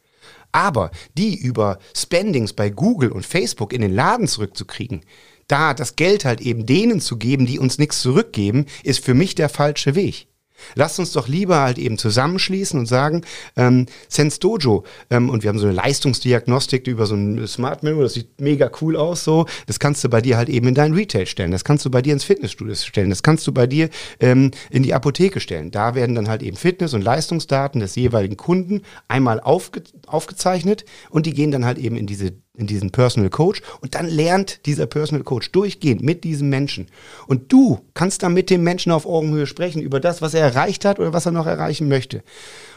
Aber 0.50 0.90
die 1.16 1.36
über 1.36 1.78
Spendings 1.96 2.54
bei 2.54 2.70
Google 2.70 3.12
und 3.12 3.24
Facebook 3.24 3.72
in 3.72 3.82
den 3.82 3.94
Laden 3.94 4.26
zurückzukriegen, 4.26 5.02
da 5.46 5.74
das 5.74 5.94
Geld 5.94 6.24
halt 6.24 6.40
eben 6.40 6.66
denen 6.66 7.00
zu 7.00 7.16
geben, 7.16 7.46
die 7.46 7.60
uns 7.60 7.78
nichts 7.78 8.00
zurückgeben, 8.00 8.66
ist 8.82 9.04
für 9.04 9.14
mich 9.14 9.36
der 9.36 9.48
falsche 9.48 9.94
Weg. 9.94 10.26
Lasst 10.74 10.98
uns 10.98 11.12
doch 11.12 11.28
lieber 11.28 11.60
halt 11.60 11.78
eben 11.78 11.98
zusammenschließen 11.98 12.78
und 12.78 12.86
sagen, 12.86 13.22
ähm, 13.56 13.86
Sense 14.08 14.40
Dojo, 14.40 14.84
ähm, 15.10 15.30
und 15.30 15.42
wir 15.42 15.48
haben 15.48 15.58
so 15.58 15.66
eine 15.66 15.74
Leistungsdiagnostik 15.74 16.86
über 16.86 17.06
so 17.06 17.14
ein 17.14 17.46
Smart 17.46 17.82
Mirror, 17.82 18.04
das 18.04 18.14
sieht 18.14 18.40
mega 18.40 18.70
cool 18.80 18.96
aus 18.96 19.24
so, 19.24 19.46
das 19.66 19.78
kannst 19.78 20.02
du 20.04 20.08
bei 20.08 20.20
dir 20.20 20.36
halt 20.36 20.48
eben 20.48 20.68
in 20.68 20.74
dein 20.74 20.94
Retail 20.94 21.26
stellen, 21.26 21.50
das 21.50 21.64
kannst 21.64 21.84
du 21.84 21.90
bei 21.90 22.02
dir 22.02 22.12
ins 22.12 22.24
Fitnessstudio 22.24 22.74
stellen, 22.74 23.10
das 23.10 23.22
kannst 23.22 23.46
du 23.46 23.52
bei 23.52 23.66
dir 23.66 23.88
ähm, 24.20 24.50
in 24.70 24.82
die 24.82 24.94
Apotheke 24.94 25.40
stellen. 25.40 25.70
Da 25.70 25.94
werden 25.94 26.14
dann 26.14 26.28
halt 26.28 26.42
eben 26.42 26.56
Fitness- 26.56 26.94
und 26.94 27.02
Leistungsdaten 27.02 27.80
des 27.80 27.94
jeweiligen 27.96 28.36
Kunden 28.36 28.82
einmal 29.08 29.40
aufge 29.40 29.82
aufgezeichnet 30.06 30.84
und 31.10 31.26
die 31.26 31.34
gehen 31.34 31.50
dann 31.50 31.64
halt 31.64 31.78
eben 31.78 31.96
in 31.96 32.06
diese 32.06 32.32
in 32.56 32.66
diesen 32.66 32.90
Personal 32.90 33.30
Coach 33.30 33.62
und 33.80 33.94
dann 33.94 34.06
lernt 34.06 34.64
dieser 34.66 34.86
Personal 34.86 35.24
Coach 35.24 35.50
durchgehend 35.50 36.02
mit 36.02 36.24
diesem 36.24 36.48
Menschen. 36.48 36.86
Und 37.26 37.52
du 37.52 37.80
kannst 37.94 38.22
dann 38.22 38.32
mit 38.32 38.48
dem 38.48 38.62
Menschen 38.62 38.92
auf 38.92 39.06
Augenhöhe 39.06 39.46
sprechen 39.46 39.82
über 39.82 40.00
das, 40.00 40.22
was 40.22 40.34
er 40.34 40.42
erreicht 40.42 40.84
hat 40.84 40.98
oder 40.98 41.12
was 41.12 41.26
er 41.26 41.32
noch 41.32 41.46
erreichen 41.46 41.88
möchte. 41.88 42.22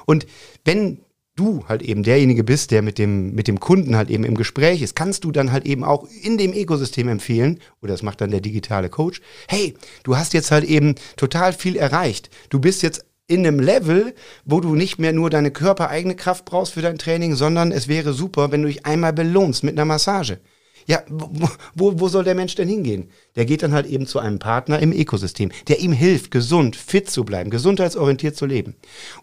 Und 0.05 0.25
wenn 0.65 0.99
du 1.35 1.63
halt 1.67 1.83
eben 1.83 2.01
derjenige 2.01 2.43
bist, 2.43 2.71
der 2.71 2.81
mit 2.81 2.97
dem, 2.97 3.35
mit 3.35 3.47
dem 3.47 3.59
Kunden 3.59 3.95
halt 3.95 4.09
eben 4.09 4.23
im 4.23 4.35
Gespräch 4.35 4.81
ist, 4.81 4.95
kannst 4.95 5.23
du 5.23 5.31
dann 5.31 5.51
halt 5.51 5.65
eben 5.65 5.83
auch 5.83 6.07
in 6.23 6.39
dem 6.39 6.53
Ökosystem 6.53 7.07
empfehlen, 7.07 7.59
oder 7.81 7.93
das 7.93 8.01
macht 8.01 8.21
dann 8.21 8.31
der 8.31 8.41
digitale 8.41 8.89
Coach, 8.89 9.21
hey, 9.47 9.75
du 10.03 10.17
hast 10.17 10.33
jetzt 10.33 10.49
halt 10.49 10.63
eben 10.63 10.95
total 11.15 11.53
viel 11.53 11.75
erreicht. 11.75 12.31
Du 12.49 12.59
bist 12.59 12.81
jetzt 12.81 13.05
in 13.27 13.45
einem 13.45 13.59
Level, 13.59 14.13
wo 14.45 14.61
du 14.61 14.75
nicht 14.75 14.99
mehr 14.99 15.13
nur 15.13 15.29
deine 15.29 15.51
körpereigene 15.51 16.15
Kraft 16.15 16.45
brauchst 16.45 16.73
für 16.73 16.81
dein 16.81 16.97
Training, 16.97 17.35
sondern 17.35 17.71
es 17.71 17.87
wäre 17.87 18.13
super, 18.13 18.51
wenn 18.51 18.61
du 18.61 18.69
dich 18.69 18.85
einmal 18.85 19.13
belohnst 19.13 19.63
mit 19.63 19.73
einer 19.73 19.85
Massage. 19.85 20.39
Ja, 20.87 21.03
wo, 21.09 21.99
wo 21.99 22.07
soll 22.07 22.23
der 22.23 22.35
Mensch 22.35 22.55
denn 22.55 22.69
hingehen? 22.69 23.09
Der 23.35 23.45
geht 23.45 23.61
dann 23.61 23.73
halt 23.73 23.87
eben 23.87 24.07
zu 24.07 24.19
einem 24.19 24.39
Partner 24.39 24.79
im 24.79 24.93
Ökosystem, 24.93 25.51
der 25.67 25.79
ihm 25.79 25.91
hilft, 25.91 26.31
gesund, 26.31 26.77
fit 26.77 27.09
zu 27.09 27.25
bleiben, 27.25 27.49
gesundheitsorientiert 27.49 28.37
zu 28.37 28.45
leben. 28.45 28.75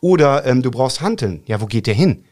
Oder 0.02 0.44
ähm, 0.44 0.60
du 0.60 0.70
brauchst 0.70 1.00
Hanteln. 1.00 1.42
Ja, 1.46 1.62
wo 1.62 1.66
geht 1.66 1.86
der 1.86 1.94
hin? 1.94 2.24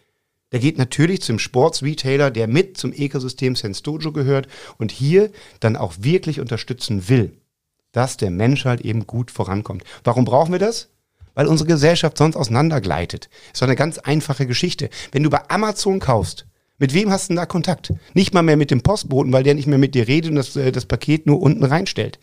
Der 0.52 0.60
geht 0.60 0.76
natürlich 0.76 1.22
zum 1.22 1.38
Sportsretailer, 1.38 2.30
der 2.30 2.46
mit 2.46 2.76
zum 2.76 2.92
Ökosystem 2.92 3.56
Sense 3.56 3.82
Dojo 3.82 4.12
gehört 4.12 4.48
und 4.76 4.92
hier 4.92 5.30
dann 5.60 5.76
auch 5.76 5.94
wirklich 5.98 6.38
unterstützen 6.38 7.08
will, 7.08 7.32
dass 7.90 8.18
der 8.18 8.30
Mensch 8.30 8.66
halt 8.66 8.82
eben 8.82 9.06
gut 9.06 9.30
vorankommt. 9.30 9.82
Warum 10.04 10.26
brauchen 10.26 10.52
wir 10.52 10.58
das? 10.58 10.91
Weil 11.34 11.46
unsere 11.46 11.68
Gesellschaft 11.68 12.18
sonst 12.18 12.36
auseinandergleitet. 12.36 13.28
Ist 13.52 13.62
doch 13.62 13.66
eine 13.66 13.76
ganz 13.76 13.98
einfache 13.98 14.46
Geschichte. 14.46 14.90
Wenn 15.12 15.22
du 15.22 15.30
bei 15.30 15.48
Amazon 15.48 16.00
kaufst, 16.00 16.46
mit 16.78 16.94
wem 16.94 17.10
hast 17.10 17.24
du 17.24 17.28
denn 17.28 17.36
da 17.36 17.46
Kontakt? 17.46 17.92
Nicht 18.14 18.34
mal 18.34 18.42
mehr 18.42 18.56
mit 18.56 18.70
dem 18.70 18.82
Postboten, 18.82 19.32
weil 19.32 19.44
der 19.44 19.54
nicht 19.54 19.68
mehr 19.68 19.78
mit 19.78 19.94
dir 19.94 20.08
redet 20.08 20.30
und 20.30 20.36
das, 20.36 20.56
äh, 20.56 20.72
das 20.72 20.86
Paket 20.86 21.26
nur 21.26 21.40
unten 21.40 21.64
reinstellt. 21.64 22.18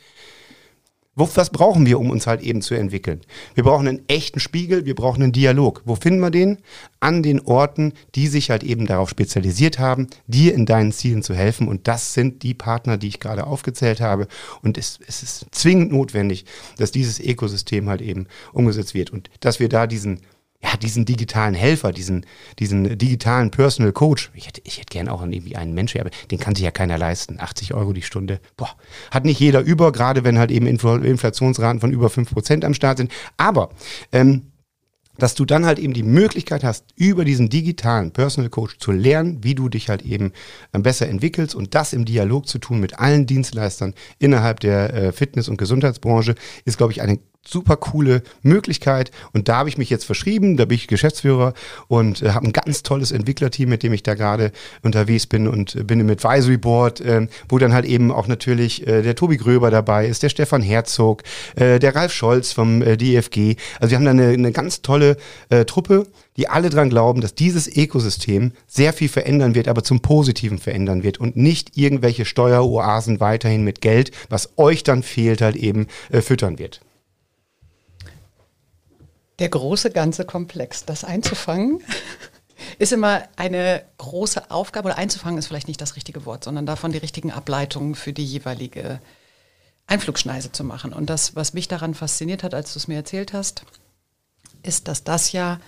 Was 1.15 1.49
brauchen 1.49 1.85
wir, 1.85 1.99
um 1.99 2.11
uns 2.11 2.27
halt 2.27 2.41
eben 2.41 2.61
zu 2.61 2.75
entwickeln? 2.75 3.21
Wir 3.53 3.63
brauchen 3.63 3.87
einen 3.87 4.07
echten 4.07 4.39
Spiegel, 4.39 4.85
wir 4.85 4.95
brauchen 4.95 5.21
einen 5.21 5.33
Dialog. 5.33 5.81
Wo 5.83 5.95
finden 5.95 6.21
wir 6.21 6.29
den? 6.29 6.59
An 7.01 7.23
den 7.23 7.41
Orten, 7.41 7.93
die 8.15 8.27
sich 8.27 8.49
halt 8.49 8.63
eben 8.63 8.85
darauf 8.85 9.09
spezialisiert 9.09 9.79
haben, 9.79 10.07
dir 10.27 10.53
in 10.53 10.65
deinen 10.65 10.93
Zielen 10.93 11.21
zu 11.21 11.33
helfen. 11.33 11.67
Und 11.67 11.89
das 11.89 12.13
sind 12.13 12.43
die 12.43 12.53
Partner, 12.53 12.97
die 12.97 13.09
ich 13.09 13.19
gerade 13.19 13.47
aufgezählt 13.47 13.99
habe. 13.99 14.27
Und 14.61 14.77
es, 14.77 14.99
es 15.07 15.21
ist 15.21 15.45
zwingend 15.51 15.91
notwendig, 15.91 16.45
dass 16.77 16.91
dieses 16.91 17.19
Ökosystem 17.19 17.89
halt 17.89 18.01
eben 18.01 18.27
umgesetzt 18.53 18.93
wird 18.93 19.09
und 19.09 19.29
dass 19.41 19.59
wir 19.59 19.67
da 19.67 19.87
diesen 19.87 20.21
ja, 20.61 20.75
diesen 20.75 21.05
digitalen 21.05 21.53
Helfer, 21.53 21.93
diesen, 21.93 22.25
diesen 22.59 22.97
digitalen 22.97 23.49
Personal 23.49 23.93
Coach. 23.93 24.29
Ich 24.33 24.47
hätte, 24.47 24.61
ich 24.65 24.77
hätte 24.77 24.91
gern 24.91 25.07
auch 25.07 25.21
irgendwie 25.21 25.55
einen 25.55 25.73
Menschen, 25.73 26.01
aber 26.01 26.09
den 26.31 26.39
kann 26.39 26.53
sich 26.53 26.65
ja 26.65 26.71
keiner 26.71 26.97
leisten. 26.97 27.39
80 27.39 27.73
Euro 27.73 27.93
die 27.93 28.01
Stunde. 28.01 28.41
Boah, 28.57 28.75
hat 29.11 29.23
nicht 29.23 29.39
jeder 29.39 29.61
über, 29.61 29.93
gerade 29.93 30.25
wenn 30.25 30.37
halt 30.37 30.51
eben 30.51 30.67
Inflationsraten 30.67 31.79
von 31.79 31.91
über 31.91 32.09
fünf 32.09 32.31
Prozent 32.31 32.65
am 32.65 32.73
Start 32.73 32.97
sind. 32.97 33.11
Aber 33.37 33.69
ähm, 34.11 34.51
dass 35.19 35.35
du 35.35 35.45
dann 35.45 35.65
halt 35.65 35.79
eben 35.79 35.93
die 35.93 36.03
Möglichkeit 36.03 36.63
hast, 36.63 36.85
über 36.95 37.25
diesen 37.25 37.49
digitalen 37.49 38.11
Personal 38.11 38.49
Coach 38.49 38.77
zu 38.79 38.91
lernen, 38.91 39.43
wie 39.43 39.55
du 39.55 39.69
dich 39.69 39.89
halt 39.89 40.01
eben 40.01 40.31
ähm, 40.73 40.81
besser 40.83 41.07
entwickelst 41.07 41.55
und 41.55 41.75
das 41.75 41.93
im 41.93 42.05
Dialog 42.05 42.47
zu 42.47 42.57
tun 42.57 42.79
mit 42.79 42.99
allen 42.99 43.25
Dienstleistern 43.25 43.93
innerhalb 44.17 44.59
der 44.61 44.93
äh, 44.93 45.11
Fitness- 45.11 45.49
und 45.49 45.57
Gesundheitsbranche, 45.57 46.35
ist, 46.65 46.77
glaube 46.77 46.93
ich, 46.93 47.01
eine 47.01 47.19
super 47.45 47.77
coole 47.77 48.21
Möglichkeit. 48.41 49.11
Und 49.33 49.47
da 49.47 49.57
habe 49.57 49.69
ich 49.69 49.77
mich 49.77 49.89
jetzt 49.89 50.05
verschrieben, 50.05 50.57
da 50.57 50.65
bin 50.65 50.75
ich 50.75 50.87
Geschäftsführer 50.87 51.53
und 51.87 52.21
äh, 52.21 52.31
habe 52.31 52.45
ein 52.45 52.53
ganz 52.53 52.83
tolles 52.83 53.11
Entwicklerteam, 53.11 53.69
mit 53.69 53.83
dem 53.83 53.93
ich 53.93 54.03
da 54.03 54.13
gerade 54.13 54.51
unterwegs 54.83 55.25
bin 55.25 55.47
und 55.47 55.75
äh, 55.75 55.83
bin 55.83 55.99
im 55.99 56.09
Advisory 56.09 56.57
Board, 56.57 57.01
äh, 57.01 57.27
wo 57.47 57.57
dann 57.57 57.73
halt 57.73 57.85
eben 57.85 58.11
auch 58.11 58.27
natürlich 58.27 58.85
äh, 58.87 59.01
der 59.01 59.15
Tobi 59.15 59.37
Gröber 59.37 59.71
dabei 59.71 60.07
ist, 60.07 60.21
der 60.21 60.29
Stefan 60.29 60.61
Herzog, 60.61 61.23
äh, 61.55 61.79
der 61.79 61.95
Ralf 61.95 62.13
Scholz 62.13 62.51
vom 62.51 62.81
äh, 62.81 62.97
DFG. 62.97 63.55
Also 63.79 63.91
wir 63.91 63.97
haben 63.97 64.05
da 64.05 64.11
eine, 64.11 64.27
eine 64.29 64.51
ganz 64.51 64.81
tolle 64.81 65.17
Truppe, 65.67 66.07
die 66.37 66.47
alle 66.47 66.69
dran 66.69 66.89
glauben, 66.89 67.21
dass 67.21 67.33
dieses 67.33 67.67
Ökosystem 67.67 68.51
sehr 68.67 68.93
viel 68.93 69.09
verändern 69.09 69.55
wird, 69.55 69.67
aber 69.67 69.83
zum 69.83 70.01
Positiven 70.01 70.57
verändern 70.57 71.03
wird 71.03 71.19
und 71.19 71.35
nicht 71.35 71.77
irgendwelche 71.77 72.25
Steueroasen 72.25 73.19
weiterhin 73.19 73.63
mit 73.63 73.81
Geld, 73.81 74.11
was 74.29 74.57
euch 74.57 74.83
dann 74.83 75.03
fehlt, 75.03 75.41
halt 75.41 75.55
eben 75.55 75.87
füttern 76.11 76.59
wird. 76.59 76.81
Der 79.39 79.49
große 79.49 79.91
ganze 79.91 80.25
Komplex, 80.25 80.85
das 80.85 81.03
einzufangen, 81.03 81.81
ist 82.77 82.91
immer 82.91 83.23
eine 83.37 83.83
große 83.97 84.51
Aufgabe. 84.51 84.89
Oder 84.89 84.97
einzufangen 84.97 85.39
ist 85.39 85.47
vielleicht 85.47 85.67
nicht 85.67 85.81
das 85.81 85.95
richtige 85.95 86.25
Wort, 86.25 86.43
sondern 86.43 86.65
davon 86.65 86.91
die 86.91 86.97
richtigen 86.97 87.31
Ableitungen 87.31 87.95
für 87.95 88.13
die 88.13 88.25
jeweilige 88.25 88.99
Einflugschneise 89.87 90.51
zu 90.51 90.63
machen. 90.63 90.93
Und 90.93 91.09
das, 91.09 91.35
was 91.35 91.53
mich 91.53 91.67
daran 91.67 91.93
fasziniert 91.95 92.43
hat, 92.43 92.53
als 92.53 92.73
du 92.73 92.79
es 92.79 92.87
mir 92.87 92.95
erzählt 92.95 93.33
hast, 93.33 93.63
ist, 94.61 94.87
dass 94.87 95.03
das 95.03 95.31
ja 95.31 95.59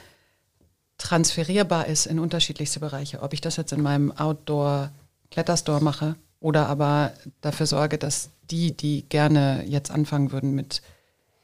transferierbar 0.97 1.87
ist 1.87 2.05
in 2.05 2.19
unterschiedlichste 2.19 2.79
Bereiche. 2.79 3.21
Ob 3.21 3.33
ich 3.33 3.41
das 3.41 3.55
jetzt 3.55 3.71
in 3.71 3.81
meinem 3.81 4.11
Outdoor-Kletterstore 4.11 5.81
mache 5.81 6.15
oder 6.39 6.67
aber 6.67 7.13
dafür 7.41 7.65
sorge, 7.65 7.97
dass 7.97 8.29
die, 8.51 8.75
die 8.75 9.03
gerne 9.09 9.63
jetzt 9.65 9.91
anfangen 9.91 10.31
würden 10.31 10.51
mit 10.51 10.81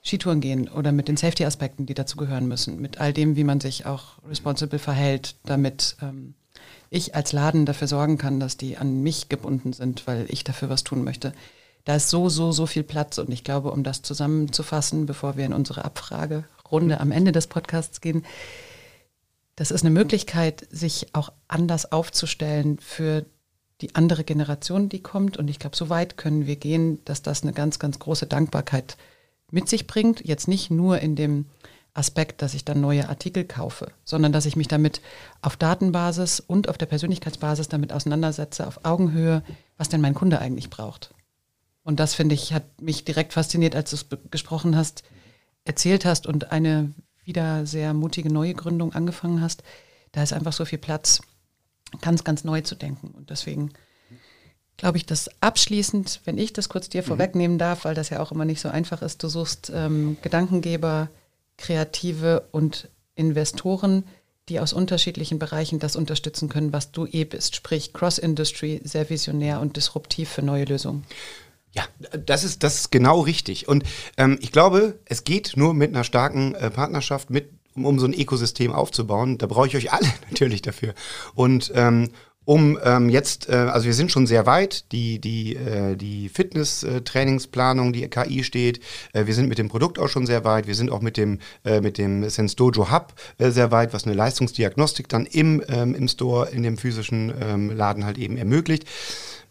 Skitouren 0.08 0.40
gehen 0.40 0.70
oder 0.70 0.92
mit 0.92 1.08
den 1.08 1.18
Safety-Aspekten, 1.18 1.86
die 1.86 1.94
dazu 1.94 2.18
gehören 2.18 2.48
müssen, 2.48 2.80
mit 2.80 3.00
all 3.00 3.12
dem, 3.12 3.36
wie 3.36 3.44
man 3.44 3.60
sich 3.60 3.86
auch 3.86 4.24
responsible 4.28 4.80
verhält, 4.80 5.36
damit 5.46 5.98
ähm, 6.02 6.34
ich 6.90 7.14
als 7.14 7.34
Laden 7.34 7.66
dafür 7.66 7.88
sorgen 7.88 8.18
kann, 8.18 8.40
dass 8.40 8.56
die 8.56 8.78
an 8.78 9.04
mich 9.04 9.28
gebunden 9.28 9.74
sind, 9.74 10.08
weil 10.08 10.26
ich 10.30 10.44
dafür 10.44 10.70
was 10.70 10.84
tun 10.84 11.04
möchte. 11.04 11.34
Da 11.84 11.96
ist 11.96 12.10
so, 12.10 12.30
so, 12.30 12.52
so 12.52 12.66
viel 12.66 12.84
Platz 12.84 13.18
und 13.18 13.30
ich 13.32 13.44
glaube, 13.44 13.72
um 13.72 13.84
das 13.84 14.02
zusammenzufassen, 14.02 15.06
bevor 15.06 15.38
wir 15.38 15.46
in 15.46 15.54
unsere 15.54 15.86
Abfragerunde 15.86 17.00
am 17.00 17.12
Ende 17.12 17.32
des 17.32 17.48
Podcasts 17.48 18.02
gehen, 18.02 18.26
das 19.56 19.72
ist 19.72 19.84
eine 19.84 19.92
Möglichkeit, 19.92 20.68
sich 20.70 21.08
auch 21.14 21.32
anders 21.48 21.92
aufzustellen 21.92 22.78
für 22.80 23.26
die 23.82 23.96
andere 23.96 24.24
Generation, 24.24 24.88
die 24.88 25.02
kommt. 25.02 25.38
Und 25.38 25.48
ich 25.50 25.60
glaube, 25.60 25.76
so 25.76 25.90
weit 25.90 26.16
können 26.16 26.46
wir 26.46 26.56
gehen, 26.56 27.04
dass 27.06 27.24
das 27.24 27.44
eine 27.44 27.54
ganz, 27.54 27.80
ganz 27.80 28.00
große 28.00 28.28
Dankbarkeit 28.28 28.94
ist 28.94 28.98
mit 29.52 29.70
sich 29.70 29.88
bringt. 29.88 30.26
Jetzt 30.26 30.48
nicht 30.48 30.72
nur 30.72 31.00
in 31.00 31.16
dem 31.16 31.46
Aspekt, 31.94 32.42
dass 32.42 32.54
ich 32.54 32.64
dann 32.64 32.80
neue 32.80 33.10
Artikel 33.10 33.44
kaufe, 33.44 33.92
sondern 34.06 34.32
dass 34.32 34.46
ich 34.46 34.56
mich 34.56 34.68
damit 34.68 35.02
auf 35.42 35.58
Datenbasis 35.58 36.40
und 36.40 36.70
auf 36.70 36.78
der 36.78 36.86
Persönlichkeitsbasis 36.86 37.70
damit 37.70 37.92
auseinandersetze, 37.92 38.68
auf 38.68 38.86
Augenhöhe, 38.86 39.44
was 39.78 39.90
denn 39.90 40.02
mein 40.02 40.14
Kunde 40.14 40.40
eigentlich 40.40 40.70
braucht. 40.70 41.14
Und 41.84 42.00
das 42.00 42.14
finde 42.14 42.36
ich, 42.36 42.54
hat 42.54 42.82
mich 42.82 43.04
direkt 43.04 43.34
fasziniert, 43.34 43.76
als 43.76 43.90
du 43.90 43.96
es 43.96 44.06
gesprochen 44.30 44.76
hast, 44.76 45.04
erzählt 45.64 46.06
hast 46.06 46.28
und 46.28 46.52
eine 46.52 46.94
wieder 47.24 47.66
sehr 47.66 47.94
mutige 47.94 48.32
neue 48.32 48.54
Gründung 48.54 48.94
angefangen 48.94 49.42
hast. 49.42 49.64
Da 50.12 50.22
ist 50.22 50.34
einfach 50.34 50.54
so 50.54 50.66
viel 50.66 50.80
Platz, 50.80 51.22
ganz, 52.02 52.24
ganz 52.24 52.44
neu 52.44 52.62
zu 52.62 52.76
denken. 52.76 53.08
Und 53.10 53.30
deswegen 53.30 53.72
glaube 54.78 54.98
ich, 54.98 55.06
dass 55.06 55.30
abschließend, 55.42 56.22
wenn 56.26 56.38
ich 56.38 56.54
das 56.54 56.70
kurz 56.70 56.88
dir 56.88 57.02
mhm. 57.02 57.08
vorwegnehmen 57.08 57.58
darf, 57.58 57.86
weil 57.86 57.96
das 57.96 58.10
ja 58.10 58.20
auch 58.20 58.32
immer 58.32 58.46
nicht 58.46 58.62
so 58.62 58.70
einfach 58.70 59.02
ist, 59.02 59.24
du 59.24 59.28
suchst 59.28 59.72
ähm, 59.74 60.18
Gedankengeber, 60.22 61.10
Kreative 61.58 62.48
und 62.52 62.90
Investoren, 63.16 64.04
die 64.50 64.60
aus 64.60 64.72
unterschiedlichen 64.72 65.40
Bereichen 65.40 65.80
das 65.80 65.96
unterstützen 65.96 66.48
können, 66.48 66.72
was 66.72 66.92
du 66.92 67.06
eh 67.06 67.26
bist, 67.26 67.56
sprich 67.56 67.92
Cross-Industry, 67.92 68.82
sehr 68.84 69.10
visionär 69.10 69.60
und 69.60 69.76
disruptiv 69.76 70.30
für 70.30 70.44
neue 70.44 70.66
Lösungen. 70.66 71.04
Ja, 71.74 71.84
das 72.26 72.44
ist, 72.44 72.64
das 72.64 72.76
ist 72.76 72.92
genau 72.92 73.20
richtig. 73.20 73.68
Und 73.68 73.84
ähm, 74.16 74.40
ich 74.42 74.52
glaube, 74.52 75.00
es 75.06 75.26
geht 75.26 75.54
nur 75.58 75.74
mit 75.74 75.94
einer 75.94 76.04
starken 76.04 76.56
äh, 76.56 76.72
Partnerschaft, 76.72 77.30
mit, 77.30 77.52
um, 77.76 77.86
um 77.86 78.00
so 78.00 78.08
ein 78.08 78.14
Ökosystem 78.14 78.72
aufzubauen. 78.72 79.38
Da 79.38 79.48
brauche 79.48 79.68
ich 79.68 79.76
euch 79.76 79.92
alle 79.92 80.08
natürlich 80.30 80.62
dafür. 80.62 80.94
Und 81.36 81.72
ähm, 81.76 82.10
um 82.48 82.80
ähm, 82.82 83.10
jetzt, 83.10 83.50
äh, 83.50 83.56
also 83.56 83.88
wir 83.88 83.94
sind 83.94 84.10
schon 84.10 84.26
sehr 84.26 84.46
weit, 84.46 84.90
die, 84.94 85.20
die, 85.20 85.58
äh, 85.58 85.98
die 85.98 86.30
Fitness-Trainingsplanung, 86.30 87.92
die 87.92 88.08
KI 88.08 88.46
steht, 88.46 88.80
äh, 89.12 89.26
wir 89.26 89.34
sind 89.34 89.50
mit 89.50 89.58
dem 89.58 89.68
Produkt 89.68 90.00
auch 90.00 90.08
schon 90.08 90.26
sehr 90.26 90.46
weit, 90.46 90.66
wir 90.66 90.74
sind 90.74 90.90
auch 90.90 91.02
mit 91.02 91.18
dem, 91.18 91.40
äh, 91.66 91.82
mit 91.82 91.98
dem 91.98 92.30
Sense 92.30 92.56
Dojo 92.56 92.90
Hub 92.90 93.14
äh, 93.38 93.52
sehr 93.52 93.72
weit, 93.72 93.94
was 93.94 94.06
eine 94.06 94.14
Leistungsdiagnostik 94.14 95.10
dann 95.10 95.26
im, 95.26 95.62
ähm, 95.68 95.94
im 95.94 96.08
Store, 96.08 96.50
in 96.50 96.64
dem 96.64 96.78
physischen 96.78 97.34
ähm, 97.42 97.76
Laden 97.76 98.06
halt 98.06 98.18
eben 98.18 98.38
ermöglicht. 98.38 98.86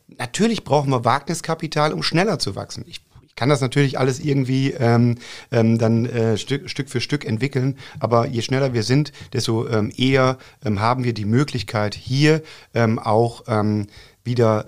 Natürlich 0.09 0.65
brauchen 0.65 0.91
wir 0.91 1.05
Wagniskapital, 1.05 1.93
um 1.93 2.03
schneller 2.03 2.39
zu 2.39 2.57
wachsen. 2.57 2.83
Ich 2.89 3.03
kann 3.37 3.49
das 3.49 3.61
natürlich 3.61 3.99
alles 3.99 4.19
irgendwie 4.19 4.73
ähm, 4.73 5.17
ähm, 5.53 5.79
dann 5.79 6.07
äh, 6.07 6.37
Stück, 6.37 6.69
Stück 6.69 6.89
für 6.89 7.01
Stück 7.01 7.25
entwickeln. 7.25 7.79
Aber 8.01 8.27
je 8.27 8.43
schneller 8.43 8.73
wir 8.73 8.83
sind, 8.83 9.13
desto 9.33 9.69
ähm, 9.69 9.93
eher 9.97 10.39
ähm, 10.65 10.81
haben 10.81 11.05
wir 11.05 11.13
die 11.13 11.25
Möglichkeit, 11.25 11.95
hier 11.95 12.43
ähm, 12.75 12.99
auch 12.99 13.45
ähm, 13.47 13.87
wieder 14.25 14.67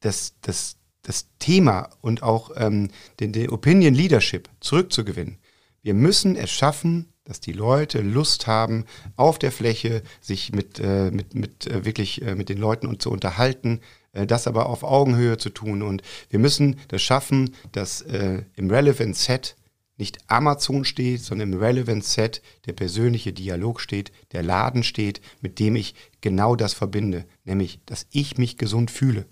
das, 0.00 0.34
das, 0.40 0.76
das 1.02 1.26
Thema 1.38 1.90
und 2.00 2.22
auch 2.22 2.50
den, 2.54 2.90
den 3.18 3.50
Opinion 3.50 3.94
Leadership 3.94 4.48
zurückzugewinnen. 4.60 5.38
Wir 5.82 5.94
müssen 5.94 6.36
es 6.36 6.50
schaffen, 6.50 7.12
dass 7.26 7.40
die 7.40 7.52
Leute 7.52 8.00
Lust 8.00 8.46
haben, 8.46 8.86
auf 9.16 9.38
der 9.38 9.52
Fläche 9.52 10.02
sich 10.20 10.52
mit, 10.52 10.80
äh, 10.80 11.10
mit, 11.10 11.34
mit 11.34 11.66
äh, 11.66 11.84
wirklich 11.84 12.22
äh, 12.22 12.34
mit 12.34 12.48
den 12.48 12.58
Leuten 12.58 12.86
und 12.86 13.02
zu 13.02 13.10
unterhalten, 13.10 13.80
das 14.24 14.46
aber 14.46 14.66
auf 14.66 14.84
Augenhöhe 14.84 15.36
zu 15.36 15.50
tun. 15.50 15.82
Und 15.82 16.02
wir 16.30 16.38
müssen 16.38 16.76
das 16.88 17.02
schaffen, 17.02 17.54
dass 17.72 18.02
äh, 18.02 18.42
im 18.54 18.70
Relevant 18.70 19.16
Set 19.16 19.56
nicht 19.98 20.18
Amazon 20.26 20.84
steht, 20.84 21.22
sondern 21.22 21.52
im 21.52 21.58
Relevant 21.58 22.04
Set 22.04 22.42
der 22.66 22.72
persönliche 22.74 23.32
Dialog 23.32 23.80
steht, 23.80 24.12
der 24.32 24.42
Laden 24.42 24.82
steht, 24.82 25.20
mit 25.40 25.58
dem 25.58 25.76
ich 25.76 25.94
genau 26.20 26.54
das 26.54 26.74
verbinde, 26.74 27.24
nämlich, 27.44 27.80
dass 27.86 28.06
ich 28.10 28.38
mich 28.38 28.58
gesund 28.58 28.90
fühle. 28.90 29.26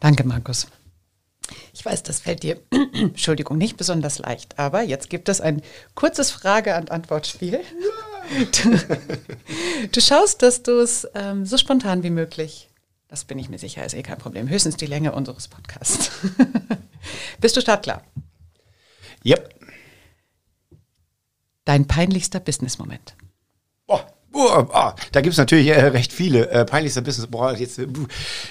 Danke, 0.00 0.24
Markus. 0.24 0.68
Ich 1.72 1.84
weiß, 1.84 2.02
das 2.02 2.20
fällt 2.20 2.42
dir, 2.42 2.60
Entschuldigung, 2.92 3.56
nicht 3.58 3.76
besonders 3.76 4.18
leicht, 4.18 4.58
aber 4.58 4.82
jetzt 4.82 5.08
gibt 5.08 5.28
es 5.28 5.40
ein 5.40 5.62
kurzes 5.94 6.30
Frage- 6.30 6.76
und 6.76 6.90
Antwortspiel. 6.90 7.60
Du, 8.28 9.88
du 9.90 10.00
schaust, 10.00 10.42
dass 10.42 10.62
du 10.62 10.80
es 10.80 11.08
ähm, 11.14 11.46
so 11.46 11.56
spontan 11.56 12.02
wie 12.02 12.10
möglich, 12.10 12.68
das 13.08 13.24
bin 13.24 13.38
ich 13.38 13.48
mir 13.48 13.58
sicher, 13.58 13.84
ist 13.84 13.94
eh 13.94 14.02
kein 14.02 14.18
Problem, 14.18 14.48
höchstens 14.48 14.76
die 14.76 14.86
Länge 14.86 15.12
unseres 15.12 15.48
Podcasts. 15.48 16.10
Bist 17.40 17.56
du 17.56 17.60
startklar? 17.60 18.04
Yep. 19.24 19.54
Dein 21.64 21.86
peinlichster 21.86 22.40
Business-Moment. 22.40 23.14
Boah, 24.38 24.64
boah, 24.64 24.68
boah. 24.68 24.94
Da 25.10 25.20
gibt's 25.20 25.36
natürlich 25.36 25.66
äh, 25.66 25.86
recht 25.86 26.12
viele. 26.12 26.48
Äh, 26.50 26.64
peinlichster 26.64 27.00
Business, 27.00 27.26
boah, 27.26 27.56
jetzt, 27.56 27.76
äh, 27.80 27.88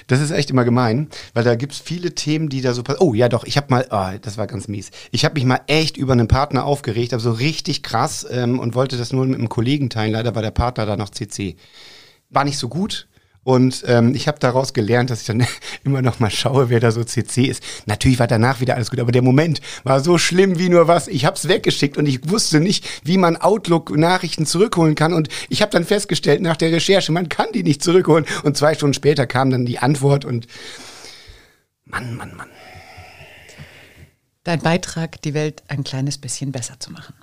das 0.06 0.20
ist 0.20 0.32
echt 0.32 0.50
immer 0.50 0.64
gemein, 0.64 1.08
weil 1.32 1.44
da 1.44 1.54
gibt's 1.54 1.78
viele 1.78 2.14
Themen, 2.14 2.50
die 2.50 2.60
da 2.60 2.74
so 2.74 2.82
passieren. 2.82 3.08
Oh 3.08 3.14
ja, 3.14 3.30
doch, 3.30 3.44
ich 3.44 3.56
habe 3.56 3.68
mal, 3.70 3.86
oh, 3.90 4.18
das 4.20 4.36
war 4.36 4.46
ganz 4.46 4.68
mies. 4.68 4.90
Ich 5.12 5.24
habe 5.24 5.34
mich 5.34 5.44
mal 5.46 5.62
echt 5.66 5.96
über 5.96 6.12
einen 6.12 6.28
Partner 6.28 6.66
aufgeregt, 6.66 7.14
aber 7.14 7.22
so 7.22 7.32
richtig 7.32 7.82
krass 7.82 8.26
ähm, 8.30 8.58
und 8.58 8.74
wollte 8.74 8.98
das 8.98 9.14
nur 9.14 9.24
mit 9.24 9.38
einem 9.38 9.48
Kollegen 9.48 9.88
teilen. 9.88 10.12
Leider 10.12 10.34
war 10.34 10.42
der 10.42 10.50
Partner 10.50 10.84
da 10.84 10.98
noch 10.98 11.08
CC. 11.08 11.56
War 12.28 12.44
nicht 12.44 12.58
so 12.58 12.68
gut. 12.68 13.07
Und 13.48 13.82
ähm, 13.86 14.14
ich 14.14 14.28
habe 14.28 14.38
daraus 14.38 14.74
gelernt, 14.74 15.08
dass 15.08 15.22
ich 15.22 15.26
dann 15.26 15.46
immer 15.82 16.02
noch 16.02 16.20
mal 16.20 16.28
schaue, 16.28 16.68
wer 16.68 16.80
da 16.80 16.90
so 16.92 17.02
CC 17.02 17.44
ist. 17.46 17.62
Natürlich 17.86 18.18
war 18.18 18.26
danach 18.26 18.60
wieder 18.60 18.74
alles 18.74 18.90
gut, 18.90 19.00
aber 19.00 19.10
der 19.10 19.22
Moment 19.22 19.62
war 19.84 20.00
so 20.00 20.18
schlimm 20.18 20.58
wie 20.58 20.68
nur 20.68 20.86
was. 20.86 21.08
Ich 21.08 21.24
habe 21.24 21.34
es 21.34 21.48
weggeschickt 21.48 21.96
und 21.96 22.04
ich 22.04 22.28
wusste 22.28 22.60
nicht, 22.60 22.86
wie 23.04 23.16
man 23.16 23.38
Outlook-Nachrichten 23.38 24.44
zurückholen 24.44 24.94
kann. 24.96 25.14
Und 25.14 25.30
ich 25.48 25.62
habe 25.62 25.72
dann 25.72 25.86
festgestellt 25.86 26.42
nach 26.42 26.58
der 26.58 26.72
Recherche, 26.72 27.10
man 27.10 27.30
kann 27.30 27.46
die 27.54 27.62
nicht 27.62 27.82
zurückholen. 27.82 28.26
Und 28.42 28.58
zwei 28.58 28.74
Stunden 28.74 28.92
später 28.92 29.26
kam 29.26 29.48
dann 29.48 29.64
die 29.64 29.78
Antwort 29.78 30.26
und 30.26 30.46
Mann, 31.86 32.16
Mann, 32.16 32.36
Mann. 32.36 32.50
Dein 34.44 34.60
Beitrag, 34.60 35.22
die 35.22 35.32
Welt 35.32 35.62
ein 35.68 35.84
kleines 35.84 36.18
bisschen 36.18 36.52
besser 36.52 36.78
zu 36.80 36.92
machen. 36.92 37.14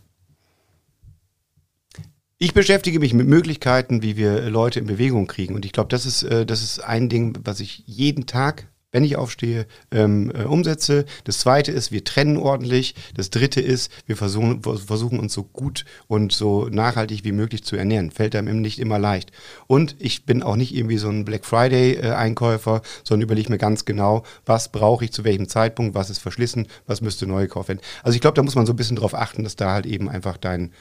Ich 2.37 2.53
beschäftige 2.53 2.99
mich 2.99 3.13
mit 3.13 3.27
Möglichkeiten, 3.27 4.01
wie 4.01 4.17
wir 4.17 4.49
Leute 4.49 4.79
in 4.79 4.87
Bewegung 4.87 5.25
kriegen. 5.25 5.55
Und 5.55 5.63
ich 5.63 5.71
glaube, 5.71 5.87
das 5.87 6.05
ist, 6.05 6.23
äh, 6.23 6.45
das 6.45 6.61
ist 6.61 6.79
ein 6.79 7.07
Ding, 7.07 7.37
was 7.45 7.61
ich 7.61 7.83
jeden 7.85 8.25
Tag, 8.25 8.67
wenn 8.91 9.05
ich 9.05 9.15
aufstehe, 9.15 9.67
ähm, 9.91 10.33
äh, 10.35 10.43
umsetze. 10.43 11.05
Das 11.23 11.39
zweite 11.39 11.71
ist, 11.71 11.93
wir 11.93 12.03
trennen 12.03 12.35
ordentlich. 12.35 12.95
Das 13.13 13.29
dritte 13.29 13.61
ist, 13.61 13.89
wir 14.05 14.17
versuchen, 14.17 14.61
versuchen 14.63 15.19
uns 15.19 15.31
so 15.33 15.43
gut 15.43 15.85
und 16.07 16.33
so 16.33 16.67
nachhaltig 16.67 17.23
wie 17.23 17.31
möglich 17.31 17.63
zu 17.63 17.77
ernähren. 17.77 18.11
Fällt 18.11 18.35
einem 18.35 18.59
nicht 18.59 18.79
immer 18.79 18.99
leicht. 18.99 19.31
Und 19.67 19.95
ich 19.99 20.25
bin 20.25 20.43
auch 20.43 20.57
nicht 20.57 20.75
irgendwie 20.75 20.97
so 20.97 21.07
ein 21.07 21.23
Black 21.23 21.45
Friday-Einkäufer, 21.45 22.81
sondern 23.05 23.23
überlege 23.23 23.49
mir 23.49 23.57
ganz 23.57 23.85
genau, 23.85 24.23
was 24.45 24.73
brauche 24.73 25.05
ich 25.05 25.13
zu 25.13 25.23
welchem 25.23 25.47
Zeitpunkt, 25.47 25.95
was 25.95 26.09
ist 26.09 26.19
verschlissen, 26.19 26.67
was 26.85 26.99
müsste 26.99 27.27
neu 27.27 27.43
gekauft 27.43 27.69
werden. 27.69 27.81
Also 28.03 28.15
ich 28.15 28.21
glaube, 28.21 28.35
da 28.35 28.43
muss 28.43 28.55
man 28.55 28.65
so 28.65 28.73
ein 28.73 28.77
bisschen 28.77 28.97
drauf 28.97 29.13
achten, 29.13 29.45
dass 29.45 29.55
da 29.55 29.71
halt 29.71 29.85
eben 29.85 30.09
einfach 30.09 30.35
dein, 30.35 30.73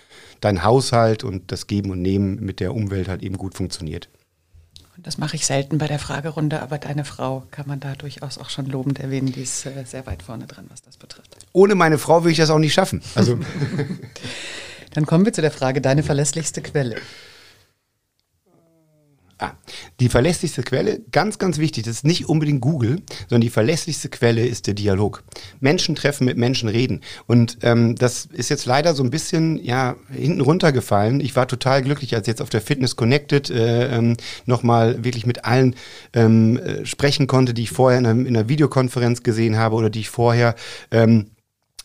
dein 0.45 0.63
Haushalt 0.63 1.25
und 1.25 1.51
das 1.53 1.67
Geben 1.67 1.91
und 1.91 2.03
Nehmen 2.03 2.37
mit 2.41 2.61
der 2.61 2.75
Umwelt 2.75 3.09
halt 3.09 3.23
eben 3.23 3.39
gut 3.39 3.55
funktioniert. 3.55 4.09
Und 4.97 5.07
das 5.07 5.19
mache 5.19 5.35
ich 5.37 5.47
selten 5.47 5.79
bei 5.79 5.89
der 5.89 5.99
Fragerunde, 5.99 6.63
aber 6.63 6.79
deine 6.79 7.05
Frau 7.05 7.45
kann 7.51 7.67
man 7.67 7.81
da 7.81 7.95
durchaus 7.95 8.39
auch 8.39 8.51
schon 8.51 8.67
lobend 8.67 9.01
erwähnen, 9.01 9.33
die 9.33 9.43
ist 9.43 9.67
äh, 9.67 9.85
sehr 9.85 10.07
weit 10.07 10.23
vorne 10.23 10.47
dran, 10.47 10.67
was 10.69 10.83
das 10.83 10.97
betrifft. 10.97 11.37
Ohne 11.53 11.75
meine 11.75 11.99
Frau 11.99 12.23
würde 12.23 12.31
ich 12.31 12.39
das 12.39 12.51
auch 12.51 12.59
nicht 12.59 12.75
schaffen. 12.75 13.03
Also 13.15 13.39
Dann 14.95 15.07
kommen 15.07 15.25
wir 15.25 15.33
zu 15.33 15.43
der 15.43 15.51
Frage, 15.51 15.81
deine 15.81 16.03
verlässlichste 16.03 16.63
Quelle. 16.63 16.97
Ah, 19.39 19.53
die 19.99 20.09
verlässlichste 20.09 20.63
Quelle, 20.63 21.01
ganz, 21.11 21.39
ganz 21.39 21.59
wichtig, 21.59 21.83
das 21.85 21.97
ist 21.97 22.05
nicht 22.05 22.29
unbedingt 22.29 22.61
Google, 22.61 23.03
sondern 23.29 23.41
die 23.41 23.51
verlässlichste 23.51 24.09
Quelle 24.09 24.47
ist 24.47 24.69
der 24.69 24.75
Dialog. 24.75 25.25
Menschen 25.59 25.97
treffen 25.97 26.25
mit 26.25 26.37
Menschen 26.37 26.69
reden. 26.69 27.01
Und 27.27 27.59
ähm, 27.63 27.97
das 27.97 28.27
ist 28.27 28.49
jetzt 28.49 28.65
leider 28.65 28.95
so 28.95 29.03
ein 29.03 29.11
bisschen 29.11 29.59
ja, 29.65 29.97
hinten 30.13 30.41
runtergefallen. 30.41 31.19
Ich 31.19 31.35
war 31.35 31.49
total 31.49 31.83
glücklich, 31.83 32.15
als 32.15 32.29
jetzt 32.29 32.43
auf 32.43 32.49
der 32.49 32.61
Fitness 32.61 32.95
Connected 32.95 33.51
äh, 33.51 33.97
ähm, 33.97 34.17
nochmal 34.47 35.03
wirklich 35.03 35.27
mit 35.27 35.45
allen 35.45 35.75
ähm, 36.13 36.57
äh, 36.59 36.87
sprechen 36.87 37.27
konnte, 37.27 37.55
die 37.55 37.63
ich 37.63 37.71
vorher 37.71 37.99
in 37.99 38.07
einer, 38.07 38.21
in 38.21 38.37
einer 38.37 38.49
Videokonferenz 38.49 39.25
gesehen 39.25 39.57
habe 39.57 39.75
oder 39.75 39.91
die 39.91 40.01
ich 40.01 40.11
vorher 40.11 40.55
ähm, 40.93 41.31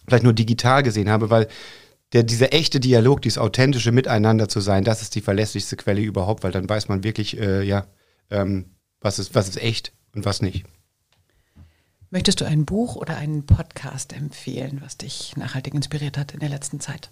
vielleicht 0.06 0.24
nur 0.24 0.34
digital 0.34 0.84
gesehen 0.84 1.10
habe, 1.10 1.30
weil 1.32 1.47
der, 2.14 2.24
dieser 2.24 2.53
echte 2.53 2.80
Dialog, 2.80 3.22
dieses 3.22 3.38
authentische 3.38 3.91
Miteinander 3.91 4.49
zu 4.49 4.62
sein, 4.62 4.84
das 4.84 5.01
ist 5.01 5.16
die 5.16 5.22
verlässlichste 5.22 5.76
Quelle 5.76 6.01
überhaupt, 6.01 6.43
weil 6.43 6.51
dann 6.51 6.68
weiß 6.68 6.88
man 6.88 7.03
wirklich, 7.03 7.39
äh, 7.39 7.64
ja, 7.64 7.86
ähm, 8.32 8.66
was, 9.01 9.20
ist, 9.20 9.36
was 9.36 9.47
ist 9.47 9.62
echt 9.62 9.93
und 10.16 10.26
was 10.26 10.41
nicht. 10.41 10.66
Möchtest 12.10 12.41
du 12.41 12.45
ein 12.45 12.66
Buch 12.66 12.95
oder 12.95 13.18
einen 13.18 13.45
Podcast 13.45 14.14
empfehlen, 14.14 14.82
was 14.84 14.97
dich 14.97 15.38
nachhaltig 15.38 15.76
inspiriert 15.76 16.18
hat 16.18 16.34
in 16.34 16.39
der 16.39 16.49
letzten 16.49 16.80
Zeit? 16.80 17.10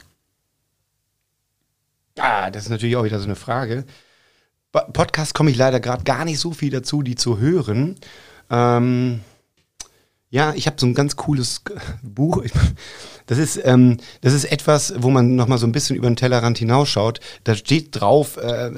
Ah, 2.17 2.49
das 2.49 2.63
ist 2.63 2.69
natürlich 2.69 2.95
auch 2.95 3.03
wieder 3.03 3.19
so 3.19 3.25
eine 3.25 3.35
Frage. 3.35 3.85
Podcast 4.71 5.33
komme 5.33 5.51
ich 5.51 5.57
leider 5.57 5.79
gerade 5.79 6.03
gar 6.03 6.25
nicht 6.25 6.39
so 6.39 6.51
viel 6.51 6.71
dazu, 6.71 7.03
die 7.03 7.15
zu 7.15 7.37
hören. 7.37 7.95
Ähm, 8.49 9.21
ja, 10.29 10.53
ich 10.53 10.67
habe 10.67 10.77
so 10.79 10.87
ein 10.87 10.93
ganz 10.93 11.15
cooles 11.15 11.61
Buch. 12.01 12.43
Das 13.27 13.37
ist, 13.37 13.59
ähm, 13.63 13.97
das 14.21 14.33
ist 14.33 14.45
etwas, 14.45 14.93
wo 14.97 15.09
man 15.09 15.35
nochmal 15.35 15.57
so 15.57 15.67
ein 15.67 15.71
bisschen 15.71 15.95
über 15.95 16.09
den 16.09 16.15
Tellerrand 16.15 16.57
hinausschaut. 16.57 17.19
Da 17.43 17.55
steht 17.55 17.89
drauf, 17.91 18.37
äh, 18.37 18.71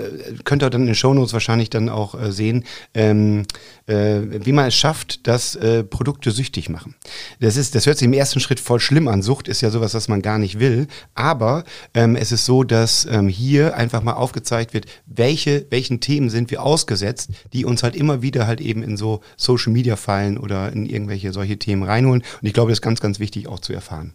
könnt 0.43 0.63
ihr 0.63 0.69
dann 0.69 0.81
in 0.81 0.87
den 0.87 0.95
Shownotes 0.95 1.33
wahrscheinlich 1.33 1.69
dann 1.69 1.87
auch 1.87 2.19
äh, 2.19 2.31
sehen, 2.31 2.65
ähm, 2.93 3.45
äh, 3.85 4.21
wie 4.45 4.51
man 4.51 4.67
es 4.67 4.75
schafft, 4.75 5.27
dass 5.27 5.55
äh, 5.55 5.83
Produkte 5.83 6.31
süchtig 6.31 6.69
machen. 6.69 6.95
Das, 7.39 7.57
ist, 7.57 7.75
das 7.75 7.85
hört 7.85 7.97
sich 7.97 8.05
im 8.05 8.13
ersten 8.13 8.39
Schritt 8.39 8.59
voll 8.59 8.79
schlimm 8.79 9.07
an. 9.07 9.21
Sucht 9.21 9.47
ist 9.47 9.61
ja 9.61 9.69
sowas, 9.69 9.93
was 9.93 10.07
man 10.07 10.21
gar 10.21 10.39
nicht 10.39 10.59
will. 10.59 10.87
Aber 11.13 11.63
ähm, 11.93 12.15
es 12.15 12.31
ist 12.31 12.45
so, 12.45 12.63
dass 12.63 13.05
ähm, 13.05 13.27
hier 13.27 13.75
einfach 13.77 14.01
mal 14.01 14.13
aufgezeigt 14.13 14.73
wird, 14.73 14.87
welche, 15.05 15.67
welchen 15.69 15.99
Themen 15.99 16.29
sind 16.29 16.49
wir 16.49 16.63
ausgesetzt, 16.63 17.29
die 17.53 17.65
uns 17.65 17.83
halt 17.83 17.95
immer 17.95 18.23
wieder 18.23 18.47
halt 18.47 18.61
eben 18.61 18.81
in 18.81 18.97
so 18.97 19.21
Social 19.37 19.71
Media 19.71 19.95
fallen 19.95 20.37
oder 20.39 20.71
in 20.71 20.87
irgendwelche 20.87 21.31
solche 21.31 21.57
Themen 21.59 21.83
reinholen. 21.83 22.23
Und 22.41 22.47
ich 22.47 22.53
glaube, 22.53 22.71
das 22.71 22.77
ist 22.77 22.83
ganz, 22.83 22.99
ganz 22.99 23.19
wichtig 23.19 23.47
auch 23.47 23.59
zu 23.59 23.73
erfahren. 23.73 24.13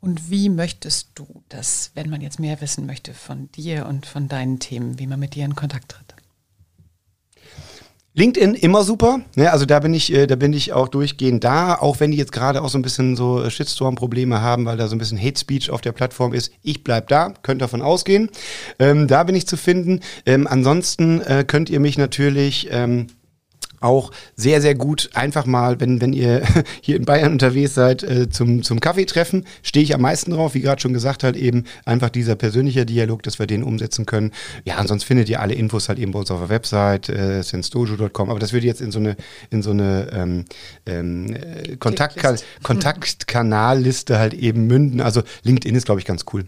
Und 0.00 0.30
wie 0.30 0.48
möchtest 0.48 1.10
du 1.14 1.42
das, 1.48 1.90
wenn 1.94 2.08
man 2.08 2.20
jetzt 2.20 2.38
mehr 2.38 2.60
wissen 2.60 2.86
möchte 2.86 3.14
von 3.14 3.50
dir 3.52 3.86
und 3.86 4.06
von 4.06 4.28
deinen 4.28 4.60
Themen, 4.60 4.98
wie 4.98 5.06
man 5.06 5.18
mit 5.18 5.34
dir 5.34 5.44
in 5.44 5.56
Kontakt 5.56 5.90
tritt? 5.90 6.14
LinkedIn 8.18 8.54
immer 8.54 8.82
super. 8.82 9.20
Ne, 9.36 9.52
also 9.52 9.64
da 9.64 9.78
bin 9.78 9.94
ich, 9.94 10.12
äh, 10.12 10.26
da 10.26 10.34
bin 10.34 10.52
ich 10.52 10.72
auch 10.72 10.88
durchgehend 10.88 11.44
da, 11.44 11.76
auch 11.76 12.00
wenn 12.00 12.10
die 12.10 12.16
jetzt 12.16 12.32
gerade 12.32 12.62
auch 12.62 12.68
so 12.68 12.76
ein 12.76 12.82
bisschen 12.82 13.14
so 13.14 13.42
äh, 13.42 13.50
Shitstorm-Probleme 13.50 14.40
haben, 14.40 14.64
weil 14.66 14.76
da 14.76 14.88
so 14.88 14.96
ein 14.96 14.98
bisschen 14.98 15.22
Hate 15.22 15.38
Speech 15.38 15.70
auf 15.70 15.82
der 15.82 15.92
Plattform 15.92 16.32
ist. 16.34 16.50
Ich 16.62 16.82
bleib 16.82 17.06
da, 17.08 17.32
könnt 17.42 17.62
davon 17.62 17.80
ausgehen. 17.80 18.28
Ähm, 18.80 19.06
da 19.06 19.22
bin 19.22 19.36
ich 19.36 19.46
zu 19.46 19.56
finden. 19.56 20.00
Ähm, 20.26 20.48
ansonsten 20.48 21.20
äh, 21.20 21.44
könnt 21.46 21.70
ihr 21.70 21.78
mich 21.78 21.96
natürlich 21.96 22.68
ähm, 22.72 23.06
auch 23.80 24.10
sehr, 24.36 24.60
sehr 24.60 24.74
gut 24.74 25.10
einfach 25.14 25.46
mal, 25.46 25.80
wenn, 25.80 26.00
wenn 26.00 26.12
ihr 26.12 26.42
hier 26.80 26.96
in 26.96 27.04
Bayern 27.04 27.32
unterwegs 27.32 27.74
seid, 27.74 28.02
äh, 28.02 28.28
zum, 28.28 28.62
zum 28.62 28.80
Kaffee 28.80 29.06
treffen, 29.06 29.44
stehe 29.62 29.82
ich 29.82 29.94
am 29.94 30.02
meisten 30.02 30.32
drauf, 30.32 30.54
wie 30.54 30.60
gerade 30.60 30.80
schon 30.80 30.92
gesagt 30.92 31.24
halt 31.24 31.36
eben, 31.36 31.64
einfach 31.84 32.10
dieser 32.10 32.34
persönliche 32.34 32.86
Dialog, 32.86 33.22
dass 33.22 33.38
wir 33.38 33.46
den 33.46 33.62
umsetzen 33.62 34.06
können. 34.06 34.32
Ja, 34.64 34.76
ansonsten 34.76 35.06
findet 35.06 35.28
ihr 35.28 35.40
alle 35.40 35.54
Infos 35.54 35.88
halt 35.88 35.98
eben 35.98 36.12
bei 36.12 36.18
uns 36.18 36.30
auf 36.30 36.40
der 36.40 36.48
Website, 36.48 37.08
äh, 37.08 37.42
senstojo.com, 37.42 38.30
aber 38.30 38.38
das 38.38 38.52
würde 38.52 38.66
jetzt 38.66 38.80
in 38.80 38.90
so 38.90 38.98
eine, 38.98 39.16
in 39.50 39.62
so 39.62 39.70
eine 39.70 40.10
ähm, 40.12 40.44
ähm, 40.86 41.34
äh, 41.34 41.76
Kontaktka 41.76 42.36
Kontaktkanalliste 42.62 44.18
halt 44.18 44.34
eben 44.34 44.66
münden. 44.66 45.00
Also 45.00 45.22
LinkedIn 45.42 45.74
ist, 45.74 45.86
glaube 45.86 46.00
ich, 46.00 46.06
ganz 46.06 46.24
cool. 46.32 46.44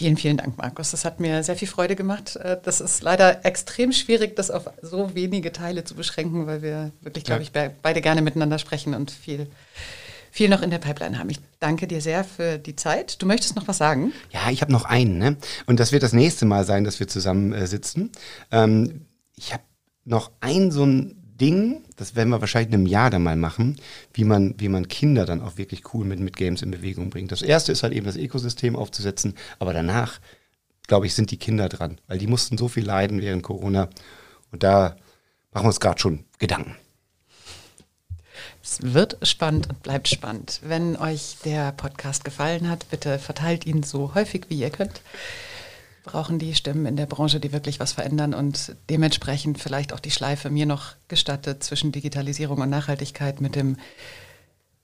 Vielen, 0.00 0.16
vielen 0.16 0.38
Dank, 0.38 0.56
Markus. 0.56 0.92
Das 0.92 1.04
hat 1.04 1.20
mir 1.20 1.42
sehr 1.42 1.56
viel 1.56 1.68
Freude 1.68 1.94
gemacht. 1.94 2.36
Äh, 2.36 2.56
das 2.62 2.80
ist 2.80 3.02
leider 3.02 3.44
extrem 3.44 3.92
schwierig, 3.92 4.34
das 4.34 4.50
auf 4.50 4.70
so 4.80 5.14
wenige 5.14 5.52
Teile 5.52 5.84
zu 5.84 5.94
beschränken, 5.94 6.46
weil 6.46 6.62
wir 6.62 6.90
wirklich, 7.02 7.24
glaube 7.24 7.42
ich, 7.42 7.52
beide 7.52 8.00
gerne 8.00 8.22
miteinander 8.22 8.58
sprechen 8.58 8.94
und 8.94 9.10
viel, 9.10 9.46
viel 10.30 10.48
noch 10.48 10.62
in 10.62 10.70
der 10.70 10.78
Pipeline 10.78 11.18
haben. 11.18 11.28
Ich 11.28 11.38
danke 11.58 11.86
dir 11.86 12.00
sehr 12.00 12.24
für 12.24 12.56
die 12.56 12.76
Zeit. 12.76 13.20
Du 13.20 13.26
möchtest 13.26 13.56
noch 13.56 13.68
was 13.68 13.76
sagen? 13.76 14.14
Ja, 14.30 14.48
ich 14.50 14.62
habe 14.62 14.72
noch 14.72 14.86
einen. 14.86 15.18
Ne? 15.18 15.36
Und 15.66 15.80
das 15.80 15.92
wird 15.92 16.02
das 16.02 16.14
nächste 16.14 16.46
Mal 16.46 16.64
sein, 16.64 16.84
dass 16.84 16.98
wir 16.98 17.06
zusammen 17.06 17.52
äh, 17.52 17.66
sitzen. 17.66 18.10
Ähm, 18.50 19.04
ich 19.36 19.52
habe 19.52 19.64
noch 20.06 20.30
ein 20.40 20.70
so 20.70 20.86
ein 20.86 21.19
Ding, 21.40 21.82
das 21.96 22.14
werden 22.14 22.30
wir 22.30 22.40
wahrscheinlich 22.40 22.68
in 22.68 22.74
einem 22.74 22.86
Jahr 22.86 23.10
dann 23.10 23.22
mal 23.22 23.36
machen, 23.36 23.76
wie 24.12 24.24
man, 24.24 24.54
wie 24.58 24.68
man 24.68 24.88
Kinder 24.88 25.24
dann 25.24 25.40
auch 25.40 25.56
wirklich 25.56 25.94
cool 25.94 26.04
mit, 26.04 26.20
mit 26.20 26.36
Games 26.36 26.62
in 26.62 26.70
Bewegung 26.70 27.10
bringt. 27.10 27.32
Das 27.32 27.42
erste 27.42 27.72
ist 27.72 27.82
halt 27.82 27.92
eben 27.92 28.06
das 28.06 28.16
Ökosystem 28.16 28.76
aufzusetzen, 28.76 29.34
aber 29.58 29.72
danach, 29.72 30.20
glaube 30.86 31.06
ich, 31.06 31.14
sind 31.14 31.30
die 31.30 31.38
Kinder 31.38 31.68
dran, 31.68 32.00
weil 32.06 32.18
die 32.18 32.26
mussten 32.26 32.58
so 32.58 32.68
viel 32.68 32.84
leiden 32.84 33.20
während 33.20 33.42
Corona 33.42 33.88
und 34.52 34.62
da 34.62 34.96
machen 35.52 35.64
wir 35.64 35.68
uns 35.68 35.80
gerade 35.80 36.00
schon 36.00 36.24
Gedanken. 36.38 36.76
Es 38.62 38.78
wird 38.82 39.16
spannend 39.26 39.68
und 39.68 39.82
bleibt 39.82 40.08
spannend. 40.08 40.60
Wenn 40.62 40.96
euch 40.96 41.36
der 41.44 41.72
Podcast 41.72 42.24
gefallen 42.24 42.68
hat, 42.68 42.88
bitte 42.90 43.18
verteilt 43.18 43.66
ihn 43.66 43.82
so 43.82 44.14
häufig 44.14 44.46
wie 44.48 44.60
ihr 44.60 44.70
könnt 44.70 45.00
brauchen 46.04 46.38
die 46.38 46.54
Stimmen 46.54 46.86
in 46.86 46.96
der 46.96 47.06
Branche, 47.06 47.40
die 47.40 47.52
wirklich 47.52 47.80
was 47.80 47.92
verändern 47.92 48.34
und 48.34 48.74
dementsprechend 48.88 49.58
vielleicht 49.58 49.92
auch 49.92 50.00
die 50.00 50.10
Schleife 50.10 50.50
mir 50.50 50.66
noch 50.66 50.94
gestattet 51.08 51.62
zwischen 51.62 51.92
Digitalisierung 51.92 52.60
und 52.60 52.70
Nachhaltigkeit 52.70 53.40
mit 53.40 53.54
dem 53.54 53.76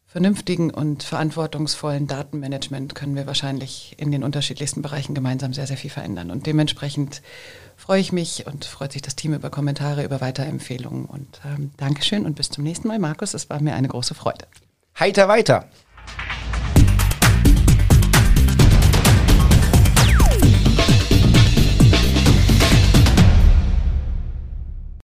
vernünftigen 0.06 0.70
und 0.70 1.02
verantwortungsvollen 1.02 2.06
Datenmanagement 2.06 2.94
können 2.94 3.16
wir 3.16 3.26
wahrscheinlich 3.26 3.96
in 3.98 4.10
den 4.10 4.24
unterschiedlichsten 4.24 4.80
Bereichen 4.80 5.14
gemeinsam 5.14 5.52
sehr, 5.52 5.66
sehr 5.66 5.76
viel 5.76 5.90
verändern. 5.90 6.30
Und 6.30 6.46
dementsprechend 6.46 7.20
freue 7.76 8.00
ich 8.00 8.12
mich 8.12 8.46
und 8.46 8.64
freut 8.64 8.92
sich 8.92 9.02
das 9.02 9.14
Team 9.14 9.34
über 9.34 9.50
Kommentare, 9.50 10.04
über 10.04 10.22
Weiterempfehlungen. 10.22 11.04
Und 11.04 11.40
ähm, 11.44 11.72
Dankeschön 11.76 12.24
und 12.24 12.34
bis 12.34 12.48
zum 12.48 12.64
nächsten 12.64 12.88
Mal, 12.88 12.98
Markus. 12.98 13.34
Es 13.34 13.50
war 13.50 13.60
mir 13.60 13.74
eine 13.74 13.88
große 13.88 14.14
Freude. 14.14 14.46
Heiter 14.98 15.28
weiter! 15.28 15.68